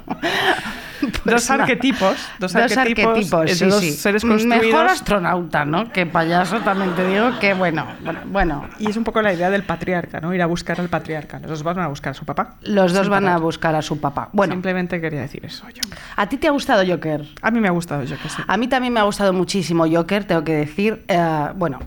Pues 1.23 1.35
dos 1.35 1.49
nada. 1.49 1.63
arquetipos. 1.63 2.17
Dos, 2.39 2.55
arquetipos. 2.55 3.31
eh, 3.51 3.55
sí, 3.55 3.65
dos 3.65 3.79
sí. 3.81 3.91
seres 3.91 4.23
Mejor 4.23 4.87
astronauta, 4.87 5.65
¿no? 5.65 5.91
Que 5.91 6.05
payaso 6.05 6.59
también 6.61 6.93
te 6.95 7.07
digo 7.07 7.37
que 7.39 7.53
bueno, 7.53 7.85
bueno, 8.03 8.19
bueno. 8.25 8.65
Y 8.79 8.89
es 8.89 8.97
un 8.97 9.03
poco 9.03 9.21
la 9.21 9.33
idea 9.33 9.49
del 9.49 9.63
patriarca, 9.63 10.19
¿no? 10.19 10.33
Ir 10.33 10.41
a 10.41 10.45
buscar 10.45 10.79
al 10.79 10.89
patriarca. 10.89 11.39
Los 11.39 11.49
dos 11.49 11.63
van 11.63 11.79
a 11.79 11.87
buscar 11.87 12.11
a 12.11 12.13
su 12.13 12.25
papá. 12.25 12.55
Los 12.61 12.93
dos 12.93 13.09
van 13.09 13.27
a 13.27 13.37
buscar 13.37 13.75
a 13.75 13.81
su 13.81 13.99
papá. 13.99 14.29
Bueno, 14.33 14.53
Simplemente 14.53 14.99
quería 15.01 15.21
decir 15.21 15.45
eso 15.45 15.65
yo. 15.69 15.81
¿a 16.15 16.27
ti 16.29 16.37
te 16.37 16.47
ha 16.47 16.51
gustado 16.51 16.83
Joker? 16.87 17.25
A 17.41 17.51
mí 17.51 17.59
me 17.59 17.67
ha 17.67 17.71
gustado, 17.71 18.03
yo 18.03 18.17
que 18.21 18.29
sé. 18.29 18.41
A 18.47 18.57
mí 18.57 18.67
también 18.67 18.93
me 18.93 18.99
ha 18.99 19.03
gustado 19.03 19.33
muchísimo 19.33 19.85
Joker, 19.89 20.23
tengo 20.25 20.43
que 20.43 20.53
decir. 20.53 21.03
eh, 21.07 21.47
bueno, 21.55 21.79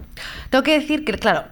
tengo 0.51 0.62
que 0.62 0.79
decir 0.79 1.05
que, 1.05 1.12
claro, 1.14 1.44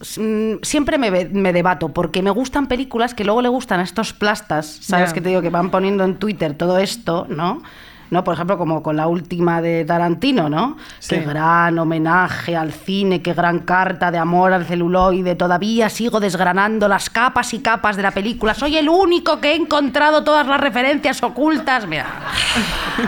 siempre 0.00 0.98
me, 0.98 1.52
debato 1.52 1.88
porque 1.88 2.22
me 2.22 2.30
gustan 2.30 2.66
películas 2.66 3.14
que 3.14 3.24
luego 3.24 3.42
le 3.42 3.48
gustan 3.48 3.80
a 3.80 3.82
estos 3.82 4.12
plastas, 4.12 4.66
¿sabes? 4.80 5.12
Que 5.12 5.20
te 5.20 5.30
digo 5.30 5.42
que 5.42 5.50
van 5.50 5.70
poniendo 5.70 6.04
en 6.04 6.16
Twitter 6.16 6.54
todo 6.54 6.78
esto, 6.78 7.26
¿no? 7.28 7.62
¿No? 8.08 8.22
Por 8.22 8.34
ejemplo, 8.34 8.56
como 8.56 8.84
con 8.84 8.96
la 8.96 9.08
última 9.08 9.60
de 9.60 9.84
Tarantino, 9.84 10.48
¿no? 10.48 10.76
Sí. 11.00 11.16
Qué 11.16 11.22
gran 11.22 11.76
homenaje 11.76 12.54
al 12.54 12.72
cine, 12.72 13.20
qué 13.20 13.34
gran 13.34 13.60
carta 13.60 14.12
de 14.12 14.18
amor 14.18 14.52
al 14.52 14.64
celuloide. 14.64 15.34
Todavía 15.34 15.88
sigo 15.88 16.20
desgranando 16.20 16.86
las 16.86 17.10
capas 17.10 17.52
y 17.52 17.58
capas 17.58 17.96
de 17.96 18.02
la 18.02 18.12
película. 18.12 18.54
Soy 18.54 18.76
el 18.76 18.88
único 18.88 19.40
que 19.40 19.52
he 19.52 19.56
encontrado 19.56 20.22
todas 20.22 20.46
las 20.46 20.60
referencias 20.60 21.20
ocultas. 21.24 21.88
Mira. 21.88 22.06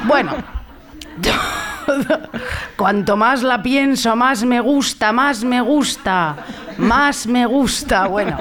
Bueno, 0.09 0.33
Cuanto 2.77 3.17
más 3.17 3.43
la 3.43 3.63
pienso, 3.63 4.15
más 4.15 4.45
me 4.45 4.61
gusta, 4.61 5.13
más 5.13 5.43
me 5.45 5.61
gusta. 5.61 6.37
más 6.77 7.27
me 7.27 7.45
gusta. 7.47 8.07
Bueno, 8.07 8.39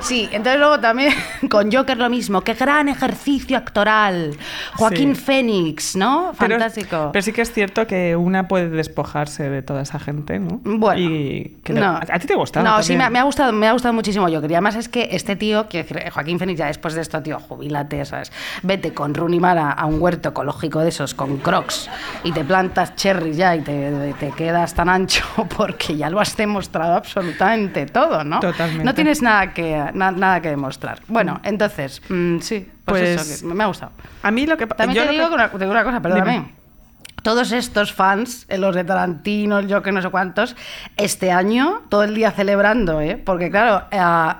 sí, 0.00 0.28
entonces 0.32 0.58
luego 0.58 0.80
también 0.80 1.14
con 1.50 1.70
Joker 1.70 1.96
lo 1.96 2.08
mismo. 2.10 2.40
Qué 2.40 2.54
gran 2.54 2.88
ejercicio 2.88 3.56
actoral. 3.56 4.36
Joaquín 4.74 5.14
Sí. 5.14 5.22
Fénix, 5.22 5.94
¿no? 5.94 6.32
Fantástico. 6.34 7.10
Pero, 7.12 7.22
sí 7.22 7.32
que 7.32 7.42
es 7.42 7.52
cierto 7.52 7.86
que 7.86 8.16
una 8.16 8.48
puede 8.48 8.68
despojarse 8.70 9.48
de 9.48 9.62
toda 9.62 9.82
esa 9.82 10.00
gente, 10.00 10.38
¿no? 10.40 10.60
Bueno, 10.64 11.00
Y 11.00 11.58
que 11.62 11.74
no. 11.74 11.86
¿A, 11.92 11.98
a 12.10 12.18
ti 12.18 12.26
te 12.26 12.34
gusta? 12.34 12.60
No, 12.62 12.82
sí, 12.82 12.96
me, 12.96 13.04
ha- 13.04 13.10
me 13.10 13.20
ha 13.20 13.22
gustado, 13.22 13.52
me 13.52 13.68
ha 13.68 13.72
gustado 13.72 13.94
muchísimo 13.94 14.26
Joker. 14.26 14.50
Y 14.50 14.54
además 14.54 14.74
es 14.74 14.88
que 14.88 15.10
este 15.12 15.36
tío, 15.36 15.66
quiero 15.68 15.86
decir, 15.88 16.10
Joaquín 16.10 16.38
Fénix, 16.40 16.58
ya 16.58 16.66
después 16.66 16.94
de 16.94 17.02
esto, 17.02 17.22
tío, 17.22 17.38
jubilate, 17.38 18.04
¿sabes? 18.04 18.32
Vete 18.64 18.92
con 18.92 19.14
Rooney 19.14 19.38
Mara 19.38 19.70
a 19.70 19.86
un 19.86 20.00
huerto 20.00 20.30
ecológico 20.30 20.80
de 20.80 20.88
esos, 20.88 21.14
con 21.14 21.36
crocs, 21.36 21.88
y 22.24 22.32
te 22.32 22.44
plantas 22.44 22.94
cherries 22.96 23.36
ya 23.36 23.54
y 23.56 23.60
te, 23.60 24.14
te 24.18 24.30
quedas 24.32 24.74
tan 24.74 24.88
ancho 24.88 25.24
porque 25.56 25.96
ya 25.96 26.10
lo 26.10 26.20
has 26.20 26.36
demostrado 26.36 26.94
absolutamente 26.94 27.86
todo, 27.86 28.24
¿no? 28.24 28.40
Totalmente. 28.40 28.84
No 28.84 28.94
tienes 28.94 29.22
nada 29.22 29.52
que, 29.54 29.82
na- 29.94 30.10
nada 30.10 30.40
que 30.40 30.48
demostrar. 30.50 31.00
Bueno, 31.08 31.40
entonces, 31.42 32.02
mm, 32.08 32.38
sí, 32.40 32.68
pues, 32.84 33.00
Pues- 33.16 33.30
eso, 33.30 33.46
que 33.48 33.54
me 33.54 33.64
ha 33.64 33.66
gustado. 33.66 33.92
A 34.22 34.30
mí 34.30 34.46
lo 34.46 34.56
que 34.56 34.66
pa- 34.66 34.76
También 34.76 34.96
yo 34.96 35.02
te 35.02 35.06
lo 35.06 35.12
digo 35.12 35.28
que- 35.28 35.34
una, 35.34 35.48
te 35.50 35.58
digo 35.58 35.70
una 35.70 35.84
cosa, 35.84 36.00
perdóname. 36.00 36.32
Dime. 36.32 36.54
Todos 37.26 37.50
estos 37.50 37.92
fans, 37.92 38.46
eh, 38.48 38.56
los 38.56 38.72
de 38.76 38.84
Tarantino, 38.84 39.58
el 39.58 39.68
Joker, 39.72 39.92
no 39.92 40.00
sé 40.00 40.10
cuántos, 40.10 40.54
este 40.96 41.32
año 41.32 41.82
todo 41.88 42.04
el 42.04 42.14
día 42.14 42.30
celebrando, 42.30 43.00
¿eh? 43.00 43.16
Porque 43.16 43.50
claro, 43.50 43.82
eh, 43.90 43.98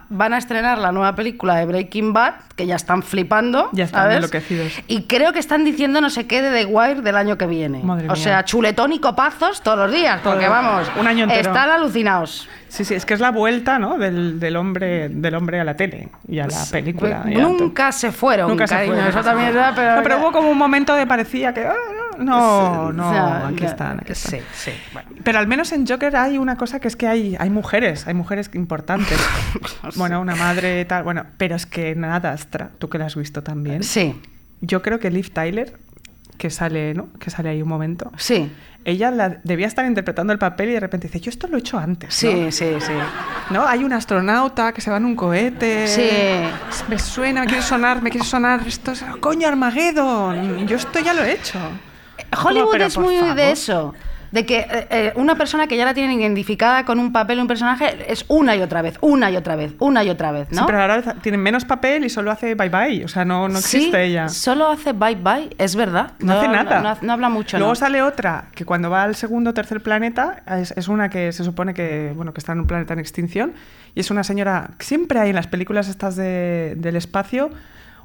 van 0.08 0.32
a 0.32 0.38
estrenar 0.38 0.78
la 0.78 0.92
nueva 0.92 1.16
película 1.16 1.56
de 1.56 1.66
Breaking 1.66 2.12
Bad, 2.12 2.34
que 2.54 2.64
ya 2.64 2.76
están 2.76 3.02
flipando, 3.02 3.70
Ya 3.72 3.82
están 3.82 4.02
¿sabes? 4.04 4.16
enloquecidos. 4.18 4.72
Y 4.86 5.02
creo 5.08 5.32
que 5.32 5.40
están 5.40 5.64
diciendo 5.64 6.00
no 6.00 6.10
sé 6.10 6.28
qué 6.28 6.40
de 6.42 6.56
The 6.64 6.66
Wire 6.66 7.02
del 7.02 7.16
año 7.16 7.36
que 7.36 7.46
viene. 7.46 7.82
Madre 7.82 8.08
o 8.08 8.12
mía. 8.12 8.22
sea, 8.22 8.44
chuletón 8.44 8.92
y 8.92 9.00
copazos 9.00 9.62
todos 9.62 9.78
los 9.78 9.90
días, 9.92 10.20
porque 10.22 10.46
vamos, 10.46 10.86
un 10.96 11.08
año 11.08 11.24
entero. 11.24 11.40
están 11.50 11.68
alucinados. 11.68 12.48
Sí, 12.68 12.84
sí, 12.84 12.94
es 12.94 13.06
que 13.06 13.14
es 13.14 13.20
la 13.20 13.30
vuelta, 13.30 13.78
¿no? 13.78 13.98
Del, 13.98 14.40
del 14.40 14.56
hombre, 14.56 15.08
del 15.08 15.34
hombre 15.34 15.60
a 15.60 15.64
la 15.64 15.76
tele 15.76 16.08
y 16.28 16.38
a 16.38 16.46
la 16.46 16.64
película. 16.70 17.22
Pues 17.22 17.34
y 17.34 17.38
nunca 17.38 17.92
se 17.92 18.12
fueron, 18.12 18.50
Nunca 18.50 18.66
se 18.66 18.86
fueron. 18.86 19.06
eso 19.06 19.22
también 19.22 19.54
verdad, 19.54 19.72
pero... 19.74 19.96
No, 19.96 20.02
pero 20.02 20.18
hubo 20.18 20.32
como 20.32 20.50
un 20.50 20.58
momento 20.58 20.94
de 20.94 21.06
parecía 21.06 21.54
que. 21.54 21.64
ah, 21.64 21.74
no, 22.18 22.92
no, 22.92 23.08
aquí 23.46 23.64
están. 23.64 24.00
aquí 24.00 24.12
están. 24.12 24.40
Sí, 24.40 24.46
sí, 24.52 24.72
bueno. 24.92 25.08
Pero 25.22 25.38
al 25.38 25.46
menos 25.46 25.72
en 25.72 25.86
Joker 25.86 26.16
hay 26.16 26.38
una 26.38 26.56
cosa 26.56 26.80
que 26.80 26.88
es 26.88 26.96
que 26.96 27.06
hay, 27.06 27.36
hay 27.38 27.50
mujeres, 27.50 28.06
hay 28.06 28.14
mujeres 28.14 28.50
importantes. 28.54 29.18
bueno, 29.96 30.20
una 30.20 30.34
madre 30.34 30.84
tal, 30.84 31.02
bueno, 31.04 31.24
pero 31.36 31.56
es 31.56 31.66
que 31.66 31.94
nada, 31.94 32.32
Astra, 32.32 32.70
tú 32.78 32.88
que 32.88 32.98
la 32.98 33.06
has 33.06 33.16
visto 33.16 33.42
también. 33.42 33.82
Sí, 33.82 34.20
Yo 34.60 34.82
creo 34.82 34.98
que 34.98 35.10
Liv 35.10 35.30
Tyler, 35.32 35.74
que 36.38 36.50
sale, 36.50 36.94
¿no? 36.94 37.08
Que 37.18 37.30
sale 37.30 37.48
ahí 37.50 37.62
un 37.62 37.68
momento. 37.68 38.10
sí. 38.16 38.50
Ella 38.88 39.10
la- 39.10 39.38
debía 39.42 39.66
estar 39.66 39.84
interpretando 39.84 40.32
el 40.32 40.38
papel 40.38 40.68
y 40.70 40.74
de 40.74 40.78
repente 40.78 41.08
dice, 41.08 41.18
yo 41.18 41.28
esto 41.30 41.48
lo 41.48 41.56
he 41.56 41.58
hecho 41.58 41.76
antes. 41.76 42.22
¿no? 42.22 42.30
Sí, 42.30 42.52
sí, 42.52 42.66
sí. 42.78 42.92
¿No? 43.50 43.66
Hay 43.66 43.82
un 43.82 43.92
astronauta 43.92 44.70
que 44.72 44.80
se 44.80 44.92
va 44.92 44.98
en 44.98 45.06
un 45.06 45.16
cohete. 45.16 45.88
Sí. 45.88 46.08
Me 46.88 46.96
suena, 46.96 47.40
me 47.40 47.46
quiere 47.48 47.62
sonar, 47.64 48.00
me 48.00 48.10
quiere 48.10 48.24
sonar. 48.24 48.60
Esto 48.64 48.92
es. 48.92 49.02
¡Coño, 49.18 49.48
Armageddon! 49.48 50.68
Yo 50.68 50.76
esto 50.76 51.00
ya 51.00 51.14
lo 51.14 51.24
he 51.24 51.32
hecho. 51.32 51.58
Hollywood 52.44 52.60
Como, 52.60 52.70
pero 52.70 52.84
es 52.84 52.96
muy 52.96 53.16
favor. 53.18 53.34
de 53.34 53.50
eso. 53.50 53.94
De 54.32 54.44
que 54.44 54.58
eh, 54.58 54.86
eh, 54.90 55.12
una 55.16 55.36
persona 55.36 55.66
que 55.66 55.76
ya 55.76 55.84
la 55.84 55.94
tienen 55.94 56.20
identificada 56.20 56.84
con 56.84 56.98
un 56.98 57.12
papel 57.12 57.38
un 57.38 57.46
personaje 57.46 58.06
es 58.12 58.24
una 58.28 58.56
y 58.56 58.60
otra 58.62 58.82
vez, 58.82 58.98
una 59.00 59.30
y 59.30 59.36
otra 59.36 59.56
vez, 59.56 59.72
una 59.78 60.02
y 60.04 60.10
otra 60.10 60.32
vez, 60.32 60.48
¿no? 60.50 60.58
Sí, 60.58 60.62
pero 60.66 60.80
ahora 60.80 61.00
tiene 61.22 61.38
menos 61.38 61.64
papel 61.64 62.04
y 62.04 62.10
solo 62.10 62.30
hace 62.30 62.54
bye 62.54 62.68
bye. 62.68 63.04
O 63.04 63.08
sea, 63.08 63.24
no, 63.24 63.48
no 63.48 63.60
Sí, 63.60 63.76
existe 63.78 64.04
ella. 64.04 64.28
Solo 64.28 64.68
hace 64.68 64.92
bye 64.92 65.14
bye, 65.16 65.50
es 65.58 65.76
verdad. 65.76 66.12
No, 66.18 66.32
hace 66.38 66.48
nada. 66.48 66.80
No, 66.80 66.96
no 67.02 67.12
habla 67.12 67.28
mucho. 67.28 67.56
Luego 67.58 67.72
¿no? 67.72 67.76
sale 67.76 68.02
otra 68.02 68.46
que 68.54 68.64
cuando 68.64 68.90
va 68.90 69.04
al 69.04 69.14
segundo 69.14 69.50
o 69.50 69.54
tercer 69.54 69.80
planeta 69.82 70.42
es, 70.58 70.72
es 70.72 70.88
una 70.88 71.08
que 71.08 71.32
se 71.32 71.44
supone 71.44 71.72
que, 71.74 72.12
bueno, 72.16 72.32
que 72.34 72.40
está 72.40 72.52
en 72.52 72.60
un 72.60 72.66
planeta 72.66 72.94
en 72.94 72.98
extinción 73.00 73.54
y 73.94 74.00
es 74.00 74.10
una 74.10 74.24
señora. 74.24 74.70
Siempre 74.80 75.20
hay 75.20 75.30
en 75.30 75.36
las 75.36 75.46
películas 75.46 75.88
estas 75.88 76.16
de- 76.16 76.74
del 76.76 76.96
espacio 76.96 77.50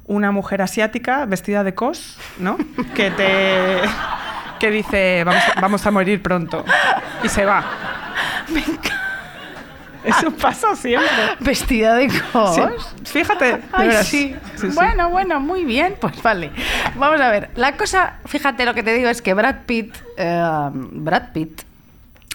una 0.04 0.32
mujer 0.32 0.62
asiática 0.62 1.26
vestida 1.26 1.62
de 1.64 1.74
cos, 1.74 2.18
¿no? 2.38 2.56
Que 2.94 3.10
te. 3.10 3.78
que 4.62 4.70
dice 4.70 5.24
vamos 5.24 5.42
a, 5.42 5.60
vamos 5.60 5.86
a 5.86 5.90
morir 5.90 6.22
pronto 6.22 6.64
y 7.24 7.28
se 7.28 7.44
va. 7.44 7.64
Eso 10.04 10.30
pasa 10.30 10.76
siempre. 10.76 11.08
Vestida 11.40 11.96
de 11.96 12.08
cos. 12.32 12.54
Sí, 12.54 12.62
Fíjate. 13.04 13.60
Ay, 13.72 13.90
sí. 14.04 14.36
Bueno, 14.74 15.10
bueno, 15.10 15.40
muy 15.40 15.64
bien. 15.64 15.96
Pues 16.00 16.22
vale. 16.22 16.50
Vamos 16.94 17.20
a 17.20 17.28
ver. 17.30 17.50
La 17.56 17.76
cosa, 17.76 18.18
fíjate, 18.24 18.64
lo 18.64 18.74
que 18.74 18.84
te 18.84 18.94
digo 18.94 19.08
es 19.08 19.20
que 19.20 19.34
Brad 19.34 19.64
Pitt, 19.66 19.96
eh, 20.16 20.70
Brad 20.72 21.32
Pitt, 21.32 21.62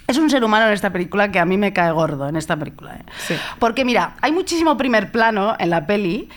es 0.08 0.18
un 0.18 0.30
ser 0.30 0.44
humano 0.44 0.68
en 0.68 0.74
esta 0.74 0.90
película 0.90 1.32
que 1.32 1.40
a 1.40 1.46
mí 1.46 1.58
me 1.58 1.72
cae 1.72 1.92
gordo 1.92 2.28
en 2.28 2.36
esta 2.36 2.58
película. 2.58 2.96
¿eh? 2.96 3.38
Porque 3.60 3.86
mira, 3.86 4.16
hay 4.22 4.34
muchísimo 4.34 4.76
primer 4.78 5.12
plano 5.12 5.56
en 5.60 5.70
la 5.70 5.86
peli. 5.88 6.30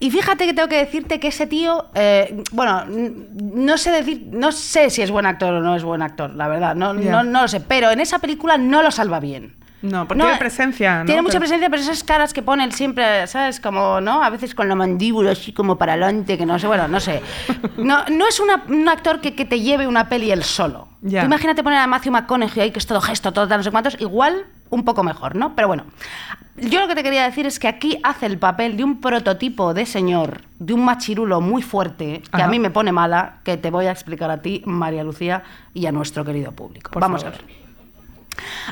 Y 0.00 0.10
fíjate 0.10 0.46
que 0.46 0.52
tengo 0.54 0.68
que 0.68 0.76
decirte 0.78 1.18
que 1.20 1.28
ese 1.28 1.46
tío, 1.46 1.86
eh, 1.94 2.42
bueno, 2.52 2.84
no 2.88 3.78
sé 3.78 3.90
decir, 3.90 4.26
no 4.32 4.52
sé 4.52 4.90
si 4.90 5.00
es 5.02 5.10
buen 5.10 5.24
actor 5.24 5.54
o 5.54 5.60
no 5.60 5.76
es 5.76 5.84
buen 5.84 6.02
actor, 6.02 6.34
la 6.34 6.48
verdad, 6.48 6.74
no, 6.74 6.94
Ya. 7.00 7.10
no, 7.12 7.22
no 7.24 7.42
lo 7.42 7.48
sé, 7.48 7.60
pero 7.60 7.90
en 7.90 8.00
esa 8.00 8.18
película 8.18 8.58
no 8.58 8.82
lo 8.82 8.90
salva 8.90 9.20
bien. 9.20 9.56
No, 9.82 10.08
porque 10.08 10.22
tiene 10.22 10.38
presencia, 10.38 11.00
¿no? 11.00 11.04
Tiene 11.04 11.20
mucha 11.20 11.32
Pero- 11.32 11.40
presencia, 11.40 11.68
pero 11.68 11.82
esas 11.82 12.02
caras 12.04 12.32
que 12.32 12.40
pone 12.40 12.64
él 12.64 12.72
siempre, 12.72 13.26
¿sabes? 13.26 13.60
Como, 13.60 14.00
¿no? 14.00 14.22
A 14.24 14.30
veces 14.30 14.54
con 14.54 14.66
la 14.66 14.74
mandíbula 14.74 15.32
así 15.32 15.52
como 15.52 15.76
para 15.76 15.92
adelante, 15.92 16.38
que 16.38 16.46
no 16.46 16.58
sé, 16.58 16.66
bueno, 16.66 16.88
no 16.88 17.00
sé. 17.00 17.20
No, 17.76 18.02
no 18.10 18.26
es 18.26 18.40
una- 18.40 18.64
un 18.68 18.88
actor 18.88 19.20
que, 19.20 19.34
que 19.34 19.44
te 19.44 19.60
lleve 19.60 19.86
una 19.86 20.08
peli 20.08 20.30
él 20.30 20.42
solo. 20.42 20.88
Tú 21.02 21.14
imagínate 21.16 21.62
poner 21.62 21.80
a 21.80 21.86
Matthew 21.86 22.12
McConaughey 22.12 22.62
ahí, 22.62 22.70
que 22.70 22.78
es 22.78 22.86
todo 22.86 23.02
gesto, 23.02 23.30
todo 23.32 23.46
tal, 23.46 23.58
no 23.58 23.64
sé 23.64 23.70
cuántos, 23.70 24.00
igual 24.00 24.46
un 24.70 24.84
poco 24.84 25.02
mejor, 25.02 25.36
¿no? 25.36 25.54
Pero 25.54 25.68
bueno, 25.68 25.84
yo 26.56 26.80
lo 26.80 26.88
que 26.88 26.94
te 26.94 27.02
quería 27.02 27.24
decir 27.24 27.46
es 27.46 27.58
que 27.58 27.68
aquí 27.68 27.98
hace 28.02 28.26
el 28.26 28.38
papel 28.38 28.76
de 28.76 28.84
un 28.84 29.00
prototipo 29.00 29.74
de 29.74 29.86
señor, 29.86 30.42
de 30.58 30.72
un 30.72 30.84
machirulo 30.84 31.40
muy 31.40 31.62
fuerte, 31.62 32.22
que 32.22 32.28
Ajá. 32.36 32.44
a 32.44 32.48
mí 32.48 32.58
me 32.58 32.70
pone 32.70 32.92
mala, 32.92 33.38
que 33.44 33.56
te 33.56 33.70
voy 33.70 33.86
a 33.86 33.92
explicar 33.92 34.30
a 34.30 34.40
ti, 34.42 34.62
María 34.64 35.04
Lucía, 35.04 35.42
y 35.74 35.86
a 35.86 35.92
nuestro 35.92 36.24
querido 36.24 36.52
público. 36.52 36.90
Por 36.90 37.00
Vamos 37.00 37.22
favor. 37.22 37.38
a 37.38 37.42
ver. 37.42 37.64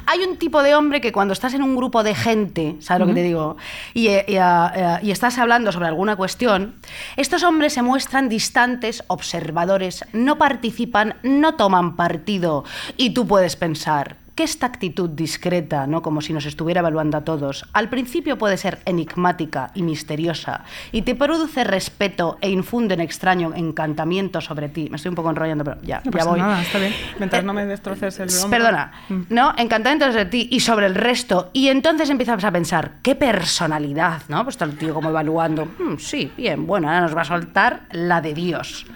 Hay 0.06 0.20
un 0.20 0.38
tipo 0.38 0.62
de 0.62 0.74
hombre 0.74 1.00
que 1.00 1.12
cuando 1.12 1.32
estás 1.32 1.54
en 1.54 1.62
un 1.62 1.76
grupo 1.76 2.02
de 2.02 2.14
gente, 2.14 2.76
¿sabes 2.80 3.00
lo 3.00 3.06
que 3.06 3.14
te 3.14 3.22
digo? 3.22 3.56
Y, 3.94 4.08
eh, 4.08 4.24
y, 4.26 4.34
eh, 4.36 4.98
y 5.02 5.10
estás 5.12 5.38
hablando 5.38 5.70
sobre 5.70 5.86
alguna 5.86 6.16
cuestión, 6.16 6.76
estos 7.16 7.42
hombres 7.44 7.72
se 7.72 7.82
muestran 7.82 8.28
distantes, 8.28 9.04
observadores, 9.06 10.04
no 10.12 10.36
participan, 10.36 11.14
no 11.22 11.54
toman 11.54 11.94
partido. 11.94 12.64
Y 12.96 13.10
tú 13.10 13.26
puedes 13.26 13.54
pensar, 13.56 14.16
que 14.34 14.44
esta 14.44 14.66
actitud 14.66 15.10
discreta, 15.10 15.86
¿no? 15.86 16.00
como 16.02 16.20
si 16.22 16.32
nos 16.32 16.46
estuviera 16.46 16.80
evaluando 16.80 17.18
a 17.18 17.20
todos, 17.22 17.66
al 17.72 17.88
principio 17.90 18.38
puede 18.38 18.56
ser 18.56 18.78
enigmática 18.86 19.70
y 19.74 19.82
misteriosa 19.82 20.64
y 20.90 21.02
te 21.02 21.14
produce 21.14 21.64
respeto 21.64 22.38
e 22.40 22.48
infunde 22.50 22.94
un 22.94 23.00
extraño 23.02 23.52
encantamiento 23.54 24.40
sobre 24.40 24.68
ti. 24.70 24.88
Me 24.90 24.96
estoy 24.96 25.10
un 25.10 25.16
poco 25.16 25.30
enrollando, 25.30 25.64
pero 25.64 25.82
ya, 25.82 26.00
No 26.04 26.10
ya 26.18 26.24
voy. 26.24 26.40
nada, 26.40 26.62
está 26.62 26.78
bien. 26.78 26.94
Mientras 27.18 27.42
Eh, 27.42 27.46
no 27.46 27.52
me 27.52 27.66
destroces 27.66 28.18
el 28.20 28.28
hombro. 28.30 28.50
Perdona, 28.50 28.92
Mm. 29.08 29.20
¿no? 29.28 29.52
Encantamiento 29.58 30.06
sobre 30.06 30.24
ti 30.26 30.48
y 30.50 30.60
sobre 30.60 30.86
el 30.86 30.94
resto. 30.94 31.50
Y 31.52 31.68
entonces 31.68 32.08
empiezas 32.08 32.42
a 32.42 32.50
pensar, 32.50 32.92
qué 33.02 33.14
personalidad, 33.14 34.22
¿no? 34.28 34.42
Pues 34.44 34.54
está 34.54 34.64
el 34.64 34.76
tío 34.78 34.94
como 34.94 35.10
evaluando. 35.10 35.66
"Mm, 35.66 35.98
sí, 35.98 36.32
bien, 36.36 36.66
bueno, 36.66 36.88
ahora 36.88 37.02
nos 37.02 37.16
va 37.16 37.20
a 37.20 37.24
soltar 37.24 37.80
la 37.92 38.20
de 38.20 38.32
Dios. 38.34 38.86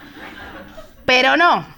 Pero 1.05 1.37
no. 1.37 1.76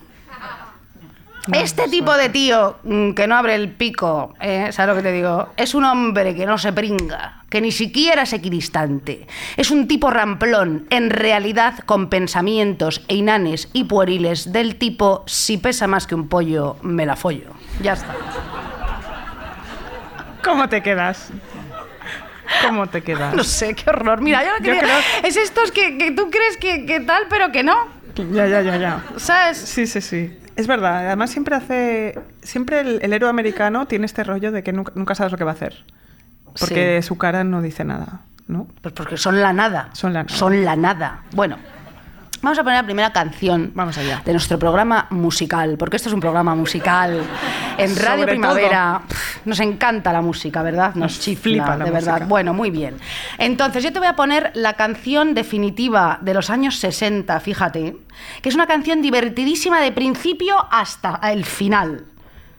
Este 1.52 1.88
tipo 1.88 2.14
de 2.16 2.28
tío 2.28 2.76
mm, 2.84 3.12
que 3.12 3.26
no 3.26 3.36
abre 3.36 3.54
el 3.54 3.70
pico, 3.72 4.34
¿eh? 4.40 4.68
¿sabes 4.72 4.94
lo 4.94 4.96
que 5.02 5.08
te 5.08 5.12
digo? 5.12 5.48
Es 5.56 5.74
un 5.74 5.84
hombre 5.84 6.34
que 6.34 6.44
no 6.46 6.58
se 6.58 6.72
pringa, 6.72 7.42
que 7.48 7.60
ni 7.60 7.72
siquiera 7.72 8.22
es 8.22 8.32
equidistante. 8.32 9.26
Es 9.56 9.70
un 9.70 9.88
tipo 9.88 10.10
ramplón, 10.10 10.86
en 10.90 11.10
realidad 11.10 11.78
con 11.86 12.08
pensamientos 12.10 13.02
e 13.08 13.16
inanes 13.16 13.68
y 13.72 13.84
pueriles 13.84 14.52
del 14.52 14.76
tipo, 14.76 15.24
si 15.26 15.58
pesa 15.58 15.86
más 15.86 16.06
que 16.06 16.14
un 16.14 16.28
pollo, 16.28 16.76
me 16.82 17.06
la 17.06 17.16
follo. 17.16 17.50
Ya 17.82 17.94
está. 17.94 18.14
¿Cómo 20.44 20.68
te 20.68 20.82
quedas? 20.82 21.30
¿Cómo 22.66 22.86
te 22.86 23.02
quedas? 23.02 23.34
No 23.34 23.44
sé, 23.44 23.74
qué 23.74 23.90
horror. 23.90 24.20
Mira, 24.22 24.42
yo, 24.42 24.50
lo 24.58 24.58
Yo 24.64 24.72
que 24.72 24.78
creo- 24.78 24.98
Es 25.22 25.36
estos 25.36 25.70
que, 25.70 25.98
que 25.98 26.12
tú 26.12 26.30
crees 26.30 26.56
que, 26.56 26.86
que 26.86 27.00
tal, 27.00 27.24
pero 27.28 27.52
que 27.52 27.62
no. 27.62 27.76
Ya, 28.32 28.46
ya, 28.46 28.62
ya, 28.62 28.76
ya. 28.78 29.04
¿Sabes? 29.16 29.58
Sí, 29.58 29.86
sí, 29.86 30.00
sí. 30.00 30.36
Es 30.58 30.66
verdad. 30.66 31.06
Además, 31.06 31.30
siempre 31.30 31.54
hace. 31.54 32.18
Siempre 32.42 32.80
el, 32.80 32.98
el 33.00 33.12
héroe 33.12 33.30
americano 33.30 33.86
tiene 33.86 34.06
este 34.06 34.24
rollo 34.24 34.50
de 34.50 34.64
que 34.64 34.72
nunca, 34.72 34.92
nunca 34.96 35.14
sabes 35.14 35.30
lo 35.30 35.38
que 35.38 35.44
va 35.44 35.52
a 35.52 35.54
hacer. 35.54 35.84
Porque 36.58 37.00
su 37.02 37.16
cara 37.16 37.44
no 37.44 37.62
dice 37.62 37.84
nada, 37.84 38.22
¿no? 38.48 38.66
Pues 38.82 38.92
porque 38.92 39.16
son 39.16 39.40
la 39.40 39.52
nada. 39.52 39.90
Son 39.92 40.12
la 40.12 40.24
nada. 40.24 40.34
Son 40.34 40.64
la 40.64 40.74
nada. 40.74 41.22
Bueno, 41.32 41.58
vamos 42.42 42.58
a 42.58 42.62
poner 42.62 42.78
la 42.78 42.84
primera 42.84 43.12
canción 43.12 43.72
Vamos 43.74 43.96
allá. 43.98 44.22
de 44.24 44.32
nuestro 44.32 44.58
programa 44.58 45.06
musical, 45.10 45.76
porque 45.78 45.96
esto 45.96 46.08
es 46.08 46.14
un 46.14 46.20
programa 46.20 46.54
musical. 46.54 47.22
En 47.76 47.96
Radio 47.96 48.20
Sobre 48.20 48.32
Primavera 48.32 49.02
pf, 49.06 49.40
nos 49.44 49.60
encanta 49.60 50.12
la 50.12 50.20
música, 50.20 50.62
¿verdad? 50.62 50.94
Nos, 50.94 51.12
Nos 51.12 51.20
chifla, 51.20 51.42
flipa 51.42 51.76
la 51.76 51.84
de 51.84 51.90
verdad. 51.90 52.22
Bueno, 52.26 52.54
muy 52.54 52.70
bien. 52.70 52.96
Entonces, 53.38 53.84
yo 53.84 53.92
te 53.92 53.98
voy 53.98 54.08
a 54.08 54.16
poner 54.16 54.50
la 54.54 54.74
canción 54.74 55.34
definitiva 55.34 56.18
de 56.20 56.34
los 56.34 56.50
años 56.50 56.76
60, 56.76 57.38
fíjate, 57.40 57.96
que 58.42 58.48
es 58.48 58.54
una 58.54 58.66
canción 58.66 59.02
divertidísima 59.02 59.80
de 59.80 59.92
principio 59.92 60.56
hasta 60.70 61.20
el 61.30 61.44
final. 61.44 62.04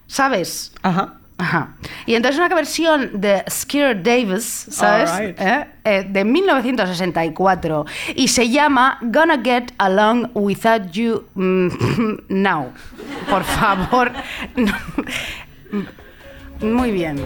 ¿Sabes? 0.08 0.74
Ajá. 0.82 1.19
Ajá. 1.40 1.70
Y 2.06 2.16
entonces 2.16 2.38
una 2.38 2.54
versión 2.54 3.22
de 3.22 3.46
Skeer 3.50 4.04
Davis, 4.04 4.68
¿sabes? 4.70 5.10
¿Eh? 5.20 5.66
Eh, 5.86 6.06
de 6.10 6.26
1964 6.26 7.86
y 8.14 8.28
se 8.28 8.50
llama 8.50 8.98
Gonna 9.02 9.42
Get 9.42 9.72
Along 9.78 10.32
Without 10.34 10.92
You 10.92 11.24
mm, 11.36 11.70
Now. 12.28 12.74
Por 13.30 13.46
favor. 13.46 14.12
Muy 16.62 16.92
bien. 16.92 17.18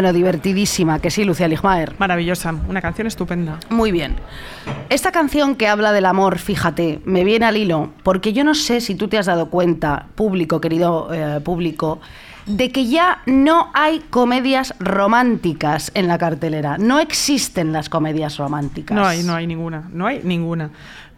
Bueno, 0.00 0.14
divertidísima, 0.14 0.98
que 0.98 1.10
sí, 1.10 1.24
Lucía 1.24 1.46
Ligmaer. 1.46 1.94
Maravillosa, 1.98 2.54
una 2.66 2.80
canción 2.80 3.06
estupenda. 3.06 3.60
Muy 3.68 3.92
bien. 3.92 4.16
Esta 4.88 5.12
canción 5.12 5.56
que 5.56 5.68
habla 5.68 5.92
del 5.92 6.06
amor, 6.06 6.38
fíjate, 6.38 7.02
me 7.04 7.22
viene 7.22 7.44
al 7.44 7.58
hilo, 7.58 7.92
porque 8.02 8.32
yo 8.32 8.42
no 8.42 8.54
sé 8.54 8.80
si 8.80 8.94
tú 8.94 9.08
te 9.08 9.18
has 9.18 9.26
dado 9.26 9.50
cuenta, 9.50 10.06
público, 10.14 10.58
querido 10.58 11.12
eh, 11.12 11.40
público, 11.40 12.00
de 12.46 12.72
que 12.72 12.86
ya 12.86 13.20
no 13.26 13.68
hay 13.74 14.00
comedias 14.08 14.72
románticas 14.80 15.92
en 15.92 16.08
la 16.08 16.16
cartelera. 16.16 16.78
No 16.78 16.98
existen 16.98 17.74
las 17.74 17.90
comedias 17.90 18.38
románticas. 18.38 18.96
No 18.96 19.04
hay, 19.04 19.22
no 19.22 19.34
hay 19.34 19.46
ninguna, 19.46 19.90
no 19.92 20.06
hay 20.06 20.22
ninguna. 20.24 20.70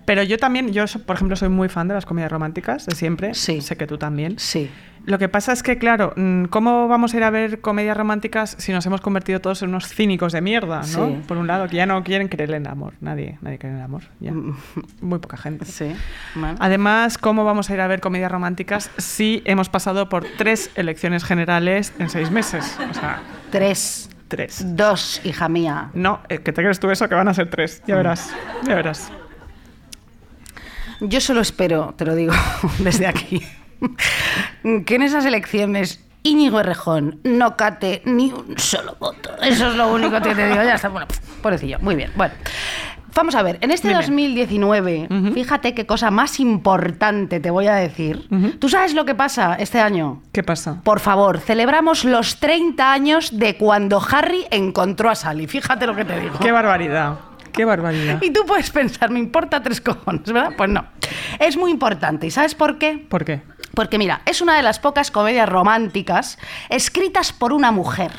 Pero 0.07 0.25
yo 0.25 0.38
también, 0.38 0.73
yo 0.73 0.87
por 1.07 1.14
ejemplo 1.14 1.37
soy 1.37 1.51
muy 1.51 1.68
fan 1.68 1.87
de 1.87 1.95
las 1.95 2.05
comedias 2.05 2.33
románticas, 2.33 2.87
de 2.87 2.97
siempre. 2.97 3.35
Sí. 3.35 3.61
Sé 3.61 3.77
que 3.77 3.87
tú 3.87 3.97
también. 3.97 4.40
Sí. 4.40 4.68
Lo 5.05 5.19
que 5.19 5.29
pasa 5.29 5.53
es 5.53 5.62
que, 5.65 5.79
claro, 5.79 6.12
mm, 6.17 6.45
¿cómo 6.45 6.87
vamos 6.87 7.12
a 7.12 7.17
ir 7.17 7.25
a 7.25 7.31
ver 7.31 7.61
comedias 7.61 7.97
románticas 7.97 8.55
si 8.59 8.73
nos 8.73 8.87
hemos 8.87 9.01
convertido 9.01 9.41
todos 9.41 9.62
en 9.62 9.71
unos 9.71 9.88
cínicos 9.88 10.33
de 10.33 10.41
mierda, 10.41 10.79
¿no? 10.81 11.09
Sí. 11.09 11.21
Por 11.27 11.38
un 11.38 11.47
lado, 11.49 11.67
que 11.67 11.77
ya 11.77 11.87
no 11.87 12.05
quieren 12.05 12.29
creer 12.29 12.51
en 12.53 12.67
el 12.67 12.71
amor. 12.71 12.95
Nadie, 13.01 13.37
nadie 13.41 13.59
cree 13.59 13.73
en 13.73 13.79
el 13.79 13.85
amor. 13.85 14.03
ya. 14.21 14.33
Muy 15.01 15.19
poca 15.19 15.37
gente. 15.37 15.65
Sí. 15.65 15.93
Bueno. 16.37 16.57
Además, 16.61 17.19
¿cómo 17.19 17.45
vamos 17.45 17.69
a 17.69 17.75
ir 17.75 17.81
a 17.81 17.87
ver 17.88 18.01
comedias 18.01 18.31
románticas 18.31 18.91
si 18.97 19.43
hemos 19.45 19.69
pasado 19.69 20.09
por 20.09 20.25
tres 20.38 20.71
elecciones 20.77 21.25
generales 21.25 21.93
en 21.99 22.09
seis 22.09 22.31
meses? 22.31 22.79
O 22.91 22.95
sea, 22.95 23.21
Tres. 23.51 24.09
tres. 24.29 24.62
Dos, 24.77 25.21
hija 25.25 25.49
mía. 25.49 25.91
No, 25.95 26.21
eh, 26.29 26.38
que 26.38 26.53
te 26.53 26.62
crees 26.62 26.79
tú 26.81 26.91
eso, 26.91 27.09
que 27.09 27.15
van 27.17 27.29
a 27.29 27.35
ser 27.35 27.51
tres. 27.51 27.83
Ya 27.87 27.97
verás, 27.97 28.33
ya 28.67 28.75
verás. 28.77 29.11
Yo 31.01 31.21
solo 31.21 31.41
espero, 31.41 31.93
te 31.97 32.05
lo 32.05 32.15
digo 32.15 32.33
desde 32.79 33.07
aquí, 33.09 33.43
que 34.87 34.95
en 34.95 35.03
esas 35.03 35.25
elecciones 35.25 36.05
Íñigo 36.23 36.61
Errejón 36.61 37.18
no 37.25 37.57
cate 37.57 38.03
ni 38.05 38.33
un 38.33 38.57
solo 38.59 38.97
voto. 39.01 39.31
Eso 39.42 39.68
es 39.68 39.75
lo 39.75 39.92
único 39.92 40.21
que 40.21 40.35
te 40.35 40.49
digo. 40.49 40.62
Ya 40.62 40.75
está, 40.75 40.88
bueno, 40.88 41.07
pobrecillo. 41.42 41.79
Muy 41.81 41.97
bien. 41.97 42.12
Bueno, 42.14 42.35
vamos 43.14 43.35
a 43.35 43.42
ver. 43.42 43.59
En 43.61 43.73
este 43.73 43.88
Dime. 43.88 44.01
2019, 44.01 45.09
fíjate 45.35 45.75
qué 45.75 45.85
cosa 45.85 46.11
más 46.12 46.38
importante 46.38 47.40
te 47.40 47.51
voy 47.51 47.66
a 47.66 47.75
decir. 47.75 48.29
¿Tú 48.61 48.68
sabes 48.68 48.95
lo 48.95 49.05
que 49.05 49.16
pasa 49.16 49.57
este 49.57 49.81
año? 49.81 50.23
¿Qué 50.33 50.45
pasa? 50.45 50.81
Por 50.85 51.01
favor, 51.01 51.40
celebramos 51.40 52.05
los 52.05 52.38
30 52.38 52.92
años 52.92 53.38
de 53.38 53.57
cuando 53.57 54.01
Harry 54.11 54.47
encontró 54.51 55.11
a 55.11 55.16
Sally. 55.16 55.49
Fíjate 55.49 55.87
lo 55.87 55.97
que 55.97 56.05
te 56.05 56.21
digo. 56.21 56.38
¡Qué 56.38 56.53
barbaridad! 56.53 57.18
¡Qué 57.53 57.66
barbaridad! 57.66 58.18
Y 58.23 58.31
tú 58.31 58.47
puedes 58.47 58.71
pensar, 58.71 59.11
me 59.11 59.18
importa 59.18 59.62
tres 59.62 59.81
cojones, 59.81 60.33
¿verdad? 60.33 60.53
Pues 60.57 60.71
no. 60.71 60.87
Es 61.38 61.57
muy 61.57 61.71
importante. 61.71 62.27
¿Y 62.27 62.31
sabes 62.31 62.55
por 62.55 62.79
qué? 62.79 63.05
¿Por 63.09 63.27
qué? 63.27 63.42
Porque 63.75 63.99
mira, 63.99 64.21
es 64.27 64.41
una 64.43 64.55
de 64.57 64.63
las 64.63 64.79
pocas 64.79 65.11
comedias 65.11 65.49
románticas 65.49 66.39
escritas 66.69 67.33
por 67.33 67.53
una 67.53 67.73
mujer, 67.73 68.13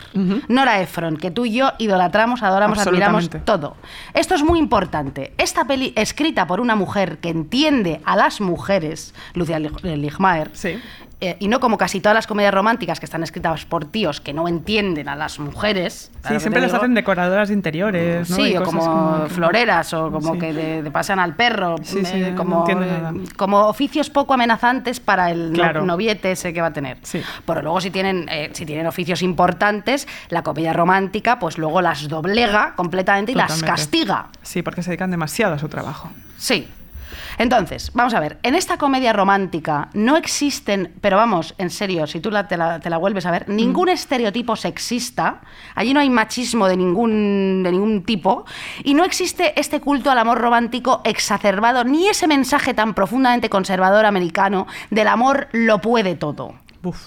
Nora 0.47 0.81
Ephron, 0.81 1.17
que 1.17 1.31
tú 1.31 1.45
y 1.45 1.53
yo 1.53 1.71
idolatramos, 1.79 2.41
adoramos, 2.43 2.77
admiramos 2.89 3.23
todo. 3.45 3.75
Esto 4.13 4.35
es 4.35 4.43
muy 4.43 4.57
importante. 4.59 5.33
Esta 5.37 5.65
peli 5.65 5.93
escrita 5.95 6.47
por 6.47 6.59
una 6.59 6.75
mujer 6.75 7.19
que 7.19 7.29
entiende 7.29 8.01
a 8.05 8.15
las 8.15 8.41
mujeres, 8.41 9.13
Lucia 9.33 9.59
Lig- 9.59 9.81
Ligmaer, 9.95 10.49
Sí. 10.53 10.79
Eh, 11.29 11.37
y 11.39 11.47
no 11.47 11.59
como 11.59 11.77
casi 11.77 11.99
todas 12.01 12.15
las 12.15 12.27
comedias 12.27 12.53
románticas 12.53 12.99
que 12.99 13.05
están 13.05 13.23
escritas 13.23 13.65
por 13.65 13.85
tíos 13.85 14.21
que 14.21 14.33
no 14.33 14.47
entienden 14.47 15.07
a 15.09 15.15
las 15.15 15.39
mujeres. 15.39 16.11
Sí, 16.13 16.19
¿sabes 16.21 16.23
lo 16.23 16.33
que 16.35 16.39
siempre 16.41 16.61
las 16.61 16.73
hacen 16.73 16.93
decoradoras 16.93 17.47
de 17.49 17.53
interiores, 17.53 18.29
¿no? 18.29 18.35
Sí, 18.35 18.55
o 18.57 18.63
como, 18.63 19.25
floreras, 19.27 19.93
o 19.93 20.11
como 20.11 20.33
Sí. 20.33 20.39
que 20.39 20.53
de, 20.53 20.83
de 20.83 20.91
pasan 20.91 21.19
al 21.19 21.35
perro, 21.35 21.75
Sí, 21.83 22.03
sí, 22.05 22.21
eh, 22.23 22.33
como, 22.35 22.65
eh, 22.69 23.23
como 23.37 23.67
oficios 23.67 24.09
poco 24.09 24.33
amenazantes 24.33 24.99
para 24.99 25.31
el 25.31 25.51
Claro. 25.53 25.85
noviete 25.85 26.31
ese 26.31 26.53
que 26.53 26.61
va 26.61 26.67
a 26.67 26.73
tener. 26.73 26.97
Sí. 27.03 27.21
Pero 27.45 27.61
luego 27.61 27.81
si 27.81 27.89
tienen, 27.91 28.27
eh, 28.29 28.49
si 28.53 28.65
tienen 28.65 28.87
oficios 28.87 29.21
importantes, 29.21 30.07
la 30.29 30.43
comedia 30.43 30.73
romántica 30.73 31.39
pues 31.39 31.57
luego 31.57 31.81
las 31.81 32.07
doblega 32.07 32.73
completamente 32.75 33.31
y 33.31 33.35
las 33.35 33.61
castiga. 33.63 34.27
Sí, 34.41 34.61
porque 34.61 34.83
se 34.83 34.89
dedican 34.91 35.11
demasiado 35.11 35.53
a 35.53 35.59
su 35.59 35.69
trabajo. 35.69 36.09
Sí. 36.37 36.67
Entonces, 37.37 37.91
vamos 37.93 38.13
a 38.13 38.19
ver, 38.19 38.39
en 38.43 38.55
esta 38.55 38.77
comedia 38.77 39.13
romántica 39.13 39.89
no 39.93 40.17
existen, 40.17 40.93
pero 41.01 41.17
vamos, 41.17 41.55
en 41.57 41.69
serio, 41.69 42.07
si 42.07 42.19
tú 42.19 42.29
la- 42.31 42.47
te, 42.47 42.57
la, 42.57 42.79
te 42.79 42.89
la 42.89 42.97
vuelves 42.97 43.25
a 43.25 43.31
ver, 43.31 43.49
ningún 43.49 43.89
estereotipo 43.89 44.55
sexista, 44.55 45.41
allí 45.75 45.93
no 45.93 45.99
hay 45.99 46.09
machismo 46.09 46.67
de 46.67 46.77
ningún, 46.77 47.61
de 47.63 47.71
ningún 47.71 48.03
tipo, 48.03 48.45
y 48.83 48.93
no 48.93 49.03
existe 49.03 49.59
este 49.59 49.79
culto 49.81 50.11
al 50.11 50.17
amor 50.17 50.39
romántico 50.39 51.01
exacerbado, 51.03 51.83
ni 51.83 52.07
ese 52.07 52.27
mensaje 52.27 52.73
tan 52.73 52.93
profundamente 52.93 53.49
conservador 53.49 54.05
americano 54.05 54.67
del 54.89 55.07
amor 55.07 55.47
lo 55.51 55.79
puede 55.81 56.15
todo. 56.15 56.55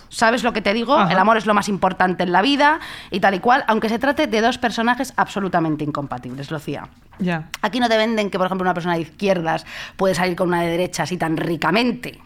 ¿Sabes 0.08 0.42
lo 0.42 0.52
que 0.52 0.62
te 0.62 0.72
digo? 0.72 0.96
Ajá. 0.96 1.12
El 1.12 1.18
amor 1.18 1.36
es 1.36 1.46
lo 1.46 1.54
más 1.54 1.68
importante 1.68 2.22
en 2.22 2.32
la 2.32 2.42
vida 2.42 2.80
y 3.10 3.20
tal 3.20 3.34
y 3.34 3.40
cual, 3.40 3.64
aunque 3.68 3.88
se 3.88 3.98
trate 3.98 4.26
de 4.26 4.40
dos 4.40 4.58
personajes 4.58 5.12
absolutamente 5.16 5.84
incompatibles, 5.84 6.50
Lucía. 6.50 6.88
Ya. 7.18 7.48
Aquí 7.62 7.80
no 7.80 7.88
te 7.88 7.96
venden 7.96 8.30
que, 8.30 8.38
por 8.38 8.46
ejemplo, 8.46 8.62
una 8.64 8.74
persona 8.74 8.94
de 8.94 9.02
izquierdas 9.02 9.66
puede 9.96 10.14
salir 10.14 10.36
con 10.36 10.48
una 10.48 10.62
de 10.62 10.68
derecha 10.70 11.02
así 11.04 11.16
tan 11.16 11.36
ricamente. 11.36 12.18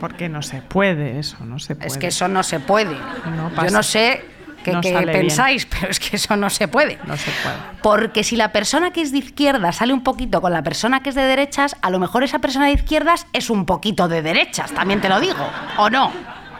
Porque 0.00 0.28
no 0.28 0.42
se 0.42 0.62
puede 0.62 1.18
eso, 1.18 1.44
no 1.44 1.58
se 1.58 1.76
puede. 1.76 1.86
Es 1.88 1.96
que 1.98 2.08
eso 2.08 2.26
no 2.28 2.42
se 2.42 2.58
puede. 2.60 2.96
No 3.36 3.50
Yo 3.50 3.54
pasa. 3.54 3.70
no 3.70 3.82
sé 3.84 4.24
qué, 4.64 4.72
No 4.72 4.80
bien. 4.80 5.04
pensáis, 5.06 5.66
pero 5.66 5.88
es 5.88 6.00
que 6.00 6.16
eso 6.16 6.36
no 6.36 6.50
se 6.50 6.66
puede. 6.68 6.98
No 7.06 7.16
se 7.16 7.30
puede. 7.42 7.56
Porque 7.82 8.24
si 8.24 8.34
la 8.36 8.50
persona 8.52 8.90
que 8.92 9.00
es 9.02 9.12
de 9.12 9.18
izquierdas 9.18 9.76
sale 9.76 9.92
un 9.92 10.02
poquito 10.02 10.40
con 10.40 10.52
la 10.52 10.62
persona 10.62 11.02
que 11.02 11.08
es 11.10 11.14
de 11.14 11.22
derechas, 11.22 11.76
a 11.82 11.90
lo 11.90 11.98
mejor 12.00 12.22
esa 12.24 12.40
persona 12.40 12.66
de 12.66 12.72
izquierdas 12.72 13.26
es 13.32 13.48
un 13.50 13.64
poquito 13.64 14.08
de 14.08 14.22
derechas, 14.22 14.72
también 14.72 15.00
te 15.00 15.08
lo 15.08 15.20
digo, 15.20 15.44
¿o 15.78 15.88
no? 15.90 16.10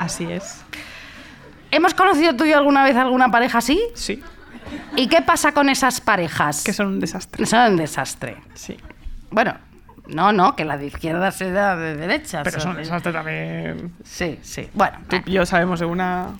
Así 0.02 0.30
es. 0.30 0.64
¿Hemos 1.70 1.94
conocido 1.94 2.34
tú 2.34 2.44
y 2.44 2.50
yo 2.50 2.58
alguna 2.58 2.82
vez 2.82 2.96
alguna 2.96 3.30
pareja 3.30 3.58
así? 3.58 3.80
Sí. 3.94 4.20
¿Y 4.96 5.06
qué 5.06 5.22
pasa 5.22 5.52
con 5.52 5.68
esas 5.68 6.00
parejas? 6.00 6.64
Que 6.64 6.72
son 6.72 6.88
un 6.88 7.00
desastre. 7.00 7.46
Son 7.46 7.72
un 7.72 7.76
desastre. 7.76 8.36
Sí. 8.54 8.76
Bueno, 9.30 9.54
no, 10.08 10.32
no, 10.32 10.56
que 10.56 10.64
la 10.64 10.76
de 10.76 10.86
izquierdas 10.86 11.36
sea 11.36 11.76
de 11.76 11.96
derechas. 11.96 12.42
Pero 12.42 12.58
son 12.60 12.72
un 12.72 12.78
desastre 12.78 13.12
también. 13.12 13.92
Sí, 14.02 14.40
sí. 14.42 14.68
Bueno, 14.74 14.98
Tú 15.08 15.16
y 15.24 15.32
yo 15.32 15.46
sabemos 15.46 15.78
de 15.78 15.86
una. 15.86 16.30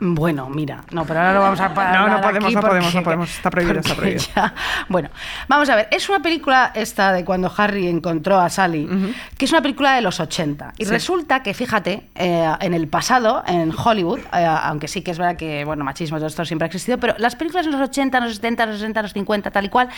Bueno, 0.00 0.48
mira, 0.48 0.82
no, 0.90 1.04
pero 1.04 1.20
ahora 1.20 1.32
no 1.34 1.40
vamos 1.40 1.60
a 1.60 1.74
parar. 1.74 1.98
No, 2.00 2.08
no 2.08 2.20
podemos, 2.20 2.52
no 2.54 2.60
podemos, 2.60 2.94
no 2.94 3.02
podemos, 3.02 3.30
está 3.30 3.50
prohibido, 3.50 3.80
está 3.80 3.94
prohibido. 3.94 4.24
ya- 4.34 4.54
bueno, 4.88 5.10
vamos 5.48 5.68
a 5.70 5.76
ver, 5.76 5.88
es 5.90 6.08
una 6.08 6.20
película 6.20 6.72
esta 6.74 7.12
de 7.12 7.24
cuando 7.24 7.52
Harry 7.56 7.88
encontró 7.88 8.38
a 8.40 8.48
Sally, 8.48 8.88
que 9.36 9.44
es 9.44 9.52
una 9.52 9.62
película 9.62 9.94
de 9.94 10.02
los 10.02 10.20
80. 10.20 10.72
Y 10.78 10.84
Sí. 10.84 10.90
resulta 10.90 11.42
que, 11.42 11.54
fíjate, 11.54 12.08
eh, 12.14 12.48
en 12.60 12.74
el 12.74 12.88
pasado, 12.88 13.42
en 13.46 13.72
Hollywood, 13.76 14.20
eh, 14.32 14.44
aunque 14.44 14.88
sí 14.88 15.02
que 15.02 15.10
es 15.10 15.18
verdad 15.18 15.36
que, 15.36 15.64
bueno, 15.64 15.84
machismo, 15.84 16.18
todo 16.18 16.26
esto 16.28 16.44
siempre 16.44 16.66
ha 16.66 16.68
existido, 16.68 16.98
pero 16.98 17.14
las 17.18 17.36
películas 17.36 17.66
en 17.66 17.72
los 17.72 17.80
80, 17.80 18.20
los 18.20 18.34
70, 18.36 18.66
los 18.66 18.76
60, 18.76 19.02
los 19.02 19.12
50, 19.12 19.50
tal 19.50 19.64
y 19.64 19.68
cual, 19.68 19.88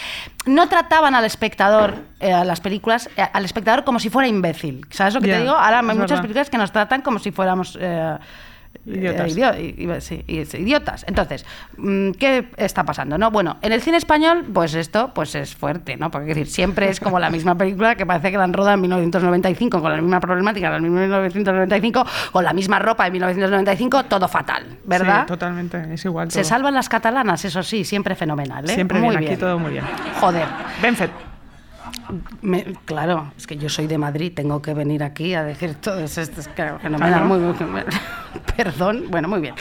no 0.46 0.68
trataban 0.68 1.14
al 1.14 1.24
espectador, 1.24 1.94
eh, 2.20 2.32
a 2.32 2.44
las 2.44 2.60
películas, 2.60 3.08
al 3.32 3.44
espectador 3.44 3.84
como 3.84 3.98
si 4.00 4.10
fuera 4.10 4.28
imbécil. 4.28 4.86
¿Sabes 4.90 5.14
lo 5.14 5.20
que 5.20 5.28
te 5.28 5.40
digo? 5.40 5.52
Ahora 5.52 5.78
hay 5.80 5.84
muchas 5.84 5.98
verdad. 6.10 6.22
películas 6.22 6.50
que 6.50 6.58
nos 6.58 6.72
tratan 6.72 7.02
como 7.02 7.18
si 7.18 7.30
fuéramos... 7.30 7.78
eh, 8.74 8.80
Idiotas. 8.86 9.36
eh, 9.36 9.74
idio- 9.76 10.00
sí. 10.00 10.24
Entonces, 11.06 11.44
mm, 11.76 12.12
¿qué 12.12 12.48
está 12.56 12.84
pasando? 12.84 13.18
No, 13.18 13.30
bueno, 13.30 13.58
en 13.62 13.72
el 13.72 13.82
cine 13.82 13.96
español, 13.98 14.46
pues 14.52 14.74
esto 14.74 15.12
pues 15.14 15.34
es 15.34 15.54
fuerte, 15.54 15.96
¿no? 15.96 16.10
Porque 16.10 16.30
es 16.30 16.36
decir, 16.36 16.50
siempre 16.52 16.88
es 16.88 16.98
como 17.00 17.18
la 17.18 17.30
misma 17.30 17.54
película 17.56 17.94
que 17.94 18.06
parece 18.06 18.30
que 18.30 18.38
la 18.38 18.44
han 18.44 18.52
rodado 18.52 18.74
en 18.74 18.80
1995, 18.82 19.80
con 19.80 19.90
la 19.92 20.00
misma 20.00 20.20
problemática 20.20 20.74
en 20.76 20.82
1995, 20.82 22.04
con 22.32 22.44
la 22.44 22.52
misma 22.52 22.78
ropa 22.78 23.06
en 23.06 23.12
1995, 23.12 24.04
todo 24.04 24.28
fatal, 24.28 24.64
¿verdad? 24.84 25.22
Sí, 25.22 25.26
totalmente. 25.28 25.94
Es 25.94 26.04
igual. 26.04 26.30
Se 26.30 26.44
salvan 26.44 26.74
las 26.74 26.88
catalanas, 26.88 27.44
eso 27.44 27.62
sí, 27.62 27.84
siempre 27.84 28.14
fenomenal, 28.14 28.64
¿eh? 28.68 28.74
Siempre 28.74 28.98
muy 29.00 29.16
bien, 29.16 29.30
aquí 29.32 29.40
todo 29.40 29.58
muy 29.58 29.72
bien. 29.72 29.84
Joder. 30.20 30.46
Benfet. 30.82 31.10
Me- 32.42 32.64
claro, 32.84 33.32
es 33.36 33.46
que 33.46 33.56
yo 33.56 33.68
soy 33.68 33.86
de 33.86 33.98
Madrid, 33.98 34.32
tengo 34.34 34.60
que 34.62 34.74
venir 34.74 35.02
aquí 35.02 35.34
a 35.34 35.42
decir 35.44 35.74
todo 35.74 35.98
esto, 36.00 36.20
es 36.20 36.48
claro, 36.54 36.78
fenomenal, 36.80 37.10
Claro. 37.20 37.26
muy, 37.26 37.38
muy- 37.38 37.82
perdón, 38.56 39.04
bueno, 39.08 39.28
muy 39.28 39.40
bien. 39.40 39.54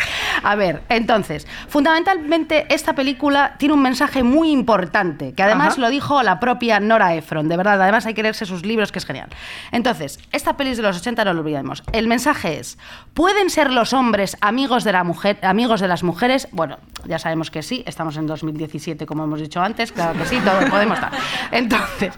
A 0.43 0.55
ver, 0.55 0.83
entonces, 0.89 1.47
fundamentalmente 1.67 2.65
esta 2.73 2.93
película 2.93 3.55
tiene 3.57 3.73
un 3.73 3.81
mensaje 3.81 4.23
muy 4.23 4.51
importante, 4.51 5.33
que 5.33 5.43
además 5.43 5.73
Ajá. 5.73 5.81
lo 5.81 5.89
dijo 5.89 6.21
la 6.23 6.39
propia 6.39 6.79
Nora 6.79 7.15
Ephron, 7.15 7.47
de 7.49 7.57
verdad, 7.57 7.81
además 7.81 8.05
hay 8.05 8.13
que 8.13 8.21
leerse 8.23 8.45
sus 8.45 8.65
libros, 8.65 8.91
que 8.91 8.99
es 8.99 9.05
genial. 9.05 9.29
Entonces, 9.71 10.19
esta 10.31 10.55
peli 10.57 10.71
es 10.71 10.77
de 10.77 10.83
los 10.83 10.97
80, 10.97 11.23
no 11.25 11.33
lo 11.33 11.39
olvidemos. 11.41 11.83
El 11.91 12.07
mensaje 12.07 12.59
es, 12.59 12.77
¿pueden 13.13 13.49
ser 13.49 13.71
los 13.71 13.93
hombres 13.93 14.37
amigos 14.41 14.83
de 14.83 14.91
la 14.91 15.03
mujer, 15.03 15.39
amigos 15.43 15.81
de 15.81 15.87
las 15.87 16.03
mujeres? 16.03 16.47
Bueno, 16.51 16.77
ya 17.05 17.19
sabemos 17.19 17.49
que 17.51 17.63
sí, 17.63 17.83
estamos 17.87 18.17
en 18.17 18.27
2017, 18.27 19.05
como 19.05 19.23
hemos 19.23 19.39
dicho 19.41 19.61
antes, 19.61 19.91
claro 19.91 20.17
que 20.19 20.25
sí, 20.25 20.37
todos 20.43 20.65
podemos 20.69 20.97
estar. 20.97 21.11
Entonces, 21.51 22.13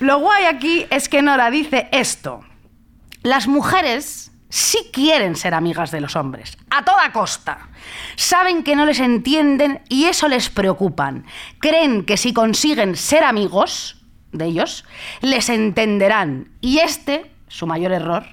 lo 0.00 0.18
guay 0.20 0.44
aquí 0.44 0.86
es 0.90 1.08
que 1.08 1.22
Nora 1.22 1.50
dice 1.50 1.88
esto. 1.92 2.40
Las 3.22 3.48
mujeres 3.48 4.30
sí 4.48 4.78
quieren 4.92 5.36
ser 5.36 5.54
amigas 5.54 5.90
de 5.90 6.00
los 6.00 6.16
hombres, 6.16 6.56
a 6.70 6.84
toda 6.84 7.12
costa. 7.12 7.68
Saben 8.16 8.62
que 8.62 8.76
no 8.76 8.86
les 8.86 9.00
entienden 9.00 9.82
y 9.88 10.04
eso 10.04 10.28
les 10.28 10.48
preocupan. 10.50 11.26
Creen 11.58 12.04
que 12.04 12.16
si 12.16 12.32
consiguen 12.32 12.96
ser 12.96 13.24
amigos 13.24 14.02
de 14.32 14.46
ellos, 14.46 14.84
les 15.20 15.48
entenderán 15.48 16.50
y 16.60 16.78
este, 16.78 17.30
su 17.48 17.66
mayor 17.66 17.92
error, 17.92 18.26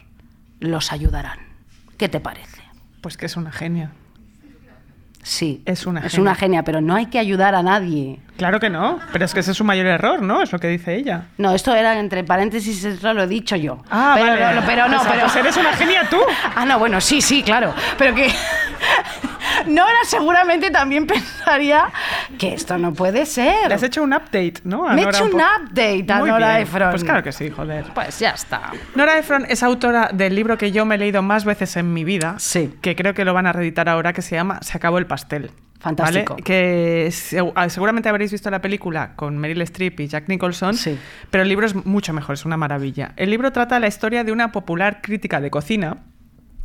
los 0.59 0.91
ayudarán. 0.91 1.39
¿Qué 1.97 2.09
te 2.09 2.19
parece? 2.19 2.61
Pues 3.01 3.17
que 3.17 3.25
es 3.25 3.37
una 3.37 3.51
genia. 3.51 3.91
Sí, 5.27 5.63
Es 5.65 5.87
una 5.87 6.01
es 6.01 6.11
genia. 6.11 6.21
una 6.21 6.35
genia, 6.35 6.63
pero 6.63 6.81
no 6.81 6.93
hay 6.93 7.07
que 7.07 7.17
ayudar 7.17 7.55
a 7.55 7.63
nadie. 7.63 8.19
Claro 8.37 8.59
que 8.59 8.69
no, 8.69 8.99
pero 9.11 9.25
es 9.25 9.33
que 9.33 9.39
ese 9.39 9.51
es 9.51 9.57
su 9.57 9.63
mayor 9.63 9.87
error, 9.87 10.21
¿no? 10.21 10.43
Es 10.43 10.51
lo 10.51 10.59
que 10.59 10.67
dice 10.67 10.93
ella. 10.95 11.23
No, 11.39 11.51
esto 11.55 11.73
era 11.73 11.97
entre 11.99 12.23
paréntesis, 12.23 12.83
eso 12.85 13.11
lo 13.11 13.23
he 13.23 13.27
dicho 13.27 13.55
yo. 13.55 13.79
Ah, 13.89 14.13
pero, 14.19 14.39
vale. 14.39 14.55
no, 14.61 14.61
pero 14.67 14.87
no, 14.87 14.97
O 14.97 15.03
sea, 15.03 15.11
pero 15.13 15.23
pues 15.23 15.35
eres 15.37 15.57
una 15.57 15.73
genia 15.73 16.07
tú. 16.11 16.17
Ah, 16.55 16.63
no, 16.67 16.77
bueno, 16.77 17.01
sí, 17.01 17.21
sí, 17.21 17.41
claro. 17.41 17.73
Pero 17.97 18.13
que 18.13 18.27
Nora 19.67 19.97
seguramente 20.03 20.71
también 20.71 21.07
pensaría 21.07 21.85
que 22.37 22.53
esto 22.53 22.77
no 22.77 22.93
puede 22.93 23.25
ser. 23.25 23.67
Le 23.67 23.73
has 23.75 23.83
hecho 23.83 24.03
un 24.03 24.13
update, 24.13 24.55
¿no? 24.63 24.87
A 24.87 24.93
Me 24.93 25.03
he 25.03 25.09
hecho 25.09 25.25
un 25.25 25.33
update 25.35 26.05
a 26.11 26.19
Muy 26.19 26.29
Nora 26.29 26.49
bien. 26.57 26.61
Ephron. 26.63 26.89
Pues 26.91 27.03
claro 27.03 27.23
que 27.23 27.31
sí, 27.31 27.49
joder. 27.49 27.85
Pues 27.93 28.19
ya 28.19 28.31
está. 28.31 28.71
Nora 28.95 29.17
Ephron 29.17 29.45
es 29.49 29.63
autora 29.63 30.09
del 30.13 30.35
libro 30.35 30.57
que 30.57 30.71
yo 30.71 30.85
me 30.85 30.95
he 30.95 30.97
leído 30.97 31.21
más 31.21 31.45
veces 31.45 31.75
en 31.77 31.93
mi 31.93 32.03
vida, 32.03 32.35
Sí. 32.39 32.73
que 32.81 32.95
creo 32.95 33.13
que 33.13 33.25
lo 33.25 33.33
van 33.33 33.47
a 33.47 33.53
reeditar 33.53 33.89
ahora, 33.89 34.13
que 34.13 34.21
se 34.21 34.35
llama 34.35 34.59
Se 34.61 34.77
acabó 34.77 34.97
el 34.97 35.05
pastel. 35.07 35.51
Fantástico. 35.79 36.33
¿vale? 36.33 36.43
Que 36.43 37.13
ah, 37.55 37.69
seguramente 37.69 38.09
habréis 38.09 38.31
visto 38.31 38.49
la 38.49 38.59
película 38.59 39.11
con 39.15 39.37
Meryl 39.37 39.61
Streep 39.61 39.99
y 39.99 40.07
Jack 40.07 40.27
Nicholson, 40.29 40.73
Sí. 40.75 40.97
pero 41.29 41.43
el 41.43 41.49
libro 41.49 41.67
es 41.67 41.75
mucho 41.85 42.11
mejor, 42.11 42.33
es 42.33 42.43
una 42.45 42.57
maravilla. 42.57 43.11
El 43.17 43.29
libro 43.29 43.51
trata 43.51 43.79
la 43.79 43.87
historia 43.87 44.23
de 44.23 44.31
una 44.31 44.51
popular 44.51 45.01
crítica 45.03 45.39
de 45.41 45.51
cocina 45.51 45.97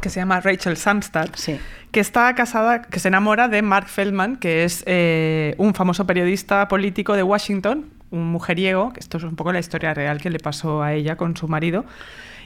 que 0.01 0.11
se 0.11 0.21
llama 0.21 0.41
Rachel 0.41 0.77
Samstad, 0.77 1.29
Sí. 1.35 1.59
que 1.91 2.01
está 2.01 2.35
casada, 2.35 2.83
que 2.83 2.99
se 3.01 3.09
enamora 3.09 3.49
de 3.49 3.63
Mark 3.63 3.89
Feldman, 3.89 4.37
que 4.37 4.65
es 4.65 4.83
eh, 4.87 5.55
un 5.59 5.75
famoso 5.75 6.07
periodista 6.07 6.67
político 6.69 7.15
de 7.15 7.23
Washington, 7.23 7.87
un 8.11 8.33
mujeriego, 8.33 8.93
que 8.93 9.01
esto 9.01 9.19
es 9.19 9.25
un 9.25 9.37
poco 9.37 9.53
la 9.53 9.59
historia 9.61 9.95
real 9.95 10.21
que 10.21 10.31
le 10.31 10.39
pasó 10.39 10.83
a 10.83 10.93
ella 10.95 11.17
con 11.17 11.37
su 11.37 11.47
marido. 11.49 11.85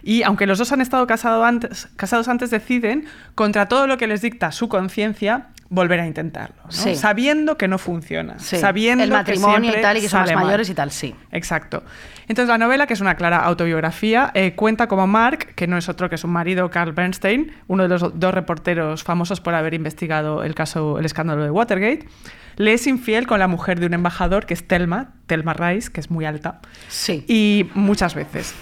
Y 0.07 0.23
aunque 0.23 0.47
los 0.47 0.59
dos 0.59 0.71
han 0.71 0.81
estado 0.83 1.07
casado 1.07 1.45
antes, 1.45 1.89
casados 1.97 2.29
antes, 2.29 2.51
deciden, 2.51 3.07
contra 3.35 3.67
todo 3.69 3.87
lo 3.87 3.97
que 3.97 4.07
les 4.07 4.21
dicta 4.21 4.53
su 4.53 4.69
conciencia, 4.69 5.47
volver 5.71 5.99
a 5.99 6.07
intentarlo. 6.07 6.57
¿no? 6.67 6.71
Sí. 6.71 6.95
Sabiendo 6.95 7.57
que 7.57 7.69
no 7.69 7.79
funciona. 7.79 8.39
Sí. 8.39 8.59
Sabiendo 8.59 9.03
El 9.03 9.11
que 9.11 9.17
matrimonio 9.17 9.73
y 9.77 9.81
tal, 9.81 9.97
y 9.97 10.03
que 10.03 10.09
son 10.11 10.21
más 10.21 10.35
mal. 10.35 10.45
mayores 10.45 10.69
y 10.69 10.75
tal, 10.75 10.91
sí. 10.91 11.15
Exacto. 11.33 11.83
Entonces 12.29 12.49
la 12.49 12.59
novela, 12.59 12.87
que 12.87 12.93
es 12.93 13.01
una 13.01 13.15
clara 13.17 13.39
autobiografía, 13.39 14.31
eh, 14.35 14.53
cuenta 14.55 14.89
como 14.89 15.07
Mark, 15.07 15.55
que 15.57 15.67
no 15.67 15.79
es 15.79 15.89
otro 15.89 16.11
que 16.11 16.19
su 16.19 16.29
marido 16.29 16.71
Carl 16.71 16.93
Bernstein, 16.93 17.53
uno 17.67 17.85
de 17.85 17.89
los 17.89 18.19
dos 18.21 18.35
reporteros 18.35 19.03
famosos 19.05 19.41
por 19.41 19.55
haber 19.55 19.73
investigado 19.75 20.45
el 20.45 20.55
caso, 20.55 20.99
el 20.99 21.07
escándalo 21.07 21.43
de 21.45 21.51
Watergate, 21.51 22.07
le 22.57 22.75
es 22.75 22.87
infiel 22.87 23.27
con 23.27 23.39
la 23.41 23.49
mujer 23.49 23.81
de 23.81 23.87
un 23.87 23.95
embajador 23.95 24.47
que 24.47 24.55
es 24.55 24.69
Telma, 24.69 25.15
Telma 25.27 25.55
Rice, 25.55 25.91
que 25.91 26.01
es 26.01 26.11
muy 26.11 26.25
alta, 26.27 26.61
Sí. 26.89 27.25
y 27.27 27.71
muchas 27.75 28.15
veces. 28.15 28.55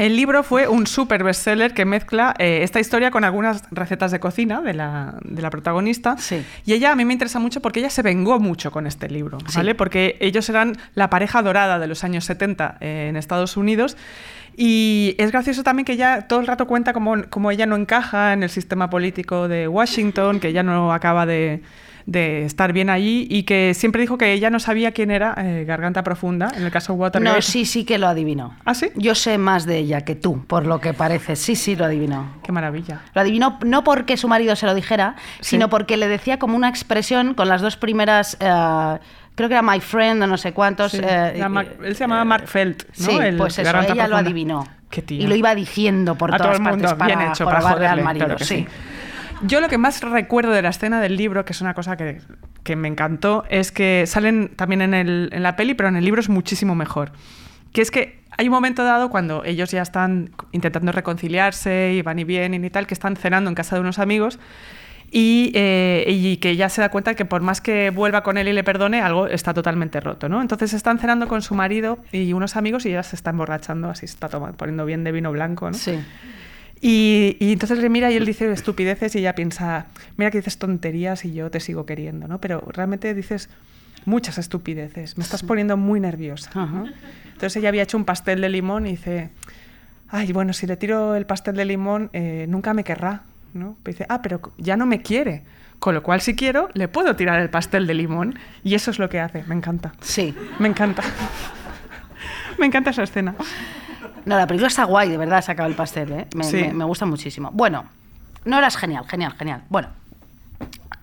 El 0.00 0.16
libro 0.16 0.42
fue 0.42 0.66
un 0.66 0.86
super 0.86 1.22
bestseller 1.22 1.74
que 1.74 1.84
mezcla 1.84 2.34
eh, 2.38 2.60
esta 2.62 2.80
historia 2.80 3.10
con 3.10 3.22
algunas 3.22 3.64
recetas 3.70 4.10
de 4.10 4.18
cocina 4.18 4.62
de 4.62 4.72
la, 4.72 5.16
de 5.22 5.42
la 5.42 5.50
protagonista. 5.50 6.16
Sí. 6.16 6.42
Y 6.64 6.72
ella 6.72 6.92
a 6.92 6.96
mí 6.96 7.04
me 7.04 7.12
interesa 7.12 7.38
mucho 7.38 7.60
porque 7.60 7.80
ella 7.80 7.90
se 7.90 8.00
vengó 8.00 8.40
mucho 8.40 8.70
con 8.70 8.86
este 8.86 9.10
libro, 9.10 9.36
Sí. 9.46 9.58
¿vale? 9.58 9.74
Porque 9.74 10.16
ellos 10.20 10.48
eran 10.48 10.78
la 10.94 11.10
pareja 11.10 11.42
dorada 11.42 11.78
de 11.78 11.86
los 11.86 12.02
años 12.02 12.24
70 12.24 12.78
eh, 12.80 13.08
en 13.10 13.16
Estados 13.16 13.58
Unidos. 13.58 13.98
Y 14.56 15.16
es 15.18 15.32
gracioso 15.32 15.62
también 15.64 15.84
que 15.84 15.92
ella 15.92 16.26
todo 16.28 16.40
el 16.40 16.46
rato 16.46 16.66
cuenta 16.66 16.94
como 16.94 17.50
ella 17.50 17.66
no 17.66 17.76
encaja 17.76 18.32
en 18.32 18.42
el 18.42 18.48
sistema 18.48 18.88
político 18.88 19.48
de 19.48 19.68
Washington, 19.68 20.40
que 20.40 20.48
ella 20.48 20.62
no 20.62 20.94
acaba 20.94 21.26
de, 21.26 21.62
de 22.10 22.44
estar 22.44 22.72
bien 22.72 22.90
allí 22.90 23.28
y 23.30 23.44
que 23.44 23.72
siempre 23.72 24.00
dijo 24.00 24.18
que 24.18 24.32
ella 24.32 24.50
no 24.50 24.58
sabía 24.58 24.90
quién 24.90 25.12
era 25.12 25.32
eh, 25.38 25.64
Garganta 25.64 26.02
Profunda 26.02 26.50
en 26.56 26.64
el 26.64 26.72
caso 26.72 26.92
Watergate. 26.94 27.36
No, 27.36 27.40
sí, 27.40 27.64
sí 27.64 27.84
que 27.84 27.98
lo 27.98 28.08
adivinó. 28.08 28.56
¿Ah, 28.64 28.74
sí? 28.74 28.90
Yo 28.96 29.14
sé 29.14 29.38
más 29.38 29.64
de 29.64 29.78
ella 29.78 30.00
que 30.00 30.16
tú, 30.16 30.44
por 30.46 30.66
lo 30.66 30.80
que 30.80 30.92
parece. 30.92 31.36
Sí, 31.36 31.54
sí, 31.54 31.76
lo 31.76 31.84
adivinó. 31.84 32.26
Qué 32.42 32.50
maravilla. 32.50 33.02
Lo 33.14 33.20
adivinó 33.20 33.60
no 33.64 33.84
porque 33.84 34.16
su 34.16 34.26
marido 34.26 34.56
se 34.56 34.66
lo 34.66 34.74
dijera, 34.74 35.14
Sí. 35.38 35.50
sino 35.50 35.70
porque 35.70 35.96
le 35.96 36.08
decía 36.08 36.40
como 36.40 36.56
una 36.56 36.68
expresión 36.68 37.34
con 37.34 37.48
las 37.48 37.62
dos 37.62 37.76
primeras, 37.76 38.36
eh, 38.40 38.98
creo 39.36 39.48
que 39.48 39.54
era 39.54 39.62
my 39.62 39.78
friend 39.78 40.20
o 40.24 40.26
no 40.26 40.36
sé 40.36 40.52
cuántos. 40.52 40.90
Sí, 40.90 41.00
eh, 41.00 41.44
Mark- 41.48 41.76
él 41.84 41.94
se 41.94 42.00
llamaba 42.00 42.24
Mark 42.24 42.48
Felt, 42.48 42.82
¿no? 42.98 43.06
Sí, 43.06 43.16
El 43.18 43.36
pues 43.36 43.56
eso, 43.56 43.80
ella 43.82 44.08
lo 44.08 44.16
adivinó. 44.16 44.66
Qué 44.90 45.02
tío. 45.02 45.22
Y 45.22 45.28
lo 45.28 45.36
iba 45.36 45.54
diciendo 45.54 46.16
por 46.16 46.34
a 46.34 46.38
todo 46.38 46.48
todas 46.48 46.58
el 46.58 46.64
mundo, 46.64 46.88
partes 46.88 46.98
para 46.98 47.16
bien 47.16 47.30
hecho, 47.30 47.44
para 47.44 47.60
joderle, 47.60 47.86
al 47.86 48.02
marido. 48.02 48.26
claro 48.26 48.38
que 48.38 48.44
sí. 48.44 48.56
sí. 48.56 48.66
Yo 49.46 49.60
lo 49.60 49.68
que 49.68 49.78
más 49.78 50.02
recuerdo 50.02 50.50
de 50.52 50.62
la 50.62 50.68
escena 50.70 51.00
del 51.00 51.16
libro, 51.16 51.44
que 51.44 51.52
es 51.52 51.60
una 51.60 51.74
cosa 51.74 51.96
que, 51.96 52.20
que 52.62 52.76
me 52.76 52.88
encantó, 52.88 53.44
es 53.48 53.72
que 53.72 54.04
salen 54.06 54.50
también 54.56 54.82
en, 54.82 54.94
el- 54.94 55.30
en 55.32 55.42
la 55.42 55.56
peli, 55.56 55.74
pero 55.74 55.88
en 55.88 55.96
el 55.96 56.04
libro 56.04 56.20
es 56.20 56.28
muchísimo 56.28 56.74
mejor. 56.74 57.12
que 57.72 57.82
es 57.82 57.90
que 57.90 58.20
hay 58.36 58.46
un 58.48 58.52
momento 58.52 58.84
dado 58.84 59.10
cuando 59.10 59.44
ellos 59.44 59.70
ya 59.70 59.82
están 59.82 60.30
intentando 60.52 60.92
reconciliarse 60.92 61.92
y 61.94 62.02
van 62.02 62.18
y 62.18 62.24
vienen 62.24 62.64
y 62.64 62.70
tal, 62.70 62.86
que 62.86 62.94
están 62.94 63.16
cenando 63.16 63.48
en 63.48 63.54
casa 63.54 63.76
de 63.76 63.80
unos 63.80 63.98
amigos 63.98 64.38
y, 65.12 65.50
eh, 65.54 66.04
y 66.08 66.36
que 66.38 66.50
ella 66.50 66.68
se 66.68 66.80
da 66.80 66.88
cuenta 66.90 67.14
que 67.14 67.24
por 67.24 67.42
más 67.42 67.60
que 67.60 67.90
vuelva 67.90 68.22
con 68.22 68.38
él 68.38 68.48
y 68.48 68.52
le 68.52 68.62
perdone, 68.64 69.00
algo 69.02 69.26
está 69.26 69.52
totalmente 69.54 70.00
roto, 70.00 70.28
¿no? 70.28 70.40
Entonces 70.40 70.72
están 70.72 70.98
cenando 70.98 71.28
con 71.28 71.42
su 71.42 71.54
marido 71.54 71.98
y 72.12 72.32
unos 72.32 72.56
amigos 72.56 72.86
y 72.86 72.90
ella 72.90 73.02
se 73.02 73.16
está 73.16 73.30
emborrachando, 73.30 73.88
así 73.90 74.06
se 74.06 74.14
está 74.14 74.28
tomando, 74.28 74.56
poniendo 74.56 74.84
bien 74.84 75.02
de 75.04 75.12
vino 75.12 75.30
blanco, 75.32 75.68
¿no? 75.70 75.76
Sí. 75.76 75.98
Y, 76.80 77.36
y 77.40 77.52
entonces 77.52 77.78
le 77.78 77.88
mira 77.88 78.10
y 78.10 78.16
él 78.16 78.24
dice 78.24 78.50
estupideces 78.50 79.14
y 79.14 79.18
ella 79.18 79.34
piensa, 79.34 79.86
mira 80.16 80.30
que 80.30 80.38
dices 80.38 80.56
tonterías 80.58 81.24
y 81.24 81.34
yo 81.34 81.50
te 81.50 81.60
sigo 81.60 81.84
queriendo, 81.84 82.26
¿no? 82.26 82.40
Pero 82.40 82.64
realmente 82.68 83.12
dices 83.14 83.50
muchas 84.06 84.38
estupideces, 84.38 85.18
me 85.18 85.24
estás 85.24 85.42
poniendo 85.42 85.76
muy 85.76 86.00
nerviosa, 86.00 86.50
¿no? 86.54 86.86
Entonces 87.26 87.56
ella 87.56 87.68
había 87.68 87.82
hecho 87.82 87.96
un 87.96 88.04
pastel 88.04 88.40
de 88.40 88.48
limón 88.48 88.86
y 88.86 88.92
dice, 88.92 89.30
ay, 90.08 90.32
bueno, 90.32 90.52
si 90.52 90.66
le 90.66 90.76
tiro 90.76 91.14
el 91.14 91.26
pastel 91.26 91.56
de 91.56 91.64
limón, 91.64 92.10
eh, 92.12 92.46
nunca 92.48 92.74
me 92.74 92.84
querrá, 92.84 93.22
¿no? 93.54 93.76
Pero 93.82 93.94
dice, 93.94 94.06
ah, 94.08 94.22
pero 94.22 94.40
ya 94.58 94.76
no 94.76 94.86
me 94.86 95.02
quiere. 95.02 95.42
Con 95.78 95.94
lo 95.94 96.02
cual, 96.02 96.20
si 96.20 96.36
quiero, 96.36 96.68
le 96.74 96.88
puedo 96.88 97.16
tirar 97.16 97.40
el 97.40 97.48
pastel 97.48 97.86
de 97.86 97.94
limón. 97.94 98.38
Y 98.62 98.74
eso 98.74 98.90
es 98.90 98.98
lo 98.98 99.08
que 99.08 99.18
hace. 99.18 99.44
Me 99.44 99.54
encanta. 99.54 99.92
Sí. 100.02 100.34
Me 100.58 100.68
encanta. 100.68 101.02
me 102.58 102.66
encanta 102.66 102.90
esa 102.90 103.02
escena. 103.02 103.34
No, 104.24 104.36
la 104.36 104.46
película 104.46 104.68
está 104.68 104.84
guay, 104.84 105.08
de 105.08 105.16
verdad, 105.16 105.42
se 105.42 105.52
acaba 105.52 105.68
el 105.68 105.74
pastel, 105.74 106.12
¿eh? 106.12 106.26
Me, 106.34 106.44
Sí. 106.44 106.56
me- 106.56 106.72
me 106.74 106.84
gusta 106.84 107.06
muchísimo. 107.06 107.50
Bueno, 107.52 107.84
no 108.44 108.58
eras 108.58 108.76
genial, 108.76 109.04
genial, 109.08 109.32
genial. 109.38 109.62
Bueno. 109.68 109.88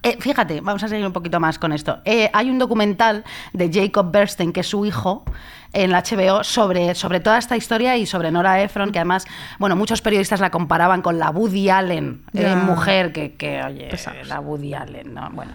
eh, 0.03 0.15
fíjate, 0.21 0.61
vamos 0.61 0.81
a 0.83 0.87
seguir 0.87 1.05
un 1.05 1.11
poquito 1.11 1.39
más 1.39 1.59
con 1.59 1.73
esto. 1.73 1.99
Eh, 2.05 2.29
hay 2.31 2.49
un 2.49 2.59
documental 2.59 3.25
de 3.51 3.69
Jacob 3.73 4.09
Bernstein, 4.11 4.53
que 4.53 4.61
es 4.61 4.67
su 4.67 4.85
hijo, 4.85 5.25
en 5.73 5.91
la 5.91 6.01
HBO, 6.03 6.43
sobre, 6.43 6.95
sobre 6.95 7.19
toda 7.19 7.37
esta 7.37 7.55
historia 7.57 7.97
y 7.97 8.05
sobre 8.05 8.31
Nora 8.31 8.61
Ephron, 8.61 8.91
que 8.91 8.99
además, 8.99 9.25
bueno, 9.59 9.75
muchos 9.75 10.01
periodistas 10.01 10.39
la 10.39 10.49
comparaban 10.49 11.01
con 11.01 11.19
la 11.19 11.29
Woody 11.29 11.69
Allen, 11.69 12.21
eh, 12.33 12.55
mujer, 12.55 13.11
que, 13.11 13.33
que, 13.35 13.61
oye, 13.63 13.87
Pesados. 13.89 14.27
la 14.27 14.39
Woody 14.39 14.73
Allen, 14.73 15.13
¿no? 15.13 15.29
Bueno. 15.31 15.51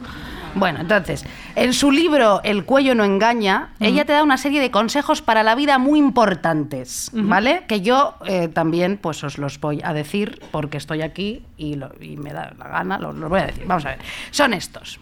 bueno, 0.55 0.81
entonces, 0.81 1.25
en 1.57 1.73
su 1.73 1.91
libro 1.91 2.41
El 2.45 2.65
cuello 2.65 2.95
no 2.95 3.05
engaña, 3.05 3.71
ella 3.81 4.05
te 4.05 4.13
da 4.13 4.23
una 4.23 4.37
serie 4.37 4.61
de 4.61 4.71
consejos 4.71 5.23
para 5.23 5.43
la 5.43 5.55
vida 5.55 5.79
muy 5.79 5.99
importantes, 5.99 7.11
¿vale? 7.13 7.65
Que 7.67 7.81
yo 7.81 8.15
eh, 8.27 8.49
también, 8.49 8.99
pues 8.99 9.25
os 9.25 9.39
los 9.39 9.59
voy 9.61 9.81
a 9.83 9.93
decir 9.93 10.41
porque 10.51 10.77
estoy 10.77 11.03
aquí 11.03 11.45
y, 11.57 11.75
lo- 11.77 11.93
y 12.01 12.17
me 12.17 12.33
da 12.33 12.53
la 12.59 12.69
gana, 12.69 12.99
los, 12.99 13.15
los 13.17 13.29
voy 13.31 13.41
a 13.41 13.47
decir. 13.47 13.65
Vamos 13.67 13.85
a 13.87 13.91
ver. 13.91 13.99
Son 14.31 14.53
estos. 14.55 15.01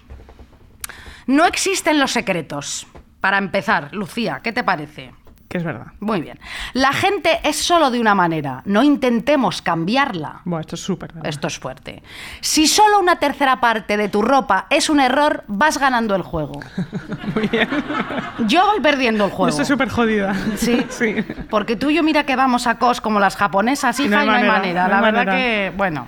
No 1.27 1.45
existen 1.45 2.01
los 2.01 2.11
secretos. 2.13 2.87
Para 3.21 3.39
empezar, 3.39 3.93
Lucía, 3.93 4.41
¿qué 4.43 4.53
te 4.53 4.65
parece? 4.65 5.13
Que 5.49 5.59
es 5.59 5.65
verdad. 5.65 5.89
Muy 5.99 6.21
bien. 6.21 6.39
La 6.75 6.93
gente 6.93 7.41
es 7.43 7.57
solo 7.57 7.91
de 7.91 7.99
una 8.01 8.15
manera. 8.15 8.63
No 8.67 8.85
intentemos 8.85 9.61
cambiarla. 9.63 10.43
Bueno, 10.45 10.61
esto 10.61 10.77
es 10.77 10.81
súper. 10.81 11.13
Esto 11.25 11.49
es 11.49 11.59
fuerte. 11.59 12.05
Si 12.41 12.69
solo 12.69 13.01
una 13.01 13.17
tercera 13.17 13.59
parte 13.61 13.97
de 13.97 14.09
tu 14.09 14.23
ropa 14.23 14.67
es 14.71 14.89
un 14.89 15.01
error, 15.01 15.43
vas 15.49 15.77
ganando 15.79 16.15
el 16.15 16.23
juego. 16.23 16.61
Muy 17.35 17.49
bien. 17.49 17.69
Yo 18.47 18.65
voy 18.71 18.79
perdiendo 18.81 19.25
el 19.25 19.31
Yo 19.33 19.37
juego. 19.37 19.49
estoy 19.51 19.65
súper 19.67 19.89
jodida. 19.89 20.35
Sí. 20.57 20.87
sí. 20.91 21.17
Porque 21.51 21.75
tú 21.75 21.91
y 21.91 21.95
yo 21.97 22.05
mira 22.05 22.25
que 22.25 22.37
vamos 22.37 22.69
a 22.69 22.79
cos 22.79 23.01
como 23.01 23.19
las 23.19 23.35
japonesas, 23.37 23.99
hija, 23.99 24.09
No 24.09 24.19
hay 24.21 24.27
y 24.27 24.31
no 24.31 24.37
hay 24.37 24.43
manera, 24.45 24.53
manera. 24.61 24.83
no 24.85 24.89
La 24.89 24.97
hay 24.99 25.03
verdad 25.03 25.27
manera. 25.27 25.37
que, 25.37 25.73
bueno. 25.77 26.07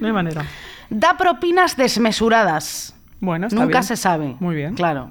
No 0.00 0.06
hay 0.08 0.12
manera. 0.12 0.44
Da 0.90 1.16
propinas 1.16 1.76
desmesuradas. 1.76 2.94
Bueno, 3.20 3.46
está 3.46 3.60
Nunca 3.60 3.78
bien. 3.78 3.82
se 3.84 3.96
sabe. 3.96 4.34
Muy 4.40 4.56
bien. 4.56 4.74
Claro. 4.74 5.10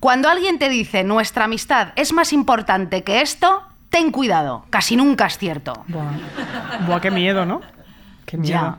Cuando 0.00 0.30
alguien 0.30 0.58
te 0.58 0.70
dice 0.70 1.04
nuestra 1.04 1.44
amistad 1.44 1.88
es 1.94 2.14
más 2.14 2.32
importante 2.32 3.04
que 3.04 3.20
esto, 3.20 3.62
ten 3.90 4.10
cuidado. 4.10 4.64
Casi 4.70 4.96
nunca 4.96 5.26
es 5.26 5.36
cierto. 5.36 5.84
Buah. 5.88 6.12
Buah, 6.86 7.00
qué 7.00 7.10
miedo, 7.10 7.44
¿no? 7.44 7.60
Qué 8.24 8.38
miedo. 8.38 8.52
Ya. 8.54 8.78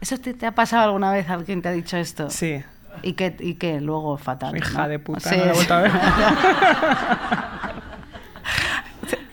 ¿Eso 0.00 0.18
te, 0.18 0.34
te 0.34 0.46
ha 0.46 0.52
pasado 0.52 0.84
alguna 0.84 1.12
vez? 1.12 1.30
¿Alguien 1.30 1.62
te 1.62 1.68
ha 1.68 1.72
dicho 1.72 1.96
esto? 1.96 2.28
Sí. 2.30 2.62
Y 3.02 3.12
que, 3.12 3.36
y 3.38 3.54
que 3.54 3.80
luego 3.80 4.18
fatal. 4.18 4.56
Hija 4.56 4.82
¿no? 4.82 4.88
de 4.88 4.98
puta, 4.98 5.30
Sí, 5.30 5.36
no 5.36 5.44
la 5.44 5.76
a 5.76 5.80
ver. 5.80 5.92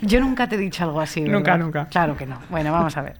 Yo 0.01 0.19
nunca 0.19 0.47
te 0.47 0.55
he 0.55 0.59
dicho 0.59 0.83
algo 0.83 1.01
así. 1.01 1.21
Nunca, 1.21 1.53
¿verdad? 1.53 1.65
nunca. 1.65 1.87
Claro 1.87 2.15
que 2.15 2.27
no. 2.27 2.39
Bueno, 2.49 2.71
vamos 2.71 2.95
a 2.97 3.01
ver. 3.01 3.17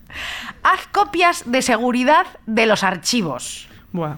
Haz 0.62 0.86
copias 0.92 1.44
de 1.48 1.64
seguridad 1.64 2.28
de 2.46 2.68
los 2.68 2.84
archivos. 2.84 3.68
Buah. 3.92 4.18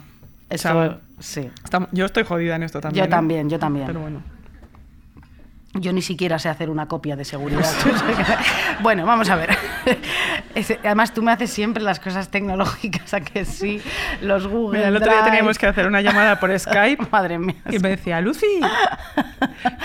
Eso, 0.50 1.00
sí. 1.20 1.50
estamos- 1.64 1.89
yo 1.91 2.06
estoy 2.06 2.24
jodida 2.24 2.56
en 2.56 2.64
esto 2.64 2.80
también. 2.80 3.04
Yo 3.04 3.08
¿eh? 3.08 3.10
también, 3.12 3.50
yo 3.50 3.60
también. 3.60 3.88
Pero 3.88 4.00
bueno. 4.02 4.22
Yo 5.74 5.93
ni 5.93 6.01
siquiera 6.01 6.39
sé 6.39 6.49
hacer 6.49 6.70
una 6.70 6.88
copia 6.88 7.15
de 7.15 7.24
seguridad. 7.24 7.65
bueno, 8.82 9.05
vamos 9.05 9.30
a 9.30 9.36
ver. 9.36 9.55
Además, 10.84 11.13
tú 11.13 11.22
me 11.22 11.32
haces 11.32 11.51
siempre 11.51 11.84
las 11.84 11.99
cosas 11.99 12.30
tecnológicas, 12.30 13.13
a 13.13 13.22
que 13.22 13.45
sí, 13.45 13.82
los 14.22 14.47
Google. 14.47 14.80
Mira, 14.80 14.89
el 14.89 14.95
otro 14.95 15.11
día 15.11 15.24
teníamos 15.24 15.57
que 15.59 15.68
hacer 15.68 15.86
una 15.86 16.01
llamada 16.01 16.39
por 16.39 16.57
Skype. 16.59 17.07
Madre 17.11 17.38
mía. 17.38 17.55
Y 17.70 17.80
me 17.80 17.89
decía, 17.89 18.20
Lucy, 18.22 18.59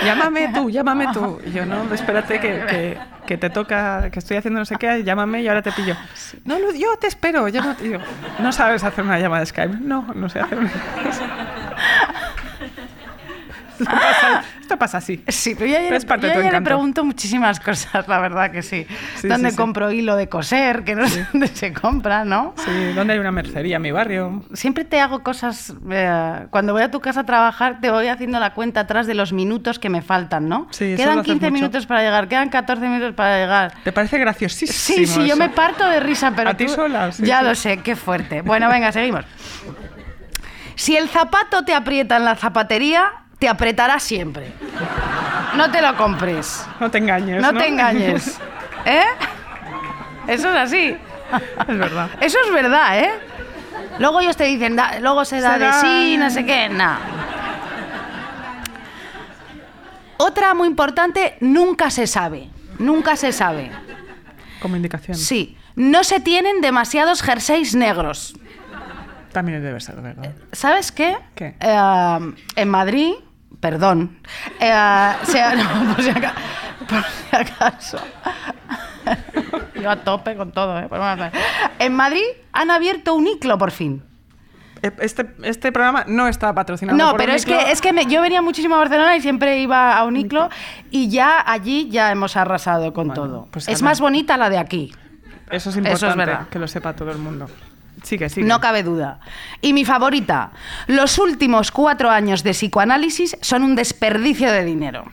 llámame 0.03 0.51
tú, 0.55 0.71
llámame 0.71 1.09
tú. 1.13 1.41
Y 1.45 1.51
yo, 1.51 1.67
no, 1.67 1.93
espérate 1.93 2.41
que, 2.41 2.65
que, 2.69 2.99
que 3.27 3.37
te 3.37 3.51
toca, 3.51 4.11
que 4.11 4.19
estoy 4.19 4.39
haciendo 4.39 4.61
no 4.61 4.65
sé 4.65 4.77
qué, 4.77 5.05
llámame 5.05 5.43
y 5.43 5.49
ahora 5.49 5.63
te 5.63 5.73
pillo. 5.73 5.97
No, 6.45 6.59
Luz, 6.59 6.79
yo 6.79 6.97
te 6.97 7.07
espero. 7.09 7.49
Yo 7.49 7.61
no, 7.61 7.77
yo, 7.83 7.99
¿no 8.39 8.53
sabes 8.53 8.83
hacer 8.83 9.05
una 9.05 9.19
llamada 9.19 9.41
de 9.41 9.47
Skype? 9.47 9.77
No, 9.81 10.07
no 10.15 10.29
sé 10.29 10.41
hacer 10.41 10.59
una 10.59 10.71
esto 13.81 13.85
pasa, 13.91 14.45
esto 14.61 14.77
pasa 14.79 14.99
así. 14.99 15.23
Sí, 15.29 15.55
pero 15.55 15.67
yo 15.67 15.73
ya, 15.75 15.81
Pero 15.85 15.97
es 15.97 16.05
parte 16.05 16.29
yo 16.29 16.41
de 16.41 16.51
le 16.51 16.61
pregunto 16.61 17.05
muchísimas 17.05 17.61
cosas, 17.61 18.07
la 18.09 18.19
verdad 18.21 18.51
que 18.51 18.63
sí. 18.63 18.87
Sí, 19.17 19.29
¿Dónde 19.29 19.51
sí, 19.51 19.57
sí. 19.57 19.57
compro 19.57 19.91
hilo 19.91 20.17
de 20.17 20.29
coser? 20.29 20.85
Que 20.85 20.95
no 20.95 21.09
sé 21.09 21.27
dónde 21.33 21.49
se 21.49 21.73
compra, 21.73 22.25
¿no? 22.25 22.55
Sí, 22.65 22.93
¿dónde 22.95 23.15
hay 23.15 23.19
una 23.19 23.33
mercería 23.33 23.77
en 23.77 23.83
mi 23.83 23.91
barrio? 23.93 24.45
Siempre 24.53 24.85
te 24.85 25.01
hago 25.01 25.23
cosas. 25.23 25.75
eh, 25.91 26.47
cuando 26.51 26.73
voy 26.73 26.83
a 26.83 26.91
tu 26.91 27.01
casa 27.01 27.21
a 27.21 27.25
trabajar, 27.25 27.81
te 27.81 27.91
voy 27.91 28.09
haciendo 28.09 28.39
la 28.41 28.55
cuenta 28.55 28.81
atrás 28.81 29.07
de 29.07 29.15
los 29.15 29.33
minutos 29.33 29.79
que 29.79 29.89
me 29.89 30.03
faltan, 30.03 30.49
¿no? 30.49 30.67
Sí, 30.71 30.95
quedan 30.97 31.19
haces 31.21 31.33
15 31.33 31.47
mucho. 31.51 31.53
minutos 31.53 31.87
para 31.87 32.03
llegar, 32.03 32.29
quedan 32.29 32.49
14 32.49 32.87
minutos 32.89 33.15
para 33.15 33.39
llegar. 33.39 33.75
¿Te 33.85 33.93
parece 33.93 34.19
graciosísimo? 34.19 34.73
Sí, 34.97 35.07
sí, 35.07 35.27
yo 35.27 35.37
me 35.37 35.49
parto 35.49 35.87
de 35.89 36.01
risa, 36.01 36.33
pero 36.35 36.51
¿A 36.51 36.55
ti 36.55 36.69
sola? 36.69 37.11
Ya 37.19 37.43
lo 37.43 37.55
sé, 37.55 37.79
qué 37.79 37.97
fuerte. 37.97 38.43
Bueno, 38.43 38.69
venga, 38.69 38.93
seguimos. 38.93 39.25
Si 40.75 40.97
el 40.97 41.09
zapato 41.09 41.65
te 41.65 41.75
aprieta 41.75 42.17
en 42.17 42.25
la 42.25 42.35
zapatería, 42.35 43.05
te 43.43 43.49
apretará 43.49 43.99
siempre. 43.99 44.53
No 45.57 45.69
te 45.69 45.83
lo 45.83 45.97
compres. 45.97 46.65
No 46.79 46.89
te 46.93 46.99
engañes. 46.99 47.43
No 47.43 47.53
te 47.53 47.67
engañes. 47.67 48.39
¿Eh? 48.85 49.03
Eso 50.29 50.49
es 50.51 50.57
así. 50.57 50.97
es 51.67 51.77
verdad. 51.77 52.09
Eso 52.21 52.39
es 52.47 52.53
verdad, 52.55 53.01
¿eh? 53.01 53.11
Luego 53.99 54.21
ellos 54.21 54.37
te 54.37 54.45
dicen, 54.45 54.77
da- 54.77 55.01
luego 55.01 55.25
se 55.25 55.41
da 55.41 55.59
de 55.59 55.73
sí, 55.73 56.17
no 56.19 56.31
sé 56.31 56.47
qué, 56.47 56.69
no. 56.69 56.97
Otra 60.19 60.55
muy 60.55 60.69
importante, 60.69 61.37
nunca 61.41 61.91
se 61.91 62.07
sabe. 62.07 62.49
Nunca 62.79 63.17
se 63.17 63.33
sabe. 63.33 63.73
Como 64.61 64.77
indicación. 64.77 65.17
Sí, 65.17 65.59
no 65.75 66.05
se 66.05 66.21
tienen 66.21 66.61
demasiados 66.61 67.23
jerseys 67.23 67.75
negros. 67.75 68.37
También 69.33 69.61
debe 69.65 69.81
ser 69.81 69.97
verdad. 69.97 70.31
¿Sabes 70.53 70.93
qué? 70.93 71.17
¿Qué? 71.35 71.57
Eh, 71.59 72.19
en 72.55 72.69
Madrid, 72.69 73.15
perdón, 73.63 74.19
eh, 74.61 74.69
no, 75.57 75.95
por, 75.95 76.03
si 76.05 76.11
aca- 76.11 76.35
por 76.89 77.03
si 77.05 77.37
acaso. 77.37 77.99
Yo 79.81 79.89
a 79.91 79.97
tope 79.97 80.37
con 80.37 80.51
todo, 80.53 80.79
¿eh? 80.79 80.89
Ver. 80.91 81.33
En 81.79 81.95
Madrid 81.95 82.25
han 82.53 82.71
abierto 82.71 83.15
un 83.15 83.27
iclo 83.27 83.57
por 83.59 83.71
fin. 83.71 84.03
Eh, 84.83 84.91
Este, 84.99 85.33
este 85.45 85.71
programa 85.71 86.05
no 86.09 86.27
está 86.27 86.53
patrocinado 86.53 86.99
No, 86.99 87.11
por 87.13 87.19
pero 87.21 87.33
es 87.33 87.47
que, 87.47 87.71
es 87.71 87.81
que 87.81 87.93
me- 87.93 88.07
yo 88.07 88.21
venía 88.21 88.43
muchísimo 88.43 88.75
a 88.75 88.79
Barcelona 88.79 89.17
y 89.17 89.21
siempre 89.21 89.61
iba 89.61 89.97
a 89.97 90.05
Uniclo 90.05 90.49
y 90.91 91.09
ya 91.09 91.41
allí 91.47 91.89
ya 91.89 92.11
hemos 92.11 92.37
arrasado 92.37 92.93
con 92.93 93.09
Bueno, 93.09 93.23
todo. 93.23 93.49
pues 93.53 93.69
es 93.69 93.81
más 93.83 94.01
bonita 94.01 94.37
la 94.37 94.51
de 94.51 94.59
aquí, 94.59 94.93
Eso 95.51 95.55
es 95.55 95.67
Eso 95.67 95.71
es 95.71 95.77
importante, 95.77 96.17
verdad. 96.17 96.49
que 96.49 96.59
lo 96.59 96.67
sepa 96.67 96.95
todo 96.95 97.11
el 97.13 97.19
mundo. 97.19 97.47
Sigue, 98.03 98.29
sigue. 98.29 98.47
no 98.47 98.61
cabe 98.61 98.83
duda. 98.83 99.21
Y 99.61 99.73
mi 99.73 99.85
favorita, 99.85 100.51
los 100.87 101.19
últimos 101.19 101.71
cuatro 101.71 102.11
años 102.11 102.43
de 102.43 102.51
psicoanálisis 102.53 103.37
son 103.41 103.63
un 103.63 103.75
desperdicio 103.77 104.51
de 104.51 104.65
dinero. 104.65 105.05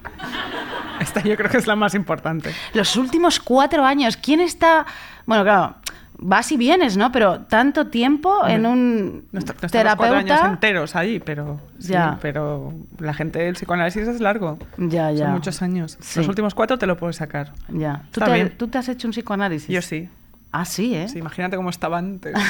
Esta 1.00 1.22
yo 1.22 1.36
creo 1.38 1.50
que 1.50 1.58
es 1.58 1.68
la 1.68 1.76
más 1.76 1.96
importante. 1.96 2.54
Los 2.74 2.96
últimos 2.98 3.40
cuatro 3.40 3.86
años, 3.86 4.18
¿quién 4.18 4.42
está...? 4.42 4.86
Bueno, 5.26 5.44
claro, 5.44 5.76
vas 6.18 6.52
y 6.52 6.58
vienes, 6.58 6.98
¿no? 6.98 7.12
Pero 7.14 7.42
tanto 7.42 7.88
tiempo 7.88 8.46
en 8.48 8.66
un 8.66 9.26
No, 9.32 9.40
está- 9.40 9.54
no 9.62 9.66
están 9.68 9.86
los 9.86 9.96
cuatro 9.96 10.16
años 10.18 10.26
terapeuta... 10.26 10.54
enteros 10.54 10.96
ahí, 10.98 11.20
pero, 11.20 11.62
sí, 11.80 11.94
Ya. 11.94 12.18
pero 12.22 12.74
la 12.98 13.14
gente 13.14 13.40
del 13.40 13.54
psicoanálisis 13.56 14.08
es 14.10 14.20
largo. 14.20 14.58
Ya, 14.78 15.12
ya. 15.12 15.26
Son 15.26 15.34
muchos 15.36 15.62
años. 15.62 15.98
Sí. 16.02 16.20
Los 16.20 16.28
últimos 16.28 16.54
cuatro 16.54 16.78
te 16.78 16.86
lo 16.86 16.98
puedes 16.98 17.16
sacar. 17.16 17.54
Ya. 17.70 18.02
¿Tú 18.12 18.20
Está 18.20 18.26
te, 18.26 18.34
bien. 18.34 18.54
tú 18.58 18.68
te 18.68 18.78
has 18.78 18.90
hecho 18.90 19.08
un 19.08 19.12
psicoanálisis? 19.14 19.70
Yo 19.70 19.82
sí. 19.82 20.10
Ah, 20.52 20.66
sí, 20.66 20.96
¿eh? 20.96 21.08
Sí, 21.08 21.20
imagínate 21.20 21.56
cómo 21.56 21.70
estaba 21.70 21.98
antes. 22.00 22.34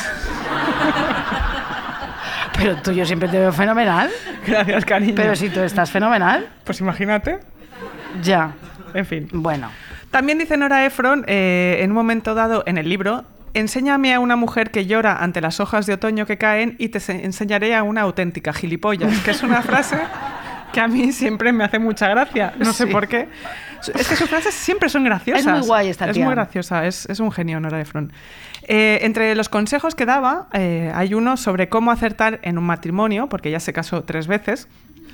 Pero 2.57 2.75
tú 2.81 2.91
yo 2.91 3.05
siempre 3.05 3.29
te 3.29 3.39
veo 3.39 3.51
fenomenal. 3.53 4.09
Gracias, 4.45 4.85
cariño. 4.85 5.13
Pero 5.15 5.35
si 5.35 5.49
tú 5.49 5.59
estás 5.61 5.91
fenomenal, 5.91 6.47
Pues 6.63 6.79
imagínate. 6.81 7.39
ya. 8.21 8.51
En 8.93 9.05
fin. 9.05 9.27
Bueno, 9.31 9.69
También 10.11 10.37
dice 10.39 10.57
Nora 10.57 10.85
Ephron, 10.85 11.23
eh, 11.27 11.77
en 11.81 11.91
un 11.91 11.95
momento 11.95 12.33
dado 12.33 12.63
en 12.65 12.77
el 12.79 12.89
libro, 12.89 13.23
enséñame 13.53 14.13
a 14.13 14.19
una 14.19 14.35
mujer 14.35 14.71
que 14.71 14.87
llora 14.87 15.17
ante 15.23 15.39
las 15.41 15.59
hojas 15.59 15.85
de 15.85 15.93
otoño 15.93 16.25
que 16.25 16.37
caen 16.39 16.75
y 16.79 16.89
te 16.89 16.99
se- 16.99 17.23
enseñaré 17.23 17.75
a 17.75 17.83
una 17.83 18.01
auténtica 18.01 18.51
gilipollas, 18.51 19.19
que 19.19 19.31
es 19.31 19.43
una 19.43 19.61
frase 19.61 19.99
que 20.73 20.79
a 20.81 20.87
mí 20.87 21.11
siempre 21.13 21.53
me 21.53 21.63
hace 21.63 21.77
mucha 21.79 22.07
gracia, 22.09 22.53
no 22.57 22.73
sé 22.73 22.87
por 22.87 23.07
qué. 23.07 23.29
Es 23.95 24.07
que 24.07 24.15
sus 24.15 24.29
frases 24.29 24.53
siempre 24.53 24.89
son 24.89 25.03
graciosas. 25.03 25.45
Es 25.45 25.51
muy 25.51 25.67
guay 25.67 25.87
esta 25.89 26.05
Es 26.07 26.13
tía. 26.13 26.25
muy 26.25 26.33
graciosa, 26.33 26.85
es, 26.85 27.05
es 27.07 27.19
un 27.19 27.31
genio 27.31 27.59
Nora 27.59 27.79
Ephron. 27.81 28.11
Eh, 28.63 28.99
entre 29.03 29.33
los 29.35 29.49
consejos 29.49 29.95
que 29.95 30.05
daba, 30.05 30.47
eh, 30.53 30.91
hay 30.93 31.13
uno 31.13 31.37
sobre 31.37 31.69
cómo 31.69 31.91
acertar 31.91 32.39
en 32.43 32.57
un 32.57 32.65
matrimonio, 32.65 33.27
porque 33.29 33.49
ella 33.49 33.59
se 33.59 33.73
casó 33.73 34.03
tres 34.03 34.27
veces. 34.27 34.67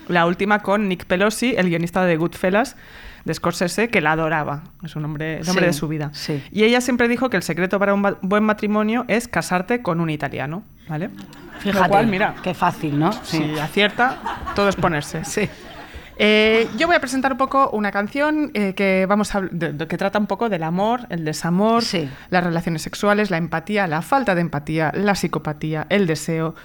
La 0.08 0.26
última 0.28 0.60
con 0.60 0.88
Nick 0.88 1.06
Pelosi, 1.06 1.56
el 1.58 1.70
guionista 1.70 2.04
de 2.06 2.16
Goodfellas, 2.18 2.76
de 3.24 3.34
Scorsese, 3.34 3.88
que 3.90 4.02
la 4.02 4.12
adoraba. 4.12 4.64
Es 4.84 4.96
un 4.96 5.04
hombre, 5.06 5.40
el 5.40 5.50
hombre 5.50 5.66
Sí, 5.66 5.68
de 5.68 5.74
su 5.74 5.88
vida. 5.88 6.10
sí. 6.14 6.44
Y 6.52 6.64
ella 6.64 6.80
siempre 6.80 7.08
dijo 7.08 7.30
que 7.32 7.38
el 7.38 7.44
secreto 7.44 7.80
para 7.80 7.94
un 7.96 8.04
ba- 8.04 8.18
buen 8.22 8.44
matrimonio 8.44 9.06
es 9.08 9.28
casarte 9.28 9.82
con 9.82 10.00
un 10.00 10.10
italiano. 10.12 10.64
¿Vale? 10.88 11.10
fíjate. 11.60 11.80
Lo 11.86 11.90
cual, 11.90 12.06
mira, 12.08 12.36
Qué 12.44 12.54
fácil, 12.54 13.00
¿no? 13.00 13.12
si 13.24 13.58
acierta, 13.58 14.18
todo 14.56 14.70
es 14.70 14.76
ponerse. 14.76 15.26
Sí. 15.26 15.50
Eh, 16.18 16.68
yo 16.78 16.88
voy 16.88 16.96
a 16.96 17.00
presentar 17.00 17.32
un 17.34 17.38
poco 17.38 17.70
una 17.72 17.92
canción 17.92 18.52
eh, 18.54 18.74
que 18.74 19.06
vamos 19.08 19.36
a, 19.36 19.42
de- 19.42 19.74
de- 19.74 19.88
que 19.88 19.98
trata 19.98 20.18
un 20.18 20.28
poco 20.28 20.48
del 20.50 20.64
amor, 20.64 21.02
el 21.10 21.26
desamor, 21.26 21.84
Sí. 21.84 22.10
las 22.30 22.44
relaciones 22.44 22.82
sexuales, 22.84 23.32
la 23.32 23.38
empatía, 23.38 23.86
la 23.88 24.02
falta 24.02 24.34
de 24.36 24.42
empatía, 24.42 24.92
la 24.96 25.16
psicopatía, 25.16 25.88
el 25.90 26.08
deseo, 26.08 26.56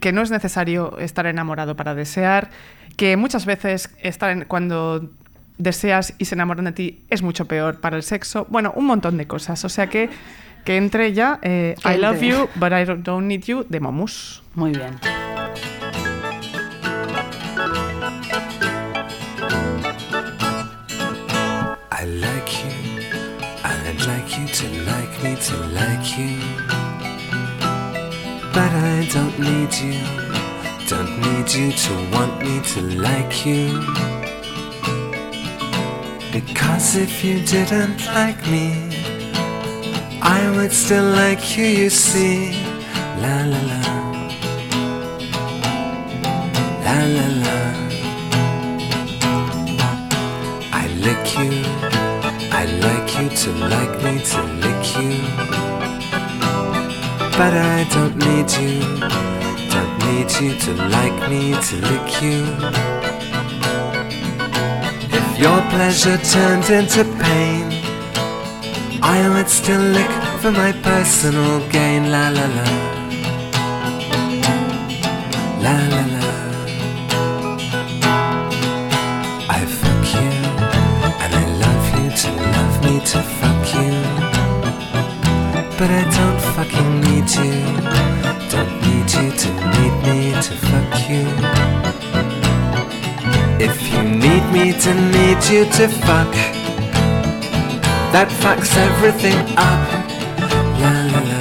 que 0.00 0.12
no 0.12 0.22
es 0.22 0.30
necesario 0.30 0.96
estar 0.98 1.26
enamorado 1.26 1.74
para 1.74 1.94
desear, 1.96 2.50
que 2.96 3.16
muchas 3.16 3.46
veces 3.46 3.90
estar 4.00 4.30
en- 4.30 4.44
cuando 4.44 5.10
deseas 5.58 6.14
y 6.18 6.24
se 6.26 6.34
enamoran 6.36 6.64
de 6.66 6.72
ti 6.72 7.04
es 7.10 7.22
mucho 7.22 7.46
peor 7.46 7.80
para 7.80 7.96
el 7.96 8.02
sexo. 8.04 8.46
Bueno, 8.50 8.72
un 8.76 8.86
montón 8.86 9.16
de 9.16 9.26
cosas. 9.26 9.64
O 9.64 9.68
sea 9.68 9.88
que 9.88 10.10
que 10.64 10.78
entre 10.78 11.12
ya 11.12 11.38
eh, 11.42 11.74
I 11.84 11.98
love 11.98 12.22
you, 12.22 12.48
but 12.54 12.72
I 12.72 12.84
don't 12.86 13.26
need 13.26 13.42
you 13.44 13.66
de 13.68 13.80
Momus. 13.80 14.42
Muy 14.54 14.70
bien. 14.72 14.94
Me 25.24 25.34
to 25.36 25.56
like 25.80 26.18
you. 26.18 26.36
But 28.56 28.72
I 28.92 29.08
don't 29.14 29.36
need 29.38 29.72
you, 29.84 29.98
don't 30.90 31.12
need 31.24 31.48
you 31.58 31.72
to 31.84 31.92
want 32.14 32.34
me 32.44 32.60
to 32.72 32.80
like 33.06 33.34
you. 33.46 33.64
Because 36.30 36.96
if 36.96 37.24
you 37.24 37.36
didn't 37.54 38.04
like 38.18 38.40
me, 38.54 38.68
I 40.20 40.40
would 40.54 40.72
still 40.72 41.08
like 41.22 41.56
you, 41.56 41.68
you 41.80 41.88
see. 41.88 42.52
La 43.22 43.36
la 43.52 43.60
la. 43.70 43.82
La 46.86 46.98
la 47.16 47.26
la. 47.44 47.58
I 50.82 50.84
lick 51.06 51.24
you. 51.40 51.52
I 52.60 52.64
like 52.86 53.08
you 53.18 53.28
to 53.42 53.50
like 53.74 53.94
me 54.04 54.14
to 54.30 54.42
lick 54.62 54.73
you. 55.00 55.18
But 57.38 57.52
I 57.52 57.86
don't 57.94 58.16
need 58.16 58.48
you. 58.62 58.80
Don't 59.74 59.94
need 60.06 60.28
you 60.40 60.50
to 60.64 60.72
like 60.96 61.18
me 61.28 61.42
to 61.66 61.74
lick 61.90 62.22
you. 62.22 62.40
If 65.18 65.38
your 65.38 65.60
pleasure 65.72 66.18
turns 66.18 66.70
into 66.70 67.04
pain, 67.22 67.64
I 69.02 69.28
would 69.34 69.48
still 69.48 69.80
lick 69.80 70.10
for 70.40 70.52
my 70.52 70.72
personal 70.72 71.60
gain. 71.70 72.10
La 72.10 72.28
la 72.28 72.46
la. 72.58 72.68
La 75.64 75.76
la 75.92 76.02
la. 76.14 76.26
I 79.58 79.60
fuck 79.78 80.04
you, 80.18 80.30
and 81.22 81.32
I 81.42 81.44
love 81.64 81.86
you 81.96 82.10
to 82.20 82.28
love 82.56 82.84
me 82.84 83.00
to. 83.06 83.43
But 85.84 85.92
I 85.92 86.04
don't 86.16 86.40
fucking 86.56 86.92
need 87.02 87.28
you, 87.36 87.52
don't 88.48 88.72
need 88.84 89.08
you 89.16 89.28
to 89.42 89.48
need 89.74 89.94
me 90.06 90.32
to 90.32 90.52
fuck 90.64 90.92
you. 91.10 91.24
If 93.60 93.76
you 93.92 94.02
need 94.02 94.44
me 94.50 94.72
to 94.80 94.94
need 95.12 95.40
you 95.52 95.66
to 95.76 95.88
fuck, 96.06 96.32
that 98.14 98.28
fucks 98.40 98.72
everything 98.88 99.36
up. 99.60 99.84
La 100.80 100.94
la 101.12 101.20
la. 101.30 101.40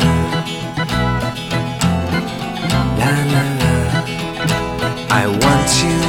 La 2.99 3.11
la 3.31 3.43
la. 3.61 3.75
I 5.21 5.23
want 5.43 5.69
you, 5.83 5.99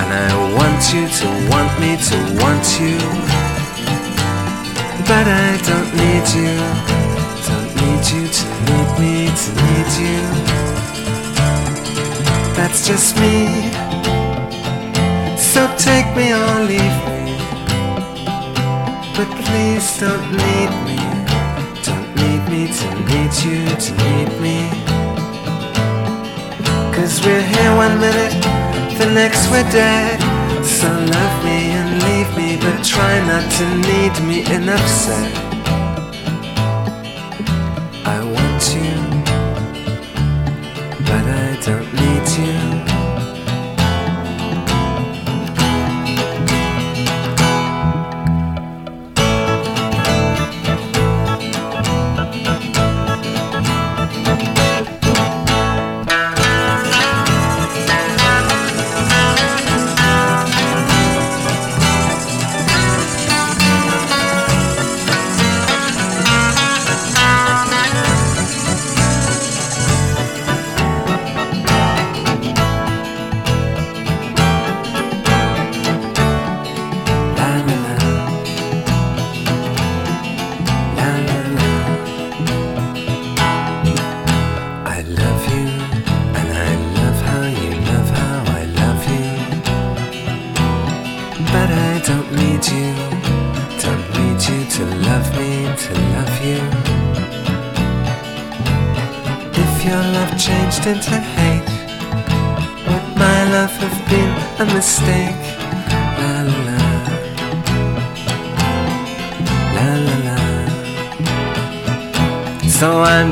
and 0.00 0.08
I 0.26 0.30
want 0.58 0.82
you 0.92 1.06
to 1.20 1.26
want 1.52 1.70
me 1.78 1.94
to 2.10 2.18
want 2.42 2.66
you. 2.82 2.98
But 5.06 5.26
I 5.30 5.56
don't 5.62 5.90
need 5.94 6.26
you, 6.34 6.97
you. 9.98 10.22
That's 12.56 12.86
just 12.86 13.16
me. 13.18 13.70
So 15.36 15.60
take 15.76 16.08
me 16.16 16.32
or 16.32 16.54
leave 16.72 16.98
me. 17.08 17.18
But 19.16 19.30
please 19.46 19.98
don't 19.98 20.30
need 20.30 20.70
me, 20.86 20.98
don't 21.82 22.10
need 22.20 22.42
me 22.52 22.62
to 22.78 22.88
need 23.10 23.32
you 23.42 23.60
to 23.84 23.90
need 24.06 24.30
me. 24.40 24.58
Cause 26.94 27.24
we're 27.24 27.42
here 27.42 27.74
one 27.74 27.98
minute, 27.98 28.34
the 28.98 29.10
next 29.12 29.50
we're 29.50 29.68
dead. 29.72 30.20
So 30.64 30.88
love 30.88 31.44
me 31.44 31.58
and 31.78 32.02
leave 32.06 32.30
me, 32.36 32.56
but 32.56 32.84
try 32.84 33.18
not 33.26 33.50
to 33.58 33.66
need 33.90 34.14
me 34.28 34.38
enough 34.54 34.86
said. 34.86 35.47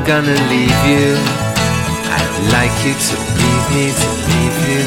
Gonna 0.07 0.39
leave 0.47 0.81
you. 0.87 1.19
I'd 2.15 2.35
like 2.55 2.71
you 2.87 2.95
to 2.95 3.15
leave 3.39 3.67
me 3.75 3.85
to 3.91 4.09
leave 4.31 4.59
you. 4.71 4.83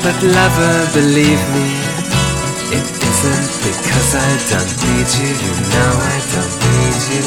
But 0.00 0.16
lover, 0.24 0.76
believe 0.96 1.42
me, 1.52 1.68
it 2.72 2.88
isn't 3.10 3.48
because 3.68 4.10
I 4.16 4.32
don't 4.48 4.72
need 4.88 5.08
you. 5.20 5.30
You 5.44 5.54
know 5.72 5.92
I 6.14 6.18
don't 6.32 6.56
need 6.72 7.00
you. 7.12 7.24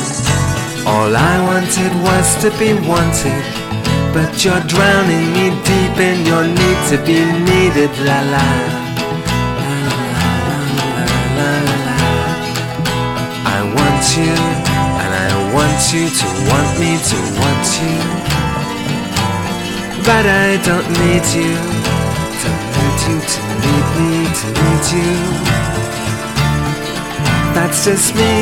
All 0.89 1.15
I 1.15 1.36
wanted 1.45 1.93
was 2.01 2.28
to 2.41 2.49
be 2.57 2.74
wanted. 2.89 3.45
But 4.11 4.43
you're 4.43 4.65
drowning 4.65 5.26
me 5.38 5.53
deep 5.70 5.97
in 6.01 6.26
your 6.26 6.45
need 6.47 6.80
to 6.89 6.97
be 7.05 7.22
needed. 7.45 7.91
La 8.01 8.22
la. 8.34 8.77
Want 15.58 15.82
you 15.91 16.05
to 16.08 16.28
want 16.49 16.70
me 16.78 16.91
to 17.10 17.18
want 17.41 17.66
you. 17.82 17.97
But 20.05 20.26
I 20.45 20.62
don't 20.68 20.89
need 21.01 21.26
you, 21.34 21.51
don't 22.43 22.66
need 22.78 22.97
you 23.10 23.18
to 23.34 23.39
need 23.66 23.88
me 23.97 24.12
to 24.39 24.47
need 24.62 24.86
you. 24.97 25.12
That's 27.55 27.86
just 27.86 28.14
me. 28.14 28.36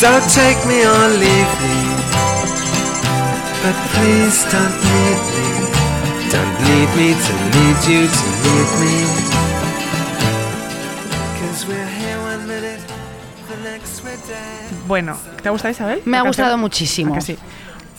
So 0.00 0.08
take 0.32 0.60
me 0.70 0.78
or 0.94 1.06
leave 1.22 1.52
me. 1.64 1.78
But 3.62 3.76
please 3.92 4.38
don't 4.52 4.76
need 4.88 5.20
me. 5.36 5.48
Don't 6.32 6.54
need 6.68 6.88
me 6.98 7.08
to 7.26 7.32
need 7.54 7.78
you 7.92 8.02
to 8.08 8.26
need 8.44 8.70
me. 8.80 9.33
Bueno, 14.86 15.16
¿te 15.42 15.48
ha 15.48 15.52
gustado 15.52 15.72
Isabel? 15.72 16.00
Me 16.04 16.16
ha 16.16 16.22
gustado 16.22 16.48
canción? 16.50 16.60
muchísimo. 16.60 17.12
¿A 17.14 17.16
que 17.16 17.22
sí? 17.22 17.36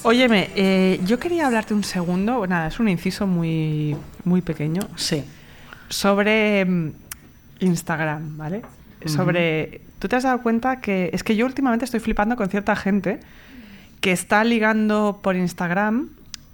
Óyeme, 0.04 0.50
eh, 0.56 1.00
yo 1.06 1.18
quería 1.20 1.48
hablarte 1.48 1.74
un 1.74 1.84
segundo, 1.84 2.46
nada, 2.46 2.68
es 2.68 2.80
un 2.80 2.88
inciso 2.90 3.26
muy, 3.26 3.96
muy 4.24 4.42
pequeño, 4.42 4.82
Sí. 4.96 5.24
sobre 5.90 6.64
mm, 6.66 6.92
Instagram, 7.62 8.38
¿vale? 8.38 8.62
Sobre. 9.06 9.82
¿Tú 10.00 10.08
te 10.08 10.16
has 10.16 10.24
dado 10.24 10.42
cuenta 10.42 10.82
que. 10.82 11.10
Es 11.14 11.24
que 11.24 11.36
yo 11.36 11.46
últimamente 11.46 11.86
estoy 11.86 12.00
flipando 12.00 12.36
con 12.36 12.50
cierta 12.50 12.76
gente 12.76 13.20
que 14.02 14.12
está 14.12 14.44
ligando 14.44 15.20
por 15.22 15.36
Instagram 15.36 16.10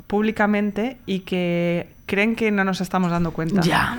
públicamente 0.07 0.97
y 1.05 1.19
que 1.19 1.89
creen 2.05 2.35
que 2.35 2.51
no 2.51 2.65
nos 2.65 2.81
estamos 2.81 3.11
dando 3.11 3.31
cuenta. 3.31 3.61
Ya. 3.61 3.97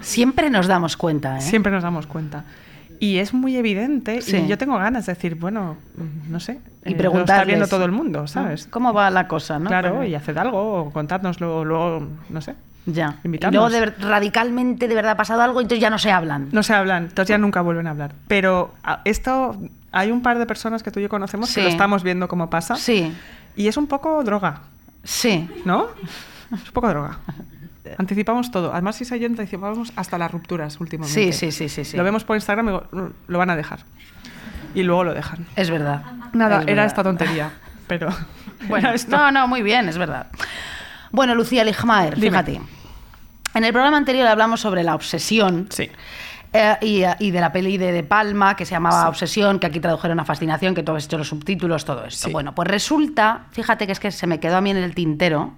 Siempre 0.00 0.50
nos 0.50 0.66
damos 0.68 0.96
cuenta, 0.96 1.38
¿eh? 1.38 1.40
Siempre 1.40 1.72
nos 1.72 1.82
damos 1.82 2.06
cuenta. 2.06 2.44
Y 3.00 3.18
es 3.18 3.34
muy 3.34 3.56
evidente 3.56 4.20
Sí. 4.22 4.36
y 4.36 4.46
yo 4.48 4.56
tengo 4.58 4.76
ganas 4.78 5.06
de 5.06 5.14
decir, 5.14 5.34
bueno, 5.34 5.76
no 6.28 6.40
sé. 6.40 6.58
Y 6.84 6.92
eh, 6.92 6.96
preguntarles. 6.96 7.28
Lo 7.28 7.34
está 7.34 7.44
viendo 7.44 7.66
todo 7.68 7.84
el 7.84 7.92
mundo, 7.92 8.26
¿sabes? 8.26 8.66
¿Cómo 8.66 8.92
va 8.92 9.10
la 9.10 9.26
cosa, 9.28 9.58
no? 9.58 9.68
Claro, 9.68 10.04
y 10.04 10.14
haced 10.14 10.36
algo 10.36 10.80
o 10.84 10.90
contádnoslo 10.90 11.64
luego, 11.64 12.06
no 12.28 12.40
sé. 12.40 12.54
Ya. 12.86 13.16
Y 13.24 13.28
luego 13.50 13.70
de 13.70 13.86
radicalmente 13.86 14.88
de 14.88 14.94
verdad 14.94 15.12
ha 15.12 15.16
pasado 15.16 15.40
algo 15.40 15.60
y 15.60 15.64
entonces 15.64 15.80
ya 15.80 15.88
no 15.90 15.98
se 15.98 16.10
hablan. 16.12 16.48
No 16.52 16.62
se 16.62 16.74
hablan, 16.74 17.04
entonces 17.04 17.28
ya 17.28 17.38
nunca 17.38 17.62
vuelven 17.62 17.86
a 17.86 17.90
hablar. 17.90 18.12
Pero 18.28 18.74
esto, 19.04 19.56
hay 19.90 20.10
un 20.10 20.20
par 20.22 20.38
de 20.38 20.44
personas 20.46 20.82
que 20.82 20.90
tú 20.90 21.00
y 21.00 21.04
yo 21.04 21.08
conocemos 21.08 21.48
Sí. 21.48 21.56
que 21.56 21.62
lo 21.62 21.68
estamos 21.68 22.02
viendo 22.02 22.28
cómo 22.28 22.50
pasa. 22.50 22.76
Sí, 22.76 23.12
Y 23.56 23.68
es 23.68 23.76
un 23.76 23.86
poco 23.86 24.22
droga, 24.24 24.62
sí. 25.04 25.48
¿no? 25.64 25.86
Es 26.52 26.66
un 26.66 26.72
poco 26.74 26.88
droga. 26.88 27.18
Anticipamos 27.98 28.50
todo. 28.50 28.72
Además, 28.72 28.96
si 28.96 29.04
se 29.04 29.18
yo 29.20 29.26
anticipamos 29.26 29.92
hasta 29.96 30.18
las 30.18 30.30
rupturas 30.30 30.80
últimamente. 30.80 31.32
Sí, 31.32 31.32
sí, 31.32 31.52
sí, 31.52 31.68
sí, 31.68 31.84
sí. 31.84 31.96
Lo 31.96 32.04
vemos 32.04 32.24
por 32.24 32.36
Instagram 32.36 32.66
y 32.68 32.70
digo, 32.72 32.84
"Mm, 32.92 33.06
lo 33.28 33.38
van 33.38 33.50
a 33.50 33.56
dejar. 33.56 33.80
Y 34.74 34.82
luego 34.82 35.04
lo 35.04 35.14
dejan. 35.14 35.46
Es 35.56 35.70
verdad. 35.70 36.02
Nada, 36.32 36.56
Es 36.56 36.62
era 36.62 36.70
verdad. 36.72 36.86
esta 36.86 37.02
tontería. 37.02 37.50
Pero. 37.86 38.08
Bueno, 38.68 38.90
esto. 38.92 39.14
no, 39.14 39.30
no, 39.30 39.46
muy 39.46 39.62
bien, 39.62 39.88
es 39.90 39.98
verdad. 39.98 40.28
Bueno, 41.10 41.34
Lucía 41.34 41.64
Ligmaer, 41.64 42.18
fíjate. 42.18 42.60
En 43.54 43.62
el 43.64 43.72
programa 43.72 43.98
anterior 43.98 44.26
hablamos 44.26 44.60
sobre 44.62 44.82
la 44.82 44.94
obsesión. 44.94 45.66
Sí. 45.70 45.90
Eh, 46.54 46.76
y, 46.80 47.02
y 47.26 47.30
de 47.32 47.40
la 47.40 47.52
peli 47.52 47.76
de 47.76 47.92
De 47.92 48.02
Palma, 48.04 48.54
que 48.56 48.64
se 48.64 48.70
llamaba 48.70 49.08
Obsesión, 49.08 49.58
que 49.58 49.66
aquí 49.66 49.80
tradujeron 49.80 50.18
a 50.20 50.24
Fascinación, 50.24 50.74
que 50.74 50.82
tú 50.82 50.92
has 50.94 51.04
hecho 51.04 51.18
los 51.18 51.28
subtítulos, 51.28 51.84
todo 51.84 52.04
esto. 52.06 52.28
Sí. 52.28 52.32
Bueno, 52.32 52.54
pues 52.54 52.68
resulta, 52.68 53.46
fíjate 53.50 53.86
que 53.86 53.92
es 53.92 54.00
que 54.00 54.10
se 54.10 54.26
me 54.26 54.38
quedó 54.40 54.56
a 54.56 54.60
mí 54.60 54.70
en 54.70 54.76
el 54.78 54.94
tintero, 54.94 55.52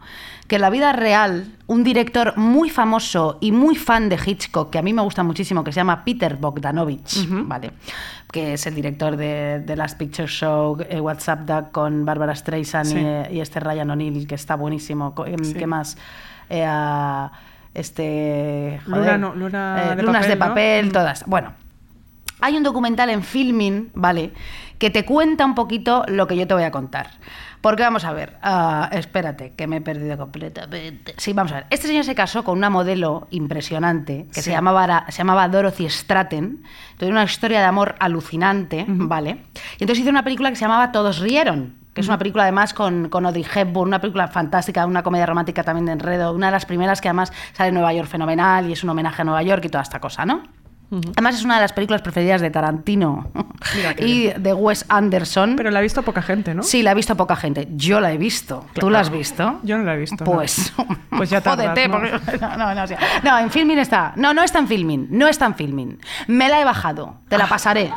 que 0.48 0.56
en 0.56 0.62
la 0.62 0.70
vida 0.70 0.92
real, 0.92 1.52
un 1.66 1.84
director 1.84 2.36
muy 2.36 2.70
famoso 2.70 3.38
y 3.40 3.52
muy 3.52 3.76
fan 3.76 4.08
de 4.08 4.18
Hitchcock, 4.24 4.70
que 4.70 4.78
a 4.78 4.82
mí 4.82 4.92
me 4.92 5.02
gusta 5.02 5.22
muchísimo, 5.22 5.62
que 5.64 5.72
se 5.72 5.76
llama 5.80 6.04
Peter 6.04 6.36
Bogdanovich, 6.36 7.26
¿vale? 7.28 7.72
Que 8.32 8.54
es 8.54 8.66
el 8.66 8.74
director 8.74 9.16
de, 9.16 9.60
de 9.66 9.76
Last 9.76 9.98
Picture 9.98 10.28
Show, 10.28 10.78
eh, 10.88 11.00
WhatsApp 11.00 11.40
Duck 11.40 11.72
con 11.72 12.04
Barbara 12.04 12.34
Streisand 12.34 12.86
Sí. 12.86 12.96
y, 12.96 13.04
eh, 13.04 13.28
y 13.32 13.40
este 13.40 13.60
Ryan 13.60 13.90
O'Neill, 13.90 14.26
que 14.26 14.34
está 14.36 14.54
buenísimo. 14.56 15.14
Em. 15.26 15.52
¿Qué 15.52 15.66
más? 15.66 15.96
Eh, 16.48 16.64
este. 17.76 18.80
Luna 18.86 19.18
no- 19.18 19.34
Luna 19.34 19.94
de 19.96 20.02
lunas 20.02 20.26
de 20.28 20.36
papel, 20.36 20.86
Mm. 20.86 20.92
todas. 20.92 21.24
Bueno, 21.26 21.52
hay 22.40 22.56
un 22.56 22.62
documental 22.62 23.10
en 23.10 23.22
Filmin, 23.22 23.90
¿vale? 23.94 24.32
Que 24.78 24.90
te 24.90 25.04
cuenta 25.04 25.44
un 25.46 25.54
poquito 25.54 26.04
lo 26.08 26.26
que 26.26 26.36
yo 26.36 26.46
te 26.46 26.54
voy 26.54 26.64
a 26.64 26.70
contar. 26.70 27.08
Porque 27.62 27.82
vamos 27.82 28.04
a 28.04 28.12
ver, 28.12 28.36
ah, 28.42 28.88
espérate, 28.92 29.52
que 29.56 29.66
me 29.66 29.76
he 29.76 29.80
perdido 29.80 30.16
completamente. 30.18 31.14
Sí, 31.16 31.32
vamos 31.32 31.50
a 31.52 31.56
ver. 31.56 31.66
Este 31.70 31.88
señor 31.88 32.04
se 32.04 32.14
casó 32.14 32.44
con 32.44 32.56
una 32.58 32.70
modelo 32.70 33.26
impresionante 33.30 34.26
que 34.32 34.42
se, 34.42 34.50
llamaba, 34.52 35.06
se 35.08 35.18
llamaba 35.18 35.48
Dorothy 35.48 35.88
Stratton. 35.88 36.62
Tuvo 36.98 37.08
una 37.10 37.24
historia 37.24 37.58
de 37.60 37.64
amor 37.64 37.96
alucinante, 37.98 38.84
¿vale? 38.86 39.38
Y 39.78 39.84
entonces 39.84 40.00
hizo 40.02 40.10
una 40.10 40.22
película 40.22 40.50
que 40.50 40.56
se 40.56 40.62
llamaba 40.66 40.92
Todos 40.92 41.18
rieron, 41.18 41.74
que 41.96 42.02
es 42.02 42.08
una 42.08 42.18
película 42.18 42.42
además 42.42 42.74
con, 42.74 43.08
con 43.08 43.24
Audrey 43.24 43.46
Hepburn, 43.54 43.88
una 43.88 44.02
película 44.02 44.28
fantástica, 44.28 44.84
una 44.84 45.02
comedia 45.02 45.24
romántica 45.24 45.64
también 45.64 45.86
de 45.86 45.92
enredo, 45.92 46.34
una 46.34 46.48
de 46.48 46.52
las 46.52 46.66
primeras 46.66 47.00
que 47.00 47.08
además 47.08 47.32
sale 47.54 47.68
en 47.68 47.74
Nueva 47.74 47.94
York 47.94 48.06
fenomenal 48.06 48.68
y 48.68 48.74
es 48.74 48.84
un 48.84 48.90
homenaje 48.90 49.22
a 49.22 49.24
Nueva 49.24 49.42
York 49.42 49.64
y 49.64 49.70
toda 49.70 49.80
esta 49.80 49.98
cosa, 49.98 50.26
¿no? 50.26 50.42
Además 50.90 51.34
es 51.34 51.44
una 51.44 51.56
de 51.56 51.62
las 51.62 51.72
películas 51.72 52.00
preferidas 52.02 52.40
de 52.40 52.50
Tarantino 52.50 53.30
y 53.98 54.28
de 54.28 54.54
Wes 54.54 54.84
Anderson. 54.88 55.54
Pero 55.56 55.70
la 55.70 55.80
ha 55.80 55.82
visto 55.82 56.02
poca 56.02 56.22
gente, 56.22 56.54
¿no? 56.54 56.62
Sí, 56.62 56.82
la 56.82 56.92
ha 56.92 56.94
visto 56.94 57.16
poca 57.16 57.34
gente. 57.36 57.66
Yo 57.72 58.00
la 58.00 58.12
he 58.12 58.18
visto. 58.18 58.64
¿Tú 58.74 58.88
la 58.90 59.00
has 59.00 59.10
visto? 59.10 59.58
Yo 59.64 59.78
no 59.78 59.84
la 59.84 59.94
he 59.94 59.98
visto, 59.98 60.24
no. 60.24 60.30
Pues, 60.32 60.72
Pues 61.16 61.30
ya 61.30 61.40
tardas, 61.42 61.68
jódete, 61.70 61.88
¿no? 61.88 61.94
porque- 61.98 62.38
no, 62.38 62.56
no, 62.56 62.74
no, 63.24 63.38
en 63.38 63.50
Filmin 63.50 63.78
está. 63.78 64.12
No, 64.16 64.32
no 64.34 64.42
está 64.42 64.58
en 64.60 64.68
Filmin. 64.68 65.08
No 65.10 65.26
está 65.26 65.46
en 65.46 65.54
Filmin. 65.54 65.98
Me 66.28 66.48
la 66.48 66.60
he 66.60 66.64
bajado. 66.64 67.16
Te 67.28 67.36
la 67.38 67.46
pasaré. 67.46 67.90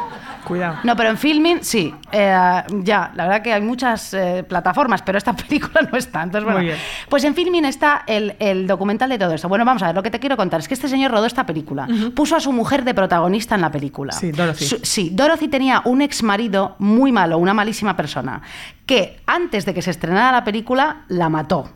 Cuidado. 0.46 0.78
No, 0.84 0.96
pero 0.96 1.10
en 1.10 1.18
Filmin 1.18 1.64
sí. 1.64 1.94
Eh, 2.12 2.64
ya, 2.82 3.12
la 3.14 3.24
verdad 3.26 3.42
que 3.44 3.54
hay 3.54 3.62
muchas 3.62 4.14
eh, 4.14 4.44
plataformas, 4.48 5.02
pero 5.04 5.18
esta 5.18 5.34
película 5.36 5.88
no 5.92 5.98
está. 5.98 6.24
Entonces, 6.24 6.44
bueno, 6.46 6.60
Muy 6.60 6.68
bien. 6.68 6.78
pues 7.10 7.24
en 7.26 7.36
Filmin 7.36 7.66
está 7.66 8.04
el, 8.08 8.36
el 8.40 8.66
documental 8.66 9.10
de 9.10 9.20
todo 9.20 9.34
esto. 9.34 9.48
Bueno, 9.50 9.66
vamos 9.66 9.84
a 9.84 9.88
ver, 9.88 9.96
lo 9.96 10.02
que 10.02 10.10
te 10.10 10.20
quiero 10.20 10.38
contar 10.38 10.62
es 10.62 10.68
que 10.68 10.74
este 10.74 10.88
señor 10.88 11.12
rodó 11.12 11.26
esta 11.26 11.46
película. 11.46 11.88
Puso 12.16 12.36
a 12.36 12.40
su 12.40 12.52
mujer 12.54 12.79
de 12.84 12.94
protagonista 12.94 13.56
en 13.56 13.62
la 13.62 13.72
película. 13.72 14.12
Sí, 14.14 14.32
Dorothy. 14.32 14.66
Su- 14.66 14.80
sí, 14.84 15.10
Dorothy 15.14 15.48
tenía 15.48 15.82
un 15.86 16.02
ex 16.02 16.24
marido 16.24 16.76
muy 16.80 17.12
malo, 17.12 17.38
una 17.38 17.54
malísima 17.54 17.96
persona, 17.96 18.42
que 18.86 19.20
antes 19.28 19.66
de 19.66 19.74
que 19.74 19.82
se 19.82 19.92
estrenara 19.92 20.32
la 20.32 20.44
película 20.44 21.04
la 21.08 21.30
mató 21.30 21.70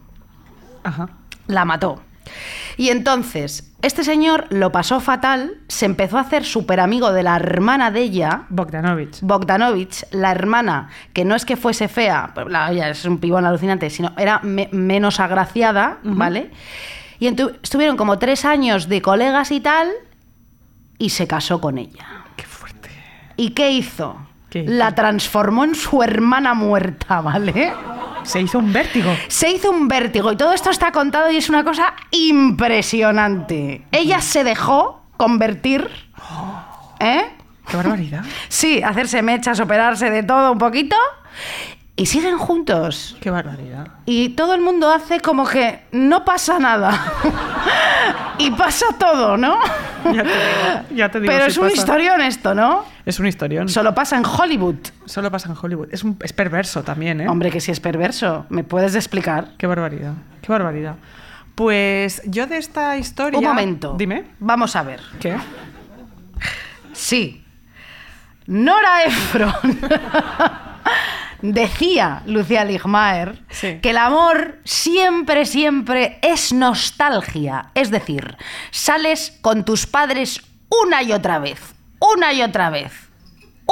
Ajá. 0.84 1.10
la 1.48 1.66
mató. 1.66 2.02
Y 2.78 2.90
entonces, 2.90 3.72
este 3.82 4.04
señor 4.04 4.48
lo 4.50 4.72
pasó 4.72 5.00
fatal, 5.02 5.58
se 5.68 5.86
empezó 5.86 6.18
a 6.18 6.22
hacer 6.22 6.46
súper 6.46 6.80
amigo 6.80 7.12
de 7.12 7.22
la 7.22 7.36
hermana 7.36 7.92
de 7.92 8.00
ella, 8.00 8.44
Bogdanovich. 8.50 9.20
Bogdanovich, 9.22 10.06
la 10.12 10.32
hermana, 10.32 10.88
que 11.12 11.26
no 11.26 11.36
es 11.36 11.44
que 11.46 11.58
fuese 11.58 11.88
fea, 11.90 12.32
pues 12.34 12.48
la, 12.48 12.72
ella 12.72 12.90
es 12.90 13.04
un 13.06 13.18
pibón 13.20 13.46
alucinante, 13.46 13.90
sino 13.90 14.14
era 14.18 14.40
me- 14.42 14.70
menos 14.72 15.20
agraciada, 15.20 15.98
¿vale? 16.04 16.50
Y 17.20 17.28
estuvieron 17.28 17.98
como 17.98 18.18
tres 18.20 18.46
años 18.46 18.88
de 18.90 19.02
colegas 19.02 19.52
y 19.52 19.60
tal, 19.60 19.90
y 20.98 21.10
se 21.10 21.28
casó 21.28 21.60
con 21.60 21.78
ella. 21.78 22.26
Qué 22.36 22.46
fuerte. 22.46 22.90
¿Y 23.38 23.52
qué 23.52 23.72
hizo? 23.72 24.18
¿Qué 24.50 24.60
hizo? 24.60 24.72
La 24.72 24.96
transformó 24.96 25.64
en 25.64 25.76
su 25.76 26.02
hermana 26.04 26.54
muerta, 26.54 27.22
¿vale? 27.22 27.74
Se 28.24 28.42
hizo 28.42 28.60
un 28.60 28.72
vértigo. 28.72 29.14
Se 29.28 29.52
hizo 29.52 29.70
un 29.70 29.88
vértigo 29.88 30.32
y 30.32 30.38
todo 30.38 30.54
esto 30.54 30.70
está 30.70 30.92
contado 30.92 31.30
y 31.32 31.38
es 31.38 31.50
una 31.50 31.64
cosa 31.64 31.94
impresionante. 32.12 33.86
Ella 33.92 34.22
se 34.22 34.44
dejó 34.44 35.02
convertir, 35.18 35.90
¿eh? 37.00 37.24
Qué 37.68 37.78
barbaridad. 37.78 38.24
Sí, 38.50 38.82
hacerse 38.82 39.22
mechas, 39.22 39.60
operarse 39.60 40.10
de 40.10 40.24
todo 40.24 40.52
un 40.54 40.58
poquito 40.58 40.96
y 41.96 42.06
siguen 42.08 42.38
juntos. 42.38 43.16
Qué 43.22 43.30
barbaridad. 43.30 43.88
Y 44.06 44.30
todo 44.30 44.56
el 44.56 44.62
mundo 44.62 44.92
hace 44.92 45.20
como 45.20 45.48
que 45.48 45.82
no 45.92 46.26
pasa 46.26 46.58
nada. 46.58 47.14
y 48.40 48.50
pasa 48.52 48.86
todo, 48.98 49.38
¿no? 49.38 49.60
Ya 50.06 50.24
te 50.24 50.30
digo. 50.30 50.96
Ya 50.96 51.10
te 51.10 51.20
digo 51.20 51.32
Pero 51.32 51.46
si 51.46 51.52
es 51.52 51.58
un 51.58 51.64
pasa. 51.66 51.76
historión 51.76 52.22
esto, 52.22 52.56
¿no? 52.56 52.84
Es 53.06 53.20
un 53.20 53.28
historión. 53.28 53.70
Solo 53.70 53.94
pasa 53.94 54.18
en 54.18 54.26
Hollywood. 54.26 54.76
Solo 55.06 55.30
pasa 55.30 55.50
en 55.50 55.56
Hollywood. 55.62 55.90
Es, 55.92 56.04
un, 56.04 56.18
es 56.22 56.34
perverso 56.34 56.84
también, 56.84 57.22
¿eh? 57.22 57.28
Hombre, 57.28 57.52
que 57.52 57.62
si 57.62 57.72
es 57.72 57.80
perverso, 57.80 58.46
¿me 58.50 58.64
puedes 58.64 58.96
explicar? 58.96 59.50
Qué 59.58 59.68
barbaridad. 59.68 60.14
Qué 60.42 60.52
barbaridad. 60.52 60.96
Pues 61.54 62.24
yo 62.26 62.48
de 62.48 62.58
esta 62.58 62.98
historia. 62.98 63.38
Un 63.38 63.46
momento. 63.46 63.96
Dime. 63.98 64.26
Vamos 64.40 64.76
a 64.76 64.82
ver. 64.82 65.00
¿Qué? 65.20 65.38
Sí. 66.92 67.44
Nora 68.48 69.04
Ephron 69.06 69.54
decía 71.44 72.24
Lucía 72.26 72.64
Ligmaer 72.64 73.44
Sí. 73.50 73.80
que 73.82 73.90
el 73.92 73.98
amor 73.98 74.60
siempre, 74.64 75.46
siempre 75.46 76.18
es 76.22 76.54
nostalgia. 76.54 77.70
Es 77.76 77.92
decir, 77.92 78.38
sales 78.72 79.38
con 79.42 79.66
tus 79.66 79.86
padres 79.86 80.42
una 80.70 81.04
y 81.04 81.12
otra 81.12 81.38
vez, 81.40 81.60
una 82.00 82.34
y 82.34 82.42
otra 82.42 82.70
vez, 82.70 82.92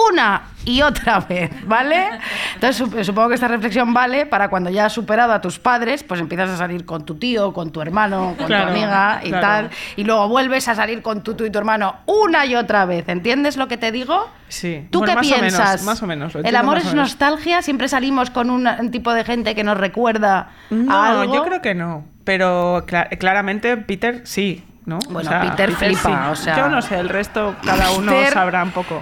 una 0.09 0.43
y 0.65 0.81
otra 0.81 1.19
vez, 1.29 1.49
¿vale? 1.67 2.07
Entonces 2.55 2.81
sup- 2.87 3.03
supongo 3.03 3.29
que 3.29 3.35
esta 3.35 3.47
reflexión 3.47 3.93
vale 3.93 4.25
para 4.25 4.49
cuando 4.49 4.69
ya 4.69 4.85
has 4.85 4.93
superado 4.93 5.33
a 5.33 5.41
tus 5.41 5.59
padres, 5.59 6.03
pues 6.03 6.19
empiezas 6.21 6.49
a 6.51 6.57
salir 6.57 6.85
con 6.85 7.05
tu 7.05 7.15
tío, 7.15 7.51
con 7.53 7.71
tu 7.71 7.81
hermano, 7.81 8.35
con 8.37 8.47
Claro, 8.47 8.65
tu 8.67 8.71
amiga 8.71 9.21
y 9.23 9.29
claro. 9.29 9.41
tal, 9.47 9.69
y 9.95 10.03
luego 10.03 10.27
vuelves 10.27 10.67
a 10.67 10.75
salir 10.75 11.01
con 11.01 11.23
tu, 11.23 11.33
tú 11.33 11.45
y 11.45 11.49
tu 11.51 11.57
hermano 11.57 11.95
una 12.05 12.45
y 12.45 12.55
otra 12.55 12.85
vez, 12.85 13.07
¿entiendes 13.09 13.57
lo 13.57 13.67
que 13.67 13.77
te 13.77 13.91
digo? 13.91 14.29
Sí. 14.49 14.87
¿Tú 14.91 14.99
Bueno, 14.99 15.13
qué 15.13 15.15
más 15.15 15.25
o 15.27 15.29
menos, 15.41 15.53
piensas? 15.55 15.83
más 15.83 16.03
o 16.03 16.07
menos, 16.07 16.35
¿El 16.35 16.55
amor 16.55 16.75
o 16.75 16.79
es 16.79 16.85
menos. 16.85 17.09
nostalgia? 17.09 17.61
¿Siempre 17.61 17.87
salimos 17.87 18.29
con 18.29 18.49
un, 18.49 18.91
tipo 18.91 19.13
de 19.13 19.23
gente 19.23 19.55
que 19.55 19.63
nos 19.63 19.77
recuerda 19.77 20.49
No, 20.69 20.93
a 20.93 21.21
algo? 21.21 21.33
yo 21.35 21.43
creo 21.43 21.61
que 21.61 21.73
no. 21.73 22.05
Pero 22.23 22.85
cla- 22.85 23.07
claramente 23.17 23.77
Peter 23.77 24.21
sí, 24.25 24.63
¿no? 24.85 24.99
Bueno, 25.09 25.31
Peter 25.41 25.71
flipa, 25.71 26.29
o 26.31 26.35
sea- 26.35 26.55
Yo 26.57 26.69
no 26.69 26.81
sé, 26.81 26.99
el 26.99 27.09
resto 27.09 27.55
cada 27.65 27.91
uno 27.91 28.11
Peter- 28.11 28.33
sabrá 28.33 28.61
un 28.63 28.71
poco. 28.71 29.01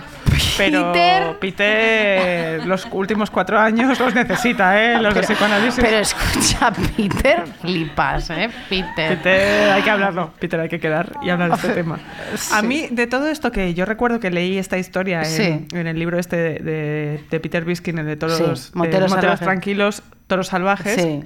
Pero 0.57 0.91
Peter- 0.91 1.37
Peter, 1.39 2.65
los 2.67 2.87
últimos 2.91 3.29
cuatro 3.31 3.59
años 3.59 3.99
los 3.99 4.13
necesita, 4.13 4.81
¿eh? 4.81 5.01
Los 5.01 5.13
de 5.13 5.21
psicoanálisis. 5.21 5.83
Pero 5.83 5.97
escucha, 5.97 6.71
Peter, 6.95 7.43
flipas, 7.61 8.29
¿eh? 8.29 8.49
Peter. 8.69 9.17
Peter, 9.17 9.71
hay 9.71 9.81
que 9.81 9.89
hablarlo. 9.89 10.31
Peter, 10.39 10.59
hay 10.59 10.69
que 10.69 10.79
quedar 10.79 11.13
y 11.21 11.29
hablar 11.29 11.49
de 11.51 11.55
este 11.55 11.69
tema. 11.69 11.99
A 12.53 12.61
mí, 12.61 12.87
de 12.91 13.07
todo 13.07 13.27
esto 13.27 13.51
que 13.51 13.73
yo 13.73 13.85
recuerdo 13.85 14.19
que 14.19 14.29
leí 14.31 14.57
esta 14.57 14.77
historia 14.77 15.19
en, 15.21 15.25
Sí. 15.25 15.67
en 15.77 15.87
el 15.87 15.97
libro 15.97 16.19
este 16.19 16.35
de, 16.37 16.59
de- 16.59 17.23
de 17.29 17.39
Peter 17.39 17.65
Biskin, 17.65 17.97
el 17.99 18.05
de 18.05 18.15
toros, 18.15 18.37
Sí, 18.37 18.71
de 18.73 18.77
Moteros 18.77 19.39
tranquilos, 19.39 20.03
toros 20.27 20.47
salvajes. 20.47 20.95
Sí. 21.01 21.23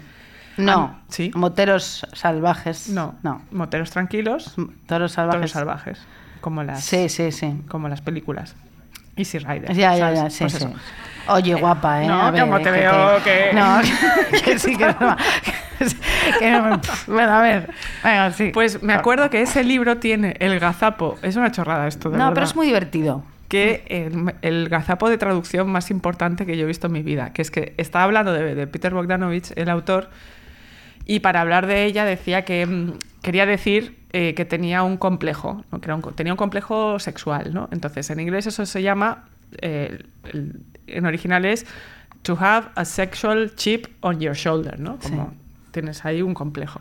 No, 0.58 0.94
Ah, 0.96 1.02
sí. 1.10 1.32
moteros 1.34 2.06
salvajes. 2.14 2.90
No, 2.90 3.16
No. 3.24 3.42
moteros 3.52 3.90
tranquilos, 3.90 4.54
Toros 4.86 5.12
salvajes. 5.14 5.40
toros 5.40 5.52
salvajes, 5.52 6.00
como 6.42 6.62
las, 6.64 6.84
Sí, 6.84 7.10
sí, 7.10 7.32
sí. 7.32 7.56
como 7.68 7.90
las 7.90 8.02
películas. 8.02 8.56
Easy 9.16 9.40
Rider. 9.40 9.74
Ya, 9.74 9.96
ya, 9.96 10.00
¿sabes? 10.16 10.20
ya, 10.20 10.30
sí, 10.30 10.38
Pues 10.44 10.54
sí. 10.54 10.68
Oye, 11.28 11.54
guapa, 11.56 12.04
¿eh? 12.04 12.08
No, 12.08 12.32
ver, 12.32 12.42
como 12.42 12.58
eh, 12.58 12.64
te 12.64 12.72
veo 12.72 13.24
que- 13.24 13.52
No, 13.54 13.80
que 14.46 14.60
sí, 14.60 14.76
que 14.76 14.86
no. 14.88 15.16
que 16.40 16.52
no 16.52 16.64
me- 16.64 16.80
Bueno, 17.08 17.32
a 17.34 17.42
ver, 17.42 17.70
venga, 18.04 18.32
sí. 18.32 18.52
Pues 18.54 18.84
me 18.84 18.94
acuerdo 18.94 19.30
que 19.30 19.42
ese 19.42 19.64
libro 19.64 19.98
tiene 20.00 20.36
el 20.40 20.60
gazapo. 20.60 21.18
Es 21.22 21.36
una 21.38 21.52
chorrada 21.52 21.88
esto, 21.88 22.10
de 22.10 22.18
No, 22.18 22.26
verdad. 22.26 22.34
pero 22.34 22.46
es 22.46 22.56
muy 22.56 22.68
divertido. 22.68 23.24
que 23.48 23.84
el, 23.88 24.34
el 24.42 24.68
gazapo 24.68 25.10
de 25.10 25.18
traducción 25.18 25.70
más 25.72 25.92
importante 25.92 26.46
que 26.46 26.58
yo 26.58 26.64
he 26.64 26.68
visto 26.68 26.88
en 26.88 26.94
mi 26.94 27.04
vida, 27.04 27.32
que 27.34 27.42
es 27.44 27.52
que 27.52 27.74
estaba 27.78 28.04
hablando 28.06 28.34
de, 28.34 28.56
de 28.56 28.68
Peter 28.68 28.94
Bogdanovich, 28.94 29.52
el 29.56 29.70
autor, 29.70 30.10
y 31.06 31.20
para 31.20 31.40
hablar 31.42 31.68
de 31.68 31.86
ella 31.86 32.04
decía 32.04 32.44
que 32.46 32.66
mm, 32.66 32.94
quería 33.22 33.46
decir 33.46 34.03
eh, 34.14 34.34
que 34.36 34.46
tenía 34.46 34.84
un 34.84 34.98
complejo, 34.98 35.64
¿no? 35.72 35.82
que 35.82 35.88
era 35.88 35.96
un 35.96 36.02
tenía 36.14 36.34
un 36.34 36.38
complejo 36.38 37.00
sexual, 37.00 37.54
¿no? 37.54 37.68
Entonces, 37.72 38.10
en 38.12 38.20
inglés 38.20 38.46
eso 38.48 38.66
se 38.66 38.82
llama, 38.82 39.24
eh, 39.62 40.04
el- 40.32 40.62
en 40.88 41.06
original 41.06 41.46
es 41.46 41.66
to 42.22 42.38
have 42.40 42.68
a 42.76 42.86
sexual 42.86 43.54
chip 43.56 43.88
on 44.02 44.20
your 44.20 44.36
shoulder, 44.36 44.80
¿no? 44.80 44.98
Como 44.98 45.26
Sí. 45.32 45.38
tienes 45.72 46.06
ahí 46.06 46.22
un 46.22 46.34
complejo. 46.34 46.80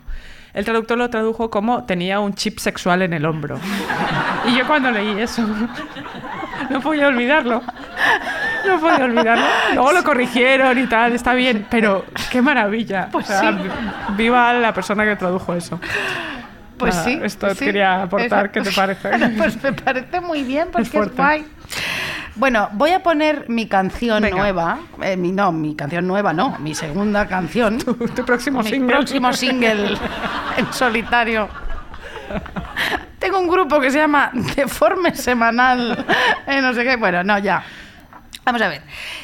El 0.54 0.66
traductor 0.66 0.98
lo 0.98 1.08
tradujo 1.08 1.50
como 1.50 1.84
tenía 1.84 2.20
un 2.20 2.34
chip 2.34 2.58
sexual 2.58 3.00
en 3.02 3.12
el 3.14 3.24
hombro. 3.24 3.58
Y 4.46 4.56
yo 4.58 4.66
cuando 4.66 4.90
leí 4.90 5.20
eso, 5.20 5.42
no 6.70 6.80
podía 6.80 7.06
olvidarlo. 7.08 7.62
No 8.66 8.80
podía 8.80 9.04
olvidarlo. 9.04 9.44
Luego 9.74 9.92
lo 9.92 10.02
corrigieron 10.04 10.76
y 10.78 10.86
tal, 10.88 11.12
está 11.12 11.32
bien, 11.34 11.66
pero 11.70 12.04
qué 12.30 12.42
maravilla. 12.42 13.08
Pues 13.12 13.24
O 13.26 13.28
sea, 13.28 13.52
sí. 13.52 13.58
vi- 13.62 14.14
Viva 14.24 14.52
la 14.54 14.74
persona 14.74 15.04
que 15.04 15.14
tradujo 15.16 15.54
eso. 15.54 15.80
Pues 16.82 16.94
Nada, 16.96 17.04
sí. 17.06 17.20
esto 17.22 17.54
sí. 17.54 17.64
quería 17.64 18.02
aportar, 18.02 18.50
¿qué 18.50 18.60
te 18.60 18.70
parece? 18.76 19.10
Pues 19.36 19.62
me 19.62 19.72
parece 19.72 20.20
muy 20.20 20.42
bien, 20.42 20.68
porque 20.70 20.82
es, 20.86 20.90
fuerte. 20.92 21.16
guay. 21.16 21.46
Bueno, 22.34 22.68
voy 22.72 22.90
a 22.90 23.02
poner 23.02 23.44
mi 23.48 23.66
canción 23.66 24.22
Venga. 24.22 24.36
nueva. 24.36 24.78
eh, 25.02 25.16
mi, 25.16 25.32
no, 25.32 25.52
mi 25.52 25.74
canción 25.76 26.06
nueva 26.06 26.32
no, 26.32 26.58
mi 26.58 26.74
segunda 26.74 27.26
canción. 27.26 27.78
Tu, 27.78 27.94
tu 27.94 28.24
próximo 28.24 28.62
mi 28.62 28.70
single. 28.70 28.94
próximo 28.96 29.32
single 29.32 29.96
en 30.56 30.72
solitario. 30.72 31.48
Tengo 33.18 33.38
un 33.38 33.48
grupo 33.48 33.80
que 33.80 33.90
se 33.90 33.98
llama 33.98 34.30
Deforme 34.56 35.14
Semanal. 35.14 36.04
eh, 36.46 36.60
no 36.60 36.72
sé 36.74 36.84
qué. 36.84 36.96
Bueno, 36.96 37.22
no, 37.22 37.38
ya. 37.38 37.62
Vamos 38.44 38.60
a 38.62 38.68
ver. 38.68 38.82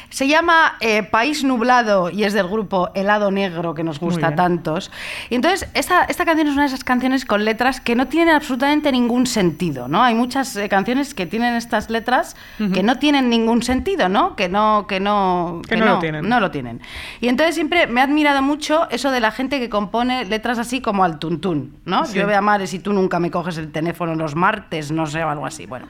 Se 0.09 0.27
llama 0.27 0.75
eh, 0.79 1.03
País 1.03 1.43
Nublado 1.43 2.09
y 2.09 2.23
es 2.23 2.33
del 2.33 2.47
grupo 2.47 2.89
Helado 2.93 3.31
Negro 3.31 3.73
que 3.73 3.83
nos 3.83 3.99
gusta 3.99 4.35
tantos. 4.35 4.91
Y 5.29 5.35
entonces, 5.35 5.69
esta, 5.73 6.03
esta 6.05 6.25
canción 6.25 6.47
es 6.47 6.53
una 6.53 6.63
de 6.63 6.67
esas 6.67 6.83
canciones 6.83 7.25
con 7.25 7.45
letras 7.45 7.79
que 7.79 7.95
no 7.95 8.07
tienen 8.07 8.35
absolutamente 8.35 8.91
ningún 8.91 9.27
sentido, 9.27 9.87
¿no? 9.87 10.03
Hay 10.03 10.15
muchas 10.15 10.55
eh, 10.55 10.67
canciones 10.69 11.13
que 11.13 11.25
tienen 11.25 11.55
estas 11.55 11.89
letras 11.89 12.35
que 12.73 12.83
no 12.83 12.97
tienen 12.97 13.29
ningún 13.29 13.63
sentido, 13.63 14.09
¿no? 14.09 14.35
Que 14.35 14.49
no, 14.49 14.85
que 14.87 14.99
no, 14.99 15.61
Que 15.67 15.77
no 15.77 15.85
lo 15.85 15.99
tienen. 15.99 16.27
No 16.27 16.39
lo 16.39 16.51
tienen. 16.51 16.81
Y 17.21 17.27
entonces 17.27 17.55
siempre 17.55 17.87
me 17.87 18.01
ha 18.01 18.03
admirado 18.03 18.41
mucho 18.41 18.89
eso 18.89 19.11
de 19.11 19.19
la 19.19 19.31
gente 19.31 19.59
que 19.59 19.69
compone 19.69 20.25
letras 20.25 20.59
así 20.59 20.81
como 20.81 21.03
al 21.03 21.19
tuntún, 21.19 21.77
¿no? 21.85 22.05
Sí. 22.05 22.15
Llueve 22.15 22.35
a 22.35 22.41
mares 22.41 22.73
y 22.73 22.79
tú 22.79 22.93
nunca 22.93 23.19
me 23.19 23.31
coges 23.31 23.57
el 23.57 23.71
teléfono 23.71 24.15
los 24.15 24.35
martes, 24.35 24.91
no 24.91 25.05
sé, 25.05 25.23
o 25.23 25.29
algo 25.29 25.45
así. 25.45 25.65
Bueno, 25.65 25.87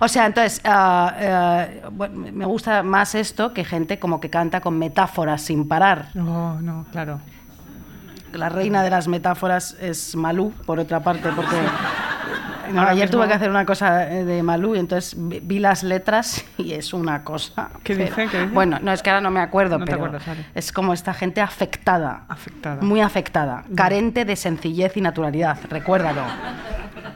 o 0.00 0.08
sea, 0.08 0.26
entonces, 0.26 0.60
ah, 0.64 1.66
bueno, 1.92 2.26
me 2.32 2.44
gusta 2.44 2.82
más 2.82 3.14
esto 3.14 3.52
que 3.52 3.59
gente 3.64 3.98
como 3.98 4.20
que 4.20 4.30
canta 4.30 4.60
con 4.60 4.78
metáforas 4.78 5.42
sin 5.42 5.68
parar. 5.68 6.08
No, 6.14 6.60
no, 6.60 6.86
claro. 6.90 7.20
La 8.32 8.48
reina 8.48 8.82
de 8.82 8.90
las 8.90 9.08
metáforas 9.08 9.76
es 9.80 10.14
Malú, 10.14 10.52
por 10.64 10.78
otra 10.78 11.00
parte, 11.00 11.30
porque 11.34 11.56
no, 12.72 12.82
ayer 12.82 13.06
mismo- 13.08 13.18
tuve 13.18 13.28
que 13.28 13.34
hacer 13.34 13.50
una 13.50 13.64
cosa 13.66 14.10
eh, 14.12 14.24
de 14.24 14.42
Malú 14.42 14.74
y 14.76 14.78
entonces 14.78 15.14
vi, 15.18 15.58
las 15.58 15.82
letras 15.82 16.44
y 16.58 16.72
es 16.72 16.92
una 16.92 17.22
cosa. 17.24 17.70
¿Qué 17.82 17.94
pero- 17.94 18.06
dice? 18.08 18.28
¿Qué 18.30 18.38
dice? 18.42 18.52
Bueno, 18.52 18.78
no 18.82 18.92
es 18.92 19.02
que 19.02 19.10
ahora 19.10 19.20
no 19.20 19.30
me 19.30 19.40
acuerdo, 19.40 19.78
No 19.78 19.84
te 19.84 19.92
pero 19.92 20.04
acuerdas, 20.04 20.26
vale. 20.26 20.46
es 20.54 20.72
como 20.72 20.92
esta 20.92 21.12
gente 21.14 21.40
afectada. 21.40 22.22
Afectada. 22.28 22.82
Muy 22.82 23.00
afectada, 23.00 23.64
carente 23.74 24.24
de 24.24 24.36
sencillez 24.36 24.96
y 24.96 25.00
naturalidad, 25.00 25.58
recuérdalo. 25.68 26.22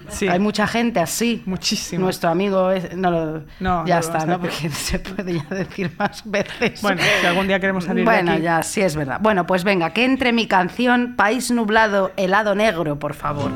Sí. 0.08 0.28
Hay 0.28 0.38
mucha 0.38 0.66
gente 0.66 1.00
así. 1.00 1.42
Muchísimo. 1.46 2.04
Nuestro 2.04 2.28
amigo 2.28 2.70
es- 2.70 2.94
no, 2.94 3.10
lo- 3.10 3.42
No, 3.58 3.86
ya 3.86 3.98
está, 3.98 4.26
¿no? 4.26 4.38
Porque 4.38 4.68
se 4.70 4.98
puede 4.98 5.34
ya 5.34 5.44
decir 5.54 5.90
más 5.98 6.22
veces. 6.30 6.82
Bueno, 6.82 7.00
si 7.20 7.26
algún 7.26 7.48
día 7.48 7.58
queremos 7.58 7.84
salir 7.84 8.04
Bueno, 8.04 8.30
de 8.32 8.36
aquí. 8.36 8.42
ya, 8.44 8.62
sí 8.62 8.82
es 8.82 8.94
verdad. 8.96 9.18
Bueno, 9.20 9.46
pues 9.46 9.64
venga, 9.64 9.90
que 9.90 10.04
entre 10.04 10.32
mi 10.32 10.46
canción 10.46 11.14
País 11.16 11.50
Nublado, 11.50 12.12
Helado 12.16 12.54
Negro, 12.54 12.98
por 12.98 13.14
favor. 13.14 13.50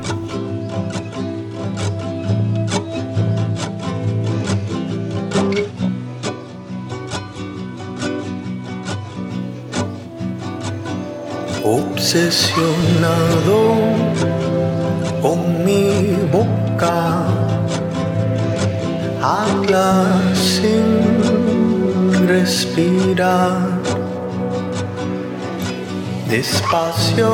Obsesionado 11.63 13.59
con 15.21 15.63
mi 15.65 16.15
boca, 16.31 17.25
habla 19.21 20.05
sin 20.33 22.27
respirar. 22.27 23.79
Despacio 26.29 27.29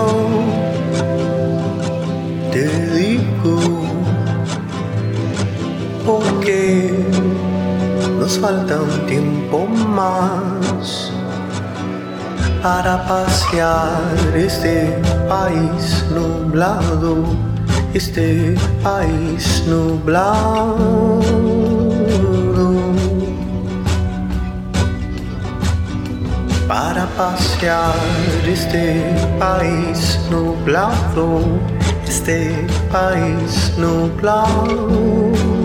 te 2.52 2.68
digo, 2.96 3.60
porque 6.06 6.94
falta 8.40 8.82
un 8.82 9.06
tiempo 9.08 9.68
más 9.68 11.12
para 12.62 13.06
pasear 13.08 14.02
este 14.36 15.00
país 15.30 16.04
nublado, 16.12 17.24
este 17.94 18.56
país 18.84 19.64
nublado. 19.68 21.22
Para 26.68 27.06
pasear 27.18 27.94
este 28.48 29.04
país 29.40 30.20
nublado, 30.32 31.42
este 32.08 32.68
país 32.92 33.74
nublado. 33.78 35.65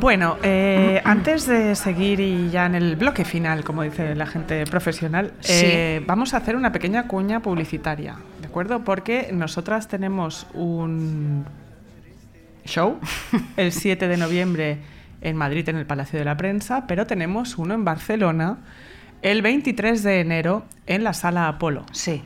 Bueno, 0.00 0.36
eh, 0.44 1.00
antes 1.04 1.46
de 1.46 1.74
seguir 1.74 2.20
y 2.20 2.50
ya 2.50 2.66
en 2.66 2.76
el 2.76 2.94
bloque 2.94 3.24
final, 3.24 3.64
como 3.64 3.82
dice 3.82 4.14
la 4.14 4.26
gente 4.26 4.64
profesional, 4.64 5.32
eh, 5.48 6.04
vamos 6.06 6.34
a 6.34 6.36
hacer 6.36 6.54
una 6.54 6.70
pequeña 6.70 7.08
cuña 7.08 7.40
publicitaria, 7.40 8.14
¿de 8.40 8.46
acuerdo? 8.46 8.84
Porque 8.84 9.30
nosotras 9.32 9.88
tenemos 9.88 10.46
un 10.54 11.44
show 12.64 13.00
el 13.56 13.72
7 13.72 14.06
de 14.06 14.16
noviembre 14.16 14.78
en 15.20 15.34
Madrid, 15.34 15.68
en 15.68 15.76
el 15.76 15.86
Palacio 15.86 16.16
de 16.20 16.24
la 16.24 16.36
Prensa, 16.36 16.86
pero 16.86 17.04
tenemos 17.08 17.58
uno 17.58 17.74
en 17.74 17.84
Barcelona 17.84 18.58
el 19.22 19.42
23 19.42 20.04
de 20.04 20.20
enero 20.20 20.64
en 20.86 21.02
la 21.02 21.12
Sala 21.12 21.48
Apolo. 21.48 21.84
Sí. 21.90 22.22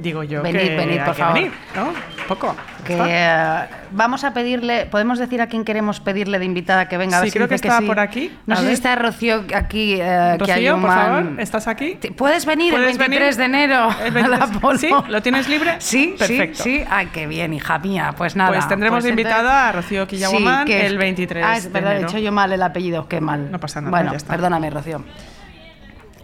Digo 0.00 0.22
yo 0.22 0.42
Venid, 0.42 0.60
que 0.60 0.76
venid, 0.76 0.92
hay 0.98 1.04
por 1.04 1.14
que 1.14 1.20
favor. 1.22 1.34
venir, 1.34 1.52
¿no? 1.76 1.92
Poco. 2.26 2.56
Que 2.86 3.66
vamos 3.90 4.24
a 4.24 4.32
pedirle, 4.32 4.86
podemos 4.86 5.18
decir 5.18 5.42
a 5.42 5.46
quién 5.48 5.64
queremos 5.64 6.00
pedirle 6.00 6.38
de 6.38 6.44
invitada 6.46 6.88
que 6.88 6.96
venga. 6.96 7.18
A 7.18 7.20
ver 7.20 7.28
Sí, 7.28 7.32
si 7.32 7.38
creo 7.38 7.48
que 7.48 7.54
está 7.56 7.78
sí. 7.78 7.86
por 7.86 8.00
aquí. 8.00 8.32
No 8.46 8.54
A 8.54 8.56
sé 8.56 8.62
si 8.62 8.66
ver. 8.68 8.74
está 8.74 8.96
Rocío 8.96 9.44
aquí. 9.54 9.94
eh, 10.00 10.38
que 10.42 10.52
hay 10.52 10.60
Rocío, 10.66 10.74
un 10.76 10.80
por 10.80 10.90
man- 10.90 11.24
favor, 11.26 11.40
¿estás 11.40 11.68
aquí? 11.68 11.98
¿Puedes 12.16 12.46
venir 12.46 12.72
¿Puedes 12.72 12.92
el 12.92 12.98
23 12.98 13.36
venir? 13.36 13.52
de 13.52 13.58
enero 13.66 13.88
El 14.04 14.16
a 14.16 14.28
la 14.28 14.46
23? 14.46 14.80
¿Sí? 14.80 14.90
¿Lo 15.08 15.20
tienes 15.22 15.48
libre? 15.48 15.76
Sí, 15.80 16.14
Perfecto. 16.18 16.62
sí, 16.62 16.78
sí. 16.78 16.84
Ay, 16.88 17.08
qué 17.12 17.26
bien, 17.26 17.52
hija 17.52 17.78
mía. 17.78 18.14
Pues 18.16 18.36
nada. 18.36 18.50
Pues 18.50 18.66
tendremos 18.68 19.02
de 19.04 19.10
entonces- 19.10 19.30
invitada 19.32 19.68
a 19.68 19.72
Rocío 19.72 20.06
Quillaguamán 20.06 20.66
que 20.66 20.80
es- 20.86 20.90
el 20.90 20.96
23 20.98 21.44
Ah, 21.44 21.56
es 21.56 21.64
de 21.64 21.70
verdad, 21.70 21.96
he 21.96 21.98
dicho 22.00 22.18
yo 22.18 22.32
mal 22.32 22.50
el 22.52 22.62
apellido, 22.62 23.06
qué 23.06 23.20
mal. 23.20 23.50
No 23.50 23.60
pasa 23.60 23.80
nada, 23.82 23.90
Bueno, 23.90 24.12
ya 24.12 24.16
está. 24.16 24.32
perdóname, 24.32 24.70
Rocío. 24.70 25.04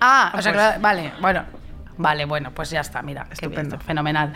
Ah, 0.01 0.33
o 0.37 0.41
sea, 0.43 0.53
pues. 0.53 0.73
que- 0.75 0.79
vale, 0.81 1.13
bueno. 1.21 1.45
Vale, 1.99 2.25
bueno, 2.25 2.51
pues 2.55 2.71
ya 2.71 2.81
está, 2.81 3.03
mira. 3.03 3.25
qué 3.39 3.47
bien, 3.49 3.61
Estupendo. 3.63 3.79
fenomenal. 3.85 4.33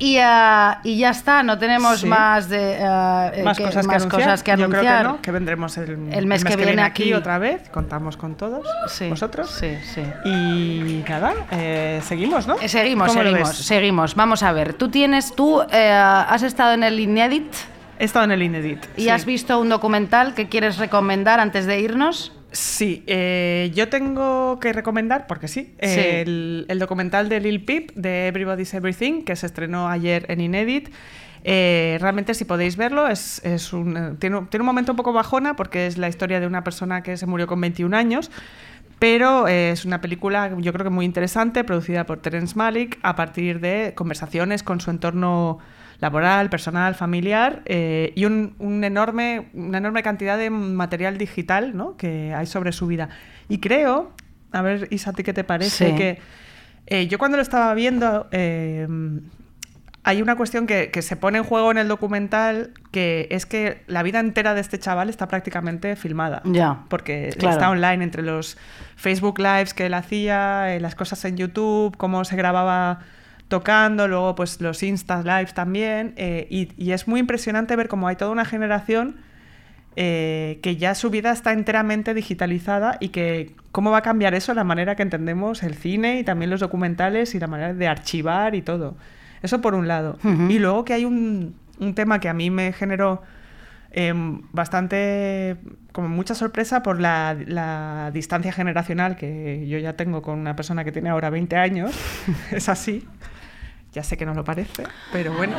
Y, 0.00 0.18
ah, 0.20 0.80
y 0.82 0.98
ya 0.98 1.10
está, 1.10 1.44
no 1.44 1.56
tenemos 1.56 2.00
Sí. 2.00 2.06
más 2.08 2.48
de 2.48 2.78
eh, 2.80 3.42
más 3.44 3.56
que- 3.56 3.62
cosas 3.64 3.82
que 3.82 3.86
más 3.86 3.96
anunciar. 4.02 4.22
cosas 4.22 4.42
que 4.42 4.50
Yo 4.50 4.56
creo 4.56 4.66
anunciar. 4.80 5.02
que 5.02 5.08
no, 5.08 5.22
que 5.22 5.30
vendremos 5.30 5.78
el, 5.78 6.12
El 6.12 6.26
mes 6.26 6.44
que 6.44 6.56
viene 6.56 6.82
aquí. 6.82 7.14
otra 7.14 7.38
vez. 7.38 7.68
Contamos 7.70 8.16
con 8.16 8.34
todos 8.34 8.66
Sí, 8.88 9.08
vosotros. 9.08 9.50
Sí, 9.50 9.76
sí. 9.84 10.02
Y 10.24 11.04
nada, 11.08 11.32
eh, 11.52 12.00
seguimos, 12.02 12.46
¿no? 12.48 12.56
Eh, 12.60 12.68
Seguimos, 12.68 13.06
¿Cómo 13.08 13.22
lo 13.22 13.30
seguimos, 13.30 13.56
seguimos. 13.56 14.14
Vamos 14.16 14.42
a 14.42 14.50
ver, 14.52 14.74
tú 14.74 14.88
tienes, 14.90 15.32
tú 15.34 15.62
eh, 15.70 15.90
has 15.92 16.42
estado 16.42 16.72
en 16.74 16.82
el 16.82 16.98
Inédit 16.98 17.54
He 18.00 18.04
estado 18.04 18.24
en 18.24 18.32
el 18.32 18.42
Inedit. 18.42 18.84
y 18.96 19.02
sí. 19.02 19.08
has 19.10 19.24
visto 19.24 19.60
un 19.60 19.68
documental 19.68 20.34
que 20.34 20.48
quieres 20.48 20.78
recomendar 20.78 21.38
antes 21.38 21.66
de 21.66 21.78
irnos. 21.78 22.32
Sí, 22.54 23.02
eh, 23.08 23.72
yo 23.74 23.88
tengo 23.88 24.60
que 24.60 24.72
recomendar, 24.72 25.26
porque 25.26 25.48
sí, 25.48 25.74
Sí. 25.82 26.00
El, 26.00 26.66
el 26.68 26.78
documental 26.78 27.28
de 27.28 27.40
Lil 27.40 27.64
Peep, 27.64 27.90
de 27.94 28.28
Everybody's 28.28 28.72
Everything, 28.74 29.22
que 29.24 29.34
se 29.34 29.46
estrenó 29.46 29.88
ayer 29.88 30.24
en 30.28 30.40
Inedit. 30.40 30.88
Eh, 31.42 31.98
realmente, 32.00 32.32
si 32.32 32.44
podéis 32.44 32.76
verlo, 32.76 33.08
es, 33.08 33.44
es 33.44 33.72
un, 33.72 33.96
eh, 33.96 34.12
tiene, 34.20 34.36
un- 34.38 34.46
tiene 34.46 34.62
un 34.62 34.66
momento 34.66 34.92
un 34.92 34.96
poco 34.96 35.12
bajona, 35.12 35.56
porque 35.56 35.86
es 35.88 35.98
la 35.98 36.08
historia 36.08 36.38
de 36.38 36.46
una 36.46 36.62
persona 36.62 37.02
que 37.02 37.16
se 37.16 37.26
murió 37.26 37.46
con 37.48 37.60
21 37.60 37.92
años. 37.92 38.30
Pero 39.00 39.48
eh, 39.48 39.72
es 39.72 39.84
una 39.84 40.00
película, 40.00 40.52
yo 40.58 40.72
creo 40.72 40.84
que 40.84 40.90
muy 40.90 41.04
interesante, 41.04 41.64
producida 41.64 42.06
por 42.06 42.20
Terence 42.22 42.56
Malick, 42.56 42.98
a 43.02 43.16
partir 43.16 43.58
de 43.60 43.92
conversaciones 43.96 44.62
con 44.62 44.80
su 44.80 44.90
entorno 44.90 45.58
laboral, 46.00 46.50
personal, 46.50 46.94
familiar 46.94 47.62
eh, 47.66 48.12
y 48.14 48.24
un, 48.24 48.54
un 48.58 48.84
enorme, 48.84 49.48
una 49.54 49.78
enorme 49.78 50.02
cantidad 50.02 50.38
de 50.38 50.50
material 50.50 51.18
digital 51.18 51.76
¿no? 51.76 51.96
que 51.96 52.34
hay 52.34 52.46
sobre 52.46 52.72
su 52.72 52.86
vida. 52.86 53.08
Y 53.48 53.58
creo, 53.58 54.12
a 54.52 54.62
ver, 54.62 54.88
Isa, 54.90 55.10
¿a 55.10 55.12
ti 55.12 55.22
qué 55.22 55.32
te 55.32 55.44
parece? 55.44 55.90
Sí. 55.90 55.94
Que 55.94 56.18
eh, 56.86 57.06
yo 57.06 57.18
cuando 57.18 57.36
lo 57.36 57.42
estaba 57.42 57.72
viendo, 57.74 58.28
eh, 58.30 58.86
hay 60.06 60.20
una 60.20 60.36
cuestión 60.36 60.66
que, 60.66 60.90
que 60.90 61.00
se 61.00 61.16
pone 61.16 61.38
en 61.38 61.44
juego 61.44 61.70
en 61.70 61.78
el 61.78 61.88
documental, 61.88 62.72
que 62.90 63.26
es 63.30 63.46
que 63.46 63.82
la 63.86 64.02
vida 64.02 64.20
entera 64.20 64.52
de 64.52 64.60
este 64.60 64.78
chaval 64.78 65.08
está 65.08 65.28
prácticamente 65.28 65.96
filmada. 65.96 66.42
Ya, 66.44 66.84
Porque 66.88 67.34
claro. 67.38 67.54
está 67.54 67.70
online 67.70 68.04
entre 68.04 68.22
los 68.22 68.58
Facebook 68.96 69.38
Lives 69.38 69.72
que 69.72 69.86
él 69.86 69.94
hacía, 69.94 70.78
las 70.78 70.94
cosas 70.94 71.24
en 71.24 71.38
YouTube, 71.38 71.96
cómo 71.96 72.24
se 72.26 72.36
grababa 72.36 73.00
tocando, 73.58 74.08
luego 74.08 74.34
pues 74.34 74.60
los 74.60 74.82
Insta 74.82 75.22
Lives 75.22 75.54
también. 75.54 76.12
eh, 76.16 76.46
y, 76.50 76.68
y 76.76 76.92
es 76.92 77.06
muy 77.06 77.20
impresionante 77.20 77.76
ver 77.76 77.88
cómo 77.88 78.08
hay 78.08 78.16
toda 78.16 78.30
una 78.30 78.44
generación 78.44 79.16
eh, 79.96 80.58
que 80.60 80.76
ya 80.76 80.96
su 80.96 81.08
vida 81.08 81.30
está 81.30 81.52
enteramente 81.52 82.14
digitalizada 82.14 82.96
y 82.98 83.10
que 83.10 83.52
cómo 83.70 83.92
va 83.92 83.98
a 83.98 84.02
cambiar 84.02 84.34
eso 84.34 84.52
la 84.52 84.64
manera 84.64 84.96
que 84.96 85.04
entendemos 85.04 85.62
el 85.62 85.74
cine 85.74 86.18
y 86.18 86.24
también 86.24 86.50
los 86.50 86.58
documentales 86.58 87.36
y 87.36 87.38
la 87.38 87.46
manera 87.46 87.72
de 87.74 87.86
archivar 87.86 88.56
y 88.56 88.62
todo. 88.62 88.96
Eso 89.42 89.60
por 89.60 89.74
un 89.74 89.86
lado. 89.86 90.18
Y 90.48 90.58
luego 90.58 90.84
que 90.84 90.94
hay 90.94 91.04
un, 91.04 91.54
un 91.78 91.94
tema 91.94 92.18
que 92.18 92.28
a 92.28 92.34
mí 92.34 92.50
me 92.50 92.72
generó 92.72 93.22
em, 93.92 94.42
bastante, 94.52 95.58
como 95.92 96.08
mucha 96.08 96.34
sorpresa 96.34 96.82
por 96.82 96.98
la, 97.00 97.36
la 97.46 98.10
distancia 98.12 98.52
generacional 98.52 99.14
que 99.14 99.68
yo 99.68 99.78
ya 99.78 99.92
tengo 99.92 100.22
con 100.22 100.40
una 100.40 100.56
persona 100.56 100.82
que 100.82 100.90
tiene 100.90 101.10
ahora 101.10 101.30
20 101.30 101.56
años. 101.56 101.92
es 102.50 102.68
así. 102.68 103.06
Ya 103.94 104.02
sé 104.02 104.16
que 104.16 104.26
no 104.26 104.34
lo 104.34 104.42
parece, 104.42 104.82
pero 105.12 105.32
bueno. 105.32 105.56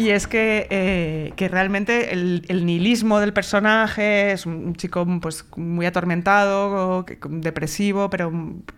Y 0.00 0.10
es 0.10 0.26
que, 0.26 0.66
eh, 0.70 1.32
que 1.36 1.48
realmente 1.48 2.12
el, 2.12 2.44
el 2.48 2.64
nihilismo 2.64 3.20
del 3.20 3.32
personaje 3.32 4.32
es 4.32 4.46
un 4.46 4.74
chico 4.74 5.06
pues, 5.20 5.44
muy 5.56 5.84
atormentado, 5.84 7.04
depresivo, 7.28 8.08
pero, 8.08 8.32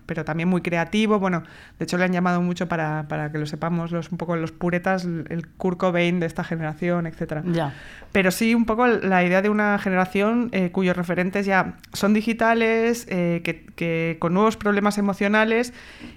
pero 0.07 0.25
también 0.25 0.49
muy 0.49 0.63
creativo. 0.63 1.21
Bueno, 1.21 1.45
de 1.79 1.85
hecho 1.85 1.97
le 1.97 2.05
han 2.05 2.13
llamado 2.13 2.43
mucho 2.43 2.67
para, 2.67 3.07
para 3.09 3.31
que 3.31 3.39
lo 3.39 3.47
sepamos 3.47 3.93
los, 3.93 4.11
un 4.11 4.19
poco 4.19 4.35
los 4.37 4.51
puretas, 4.51 5.05
el 5.05 5.47
Kurt 5.57 5.79
Cobain 5.79 6.19
de 6.19 6.27
esta 6.27 6.43
generación, 6.43 7.07
etcétera. 7.07 7.43
Ya. 7.47 7.73
Pero 8.11 8.31
sí, 8.31 8.55
un 8.55 8.65
poco 8.65 8.87
la 8.89 9.25
idea 9.25 9.43
de 9.43 9.49
una 9.49 9.79
generación 9.79 10.49
eh, 10.53 10.71
cuyos 10.73 10.97
referentes 10.97 11.47
ya 11.47 11.77
son 11.93 12.15
digitales, 12.15 13.07
eh, 13.09 13.43
que, 13.45 13.67
que 13.77 14.17
con 14.19 14.35
nuevos 14.35 14.57
problemas 14.57 14.99
emocionales 14.99 15.73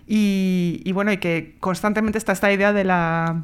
y, 0.08 0.82
y 0.84 0.92
bueno, 0.94 1.12
y 1.12 1.18
que 1.18 1.58
constantemente 1.60 2.18
está 2.18 2.32
esta 2.32 2.52
idea 2.52 2.74
de 2.74 2.84
la, 2.84 3.44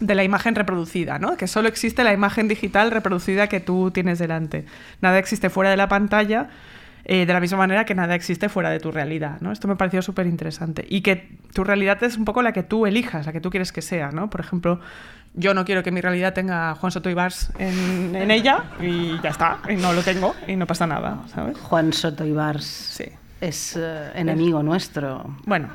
de 0.00 0.14
la 0.14 0.24
imagen 0.24 0.54
reproducida, 0.54 1.18
¿no? 1.18 1.36
Que 1.36 1.46
solo 1.46 1.68
existe 1.68 2.02
la 2.04 2.12
imagen 2.12 2.48
digital 2.48 2.90
reproducida 2.90 3.48
que 3.48 3.60
tú 3.60 3.90
tienes 3.92 4.18
delante. 4.18 4.64
Nada 5.00 5.18
existe 5.18 5.50
fuera 5.50 5.70
de 5.70 5.76
la 5.76 5.88
pantalla. 5.88 6.48
eh, 7.06 7.26
de 7.26 7.32
la 7.34 7.38
misma 7.40 7.58
manera 7.58 7.84
que 7.84 7.94
nada 7.94 8.14
existe 8.14 8.48
fuera 8.48 8.70
de 8.70 8.80
tu 8.80 8.90
realidad, 8.90 9.36
¿no? 9.42 9.52
Esto 9.52 9.68
me 9.68 9.76
pareció 9.76 10.00
súper 10.00 10.26
interesante. 10.26 10.86
Y 10.88 11.02
que 11.02 11.36
tu 11.52 11.62
realidad 11.62 12.02
es 12.02 12.16
un 12.16 12.24
poco 12.24 12.40
la 12.40 12.52
que 12.52 12.62
tú 12.62 12.86
elijas, 12.86 13.26
la 13.26 13.32
que 13.32 13.42
tú 13.42 13.50
quieres 13.50 13.72
que 13.72 13.82
sea, 13.82 14.10
¿no? 14.10 14.30
Por 14.30 14.40
ejemplo, 14.40 14.80
yo 15.34 15.52
no 15.52 15.66
quiero 15.66 15.82
que 15.82 15.90
mi 15.90 16.00
realidad 16.00 16.32
tenga 16.32 16.70
a 16.70 16.74
Juan 16.76 16.90
Soto 16.92 17.10
Ibars 17.10 17.50
en, 17.58 18.16
en 18.16 18.30
ella 18.30 18.64
y 18.80 19.20
ya 19.20 19.28
está, 19.28 19.58
y 19.68 19.74
no 19.76 19.92
lo 19.92 20.00
tengo 20.02 20.34
y 20.48 20.56
no 20.56 20.66
pasa 20.66 20.86
nada, 20.86 21.18
¿sabes? 21.34 21.58
Juan 21.58 21.92
Soto 21.92 22.24
Ibars 22.24 22.64
Sí. 22.64 23.04
es 23.42 23.76
eh, 23.76 24.10
enemigo 24.14 24.62
nuestro. 24.62 25.36
Bueno, 25.44 25.68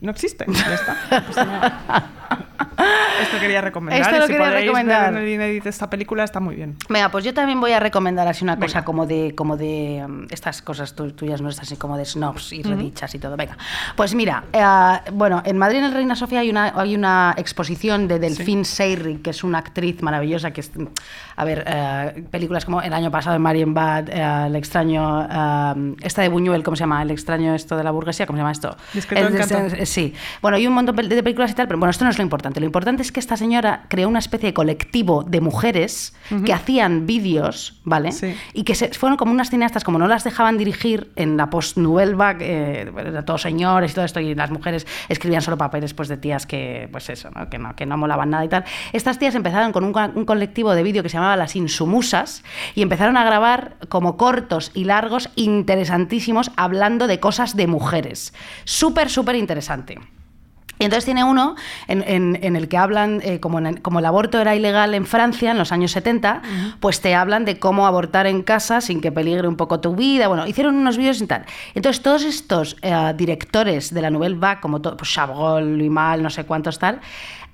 no 0.00 0.10
existe, 0.10 0.44
ya 0.48 0.74
está. 0.74 0.96
Esto 3.22 3.38
quería 3.38 3.60
recomendar. 3.60 4.00
Esto 4.00 4.16
lo 4.18 4.26
si 4.26 4.32
quería 4.32 4.50
recomendar. 4.50 5.12
ver 5.12 5.28
en 5.28 5.40
el 5.42 5.66
esta 5.66 5.90
película 5.90 6.24
está 6.24 6.40
muy 6.40 6.54
bien. 6.56 6.76
Venga, 6.88 7.10
pues 7.10 7.24
yo 7.24 7.34
también 7.34 7.60
voy 7.60 7.72
a 7.72 7.80
recomendar 7.80 8.26
así 8.26 8.42
una 8.44 8.58
cosa 8.58 8.84
como 8.84 9.04
de, 9.06 9.34
como 9.36 9.56
de 9.58 10.02
um, 10.04 10.26
estas 10.30 10.62
cosas 10.62 10.94
tu- 10.94 11.12
tuyas 11.12 11.42
nuestras, 11.42 11.68
así 11.68 11.76
como 11.76 11.98
de 11.98 12.04
snobs 12.06 12.52
y 12.54 12.62
redichas 12.62 13.14
y 13.14 13.18
todo. 13.18 13.36
Venga, 13.36 13.58
pues 13.96 14.14
mira, 14.14 14.44
eh, 14.52 15.10
bueno, 15.12 15.42
en 15.44 15.58
Madrid 15.58 15.78
en 15.78 15.84
el 15.84 15.92
Reina 15.92 16.16
Sofía 16.16 16.40
hay 16.40 16.48
una, 16.50 16.72
hay 16.74 16.94
una 16.94 17.34
exposición 17.36 18.08
de 18.08 18.18
Delfín 18.18 18.64
Seyrig, 18.64 19.20
que 19.22 19.30
es 19.30 19.44
una 19.44 19.58
actriz 19.58 20.00
maravillosa, 20.02 20.52
que 20.52 20.62
es, 20.62 20.70
a 21.36 21.44
ver, 21.44 21.64
eh, 21.66 22.24
películas 22.30 22.64
como 22.64 22.80
el 22.80 22.92
año 22.94 23.10
pasado 23.10 23.36
en 23.36 23.42
Marienbad, 23.42 24.08
eh, 24.08 24.46
El 24.46 24.56
extraño, 24.56 25.22
eh, 25.30 25.94
esta 26.02 26.22
de 26.22 26.28
Buñuel, 26.30 26.62
¿cómo 26.62 26.76
se 26.76 26.80
llama? 26.84 27.02
El 27.02 27.10
extraño 27.10 27.54
esto 27.54 27.76
de 27.76 27.84
la 27.84 27.90
burguesía, 27.90 28.26
¿cómo 28.26 28.36
se 28.38 28.40
llama 28.40 28.52
esto? 28.52 28.74
Discreto 28.94 29.26
El- 29.26 29.32
eh, 29.40 29.86
Sí, 29.86 30.14
bueno, 30.42 30.56
hay 30.56 30.66
un 30.66 30.74
montón 30.74 30.96
de 30.96 31.22
películas 31.22 31.50
y 31.50 31.54
tal, 31.54 31.66
pero 31.66 31.78
bueno, 31.78 31.90
esto 31.90 32.04
no 32.04 32.10
es 32.10 32.18
lo 32.18 32.22
importante. 32.22 32.60
Lo 32.60 32.66
importante 32.66 33.02
es 33.02 33.12
que 33.12 33.20
esta 33.20 33.36
señora 33.36 33.84
creó 33.88 34.08
una 34.08 34.18
especie 34.18 34.48
de 34.48 34.54
colectivo 34.54 35.22
de 35.22 35.40
mujeres 35.40 36.14
que 36.44 36.52
hacían 36.52 37.06
vídeos, 37.06 37.80
¿vale? 37.84 38.12
Sí. 38.12 38.34
Y 38.52 38.64
que 38.64 38.74
se, 38.74 38.88
fueron 38.90 39.16
como 39.16 39.32
unas 39.32 39.50
cineastas, 39.50 39.84
como 39.84 39.98
no 39.98 40.06
las 40.06 40.24
dejaban 40.24 40.58
dirigir 40.58 41.10
en 41.16 41.36
la 41.36 41.50
post-nouvelle 41.50 42.14
vague, 42.14 42.82
eh, 42.82 43.22
todos 43.24 43.42
señores 43.42 43.92
y 43.92 43.94
todo 43.94 44.04
esto, 44.04 44.20
y 44.20 44.34
las 44.34 44.50
mujeres 44.50 44.86
escribían 45.08 45.42
solo 45.42 45.58
papeles 45.58 45.94
pues, 45.94 46.08
de 46.08 46.16
tías 46.16 46.46
que, 46.46 46.88
pues 46.92 47.08
eso, 47.10 47.30
¿no? 47.30 47.48
Que, 47.48 47.58
no, 47.58 47.74
que 47.74 47.86
no 47.86 47.96
molaban 47.96 48.30
nada 48.30 48.44
y 48.44 48.48
tal. 48.48 48.64
Estas 48.92 49.18
tías 49.18 49.34
empezaron 49.34 49.72
con 49.72 49.84
un, 49.84 49.94
un 50.14 50.24
colectivo 50.24 50.74
de 50.74 50.82
vídeo 50.82 51.02
que 51.02 51.08
se 51.08 51.14
llamaba 51.14 51.36
Las 51.36 51.56
Insumusas 51.56 52.42
y 52.74 52.82
empezaron 52.82 53.16
a 53.16 53.24
grabar 53.24 53.76
como 53.88 54.16
cortos 54.16 54.70
y 54.74 54.84
largos 54.84 55.28
interesantísimos 55.36 56.50
hablando 56.56 57.06
de 57.06 57.20
cosas 57.20 57.56
de 57.56 57.66
mujeres. 57.66 58.32
Súper, 58.64 59.10
súper 59.10 59.29
interesante. 59.36 59.98
Y 60.78 60.84
entonces 60.84 61.04
tiene 61.04 61.24
uno 61.24 61.56
en, 61.88 62.02
en- 62.06 62.38
en 62.42 62.56
el 62.56 62.66
que 62.66 62.78
hablan, 62.78 63.20
eh, 63.22 63.38
como, 63.38 63.58
en 63.58 63.66
el, 63.66 63.82
como 63.82 63.98
el 63.98 64.06
aborto 64.06 64.40
era 64.40 64.56
ilegal 64.56 64.94
en 64.94 65.04
Francia 65.04 65.50
en 65.50 65.58
los 65.58 65.72
años 65.72 65.90
70, 65.90 66.40
pues 66.80 67.02
te 67.02 67.14
hablan 67.14 67.44
de 67.44 67.58
cómo 67.58 67.86
abortar 67.86 68.26
en 68.26 68.42
casa 68.42 68.80
sin 68.80 69.02
que 69.02 69.12
peligre 69.12 69.46
un 69.46 69.56
poco 69.56 69.80
tu 69.80 69.94
vida. 69.94 70.26
Bueno, 70.28 70.46
hicieron 70.46 70.74
unos 70.76 70.96
vídeos 70.96 71.20
y 71.20 71.26
tal. 71.26 71.44
Entonces 71.74 72.02
todos 72.02 72.22
estos 72.24 72.78
eh, 72.80 73.12
directores 73.14 73.92
de 73.92 74.00
la 74.00 74.08
Nouvelle 74.08 74.36
Vague, 74.38 74.60
como 74.62 74.80
to- 74.80 74.96
pues 74.96 75.10
Chabrol, 75.12 75.76
Luis 75.76 75.90
Mal, 75.90 76.22
no 76.22 76.30
sé 76.30 76.44
cuántos 76.44 76.78
tal, 76.78 76.98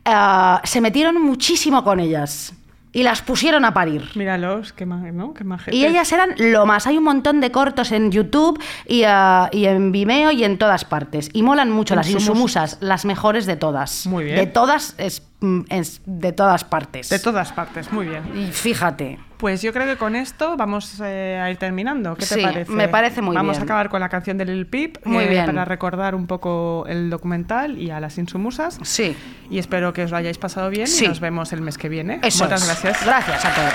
eh, 0.05 0.57
se 0.63 0.81
metieron 0.81 1.21
muchísimo 1.21 1.83
con 1.83 1.99
ellas 1.99 2.53
y 2.97 3.03
las 3.03 3.21
pusieron 3.21 3.67
a 3.67 3.75
parir. 3.75 4.09
Míralos, 4.15 4.73
qué, 4.73 4.87
¿no? 4.87 5.35
qué. 5.35 5.45
Y 5.71 5.85
ellas 5.85 6.11
eran 6.13 6.31
lo 6.39 6.65
más. 6.65 6.87
Hay 6.87 6.97
un 6.97 7.05
montón 7.05 7.43
de 7.43 7.51
cortos 7.53 7.93
en 7.93 8.11
YouTube 8.11 8.59
y, 8.87 9.05
uh, 9.05 9.49
y 9.53 9.67
en 9.67 9.93
Vimeo 9.93 10.31
y 10.31 10.45
en 10.45 10.57
todas 10.57 10.87
partes. 10.87 11.29
Y 11.35 11.43
molan 11.43 11.71
mucho 11.71 11.95
las 11.95 12.09
insumusas, 12.09 12.79
las 12.81 13.05
mejores 13.05 13.45
de 13.45 13.57
todas. 13.57 14.07
Muy 14.07 14.25
bien. 14.25 14.37
De 14.37 14.47
todas, 14.47 14.95
es, 14.97 15.23
mm, 15.41 15.61
es 15.69 16.01
de 16.07 16.33
todas 16.33 16.65
partes. 16.65 17.11
De 17.11 17.19
todas 17.19 17.53
partes, 17.53 17.93
muy 17.93 18.07
bien. 18.07 18.23
Y 18.35 18.51
fíjate. 18.51 19.19
Pues 19.37 19.61
yo 19.63 19.73
creo 19.73 19.87
que 19.87 19.97
con 19.97 20.17
esto 20.17 20.57
vamos 20.57 21.01
eh, 21.05 21.39
a 21.43 21.51
ir 21.51 21.59
terminando. 21.59 22.15
¿Qué 22.15 22.25
te 22.27 22.37
sí, 22.37 22.41
parece? 22.43 22.73
Me 22.73 22.89
parece 22.89 23.21
muy 23.21 23.35
vamos 23.35 23.53
bien. 23.53 23.59
Vamos 23.59 23.59
a 23.59 23.65
acabar 23.65 23.89
con 23.91 24.01
la 24.01 24.09
canción 24.09 24.39
del 24.39 24.49
Lil 24.49 24.67
Pip 24.67 24.97
muy 25.05 25.25
eh, 25.25 25.29
bien. 25.29 25.47
para 25.47 25.65
recordar 25.65 26.15
un 26.15 26.27
poco 26.27 26.85
el 26.89 27.11
documental 27.11 27.79
y 27.79 27.91
a 27.91 28.01
las 28.01 28.17
insumusas. 28.19 28.79
Sí. 28.83 29.15
Y 29.51 29.59
espero 29.59 29.93
que 29.93 30.05
os 30.05 30.11
lo 30.11 30.17
hayáis 30.17 30.39
pasado 30.39 30.71
bien 30.71 30.87
sí. 30.87 31.05
y 31.05 31.09
nos 31.09 31.21
vemos 31.21 31.53
el 31.53 31.61
mes 31.61 31.77
que 31.77 31.89
viene. 31.89 32.21
Eso 32.23 32.45
Muchas 32.45 32.63
es. 32.63 32.67
gracias. 32.69 33.05
Gracias 33.05 33.45
a 33.45 33.55
todos. 33.55 33.73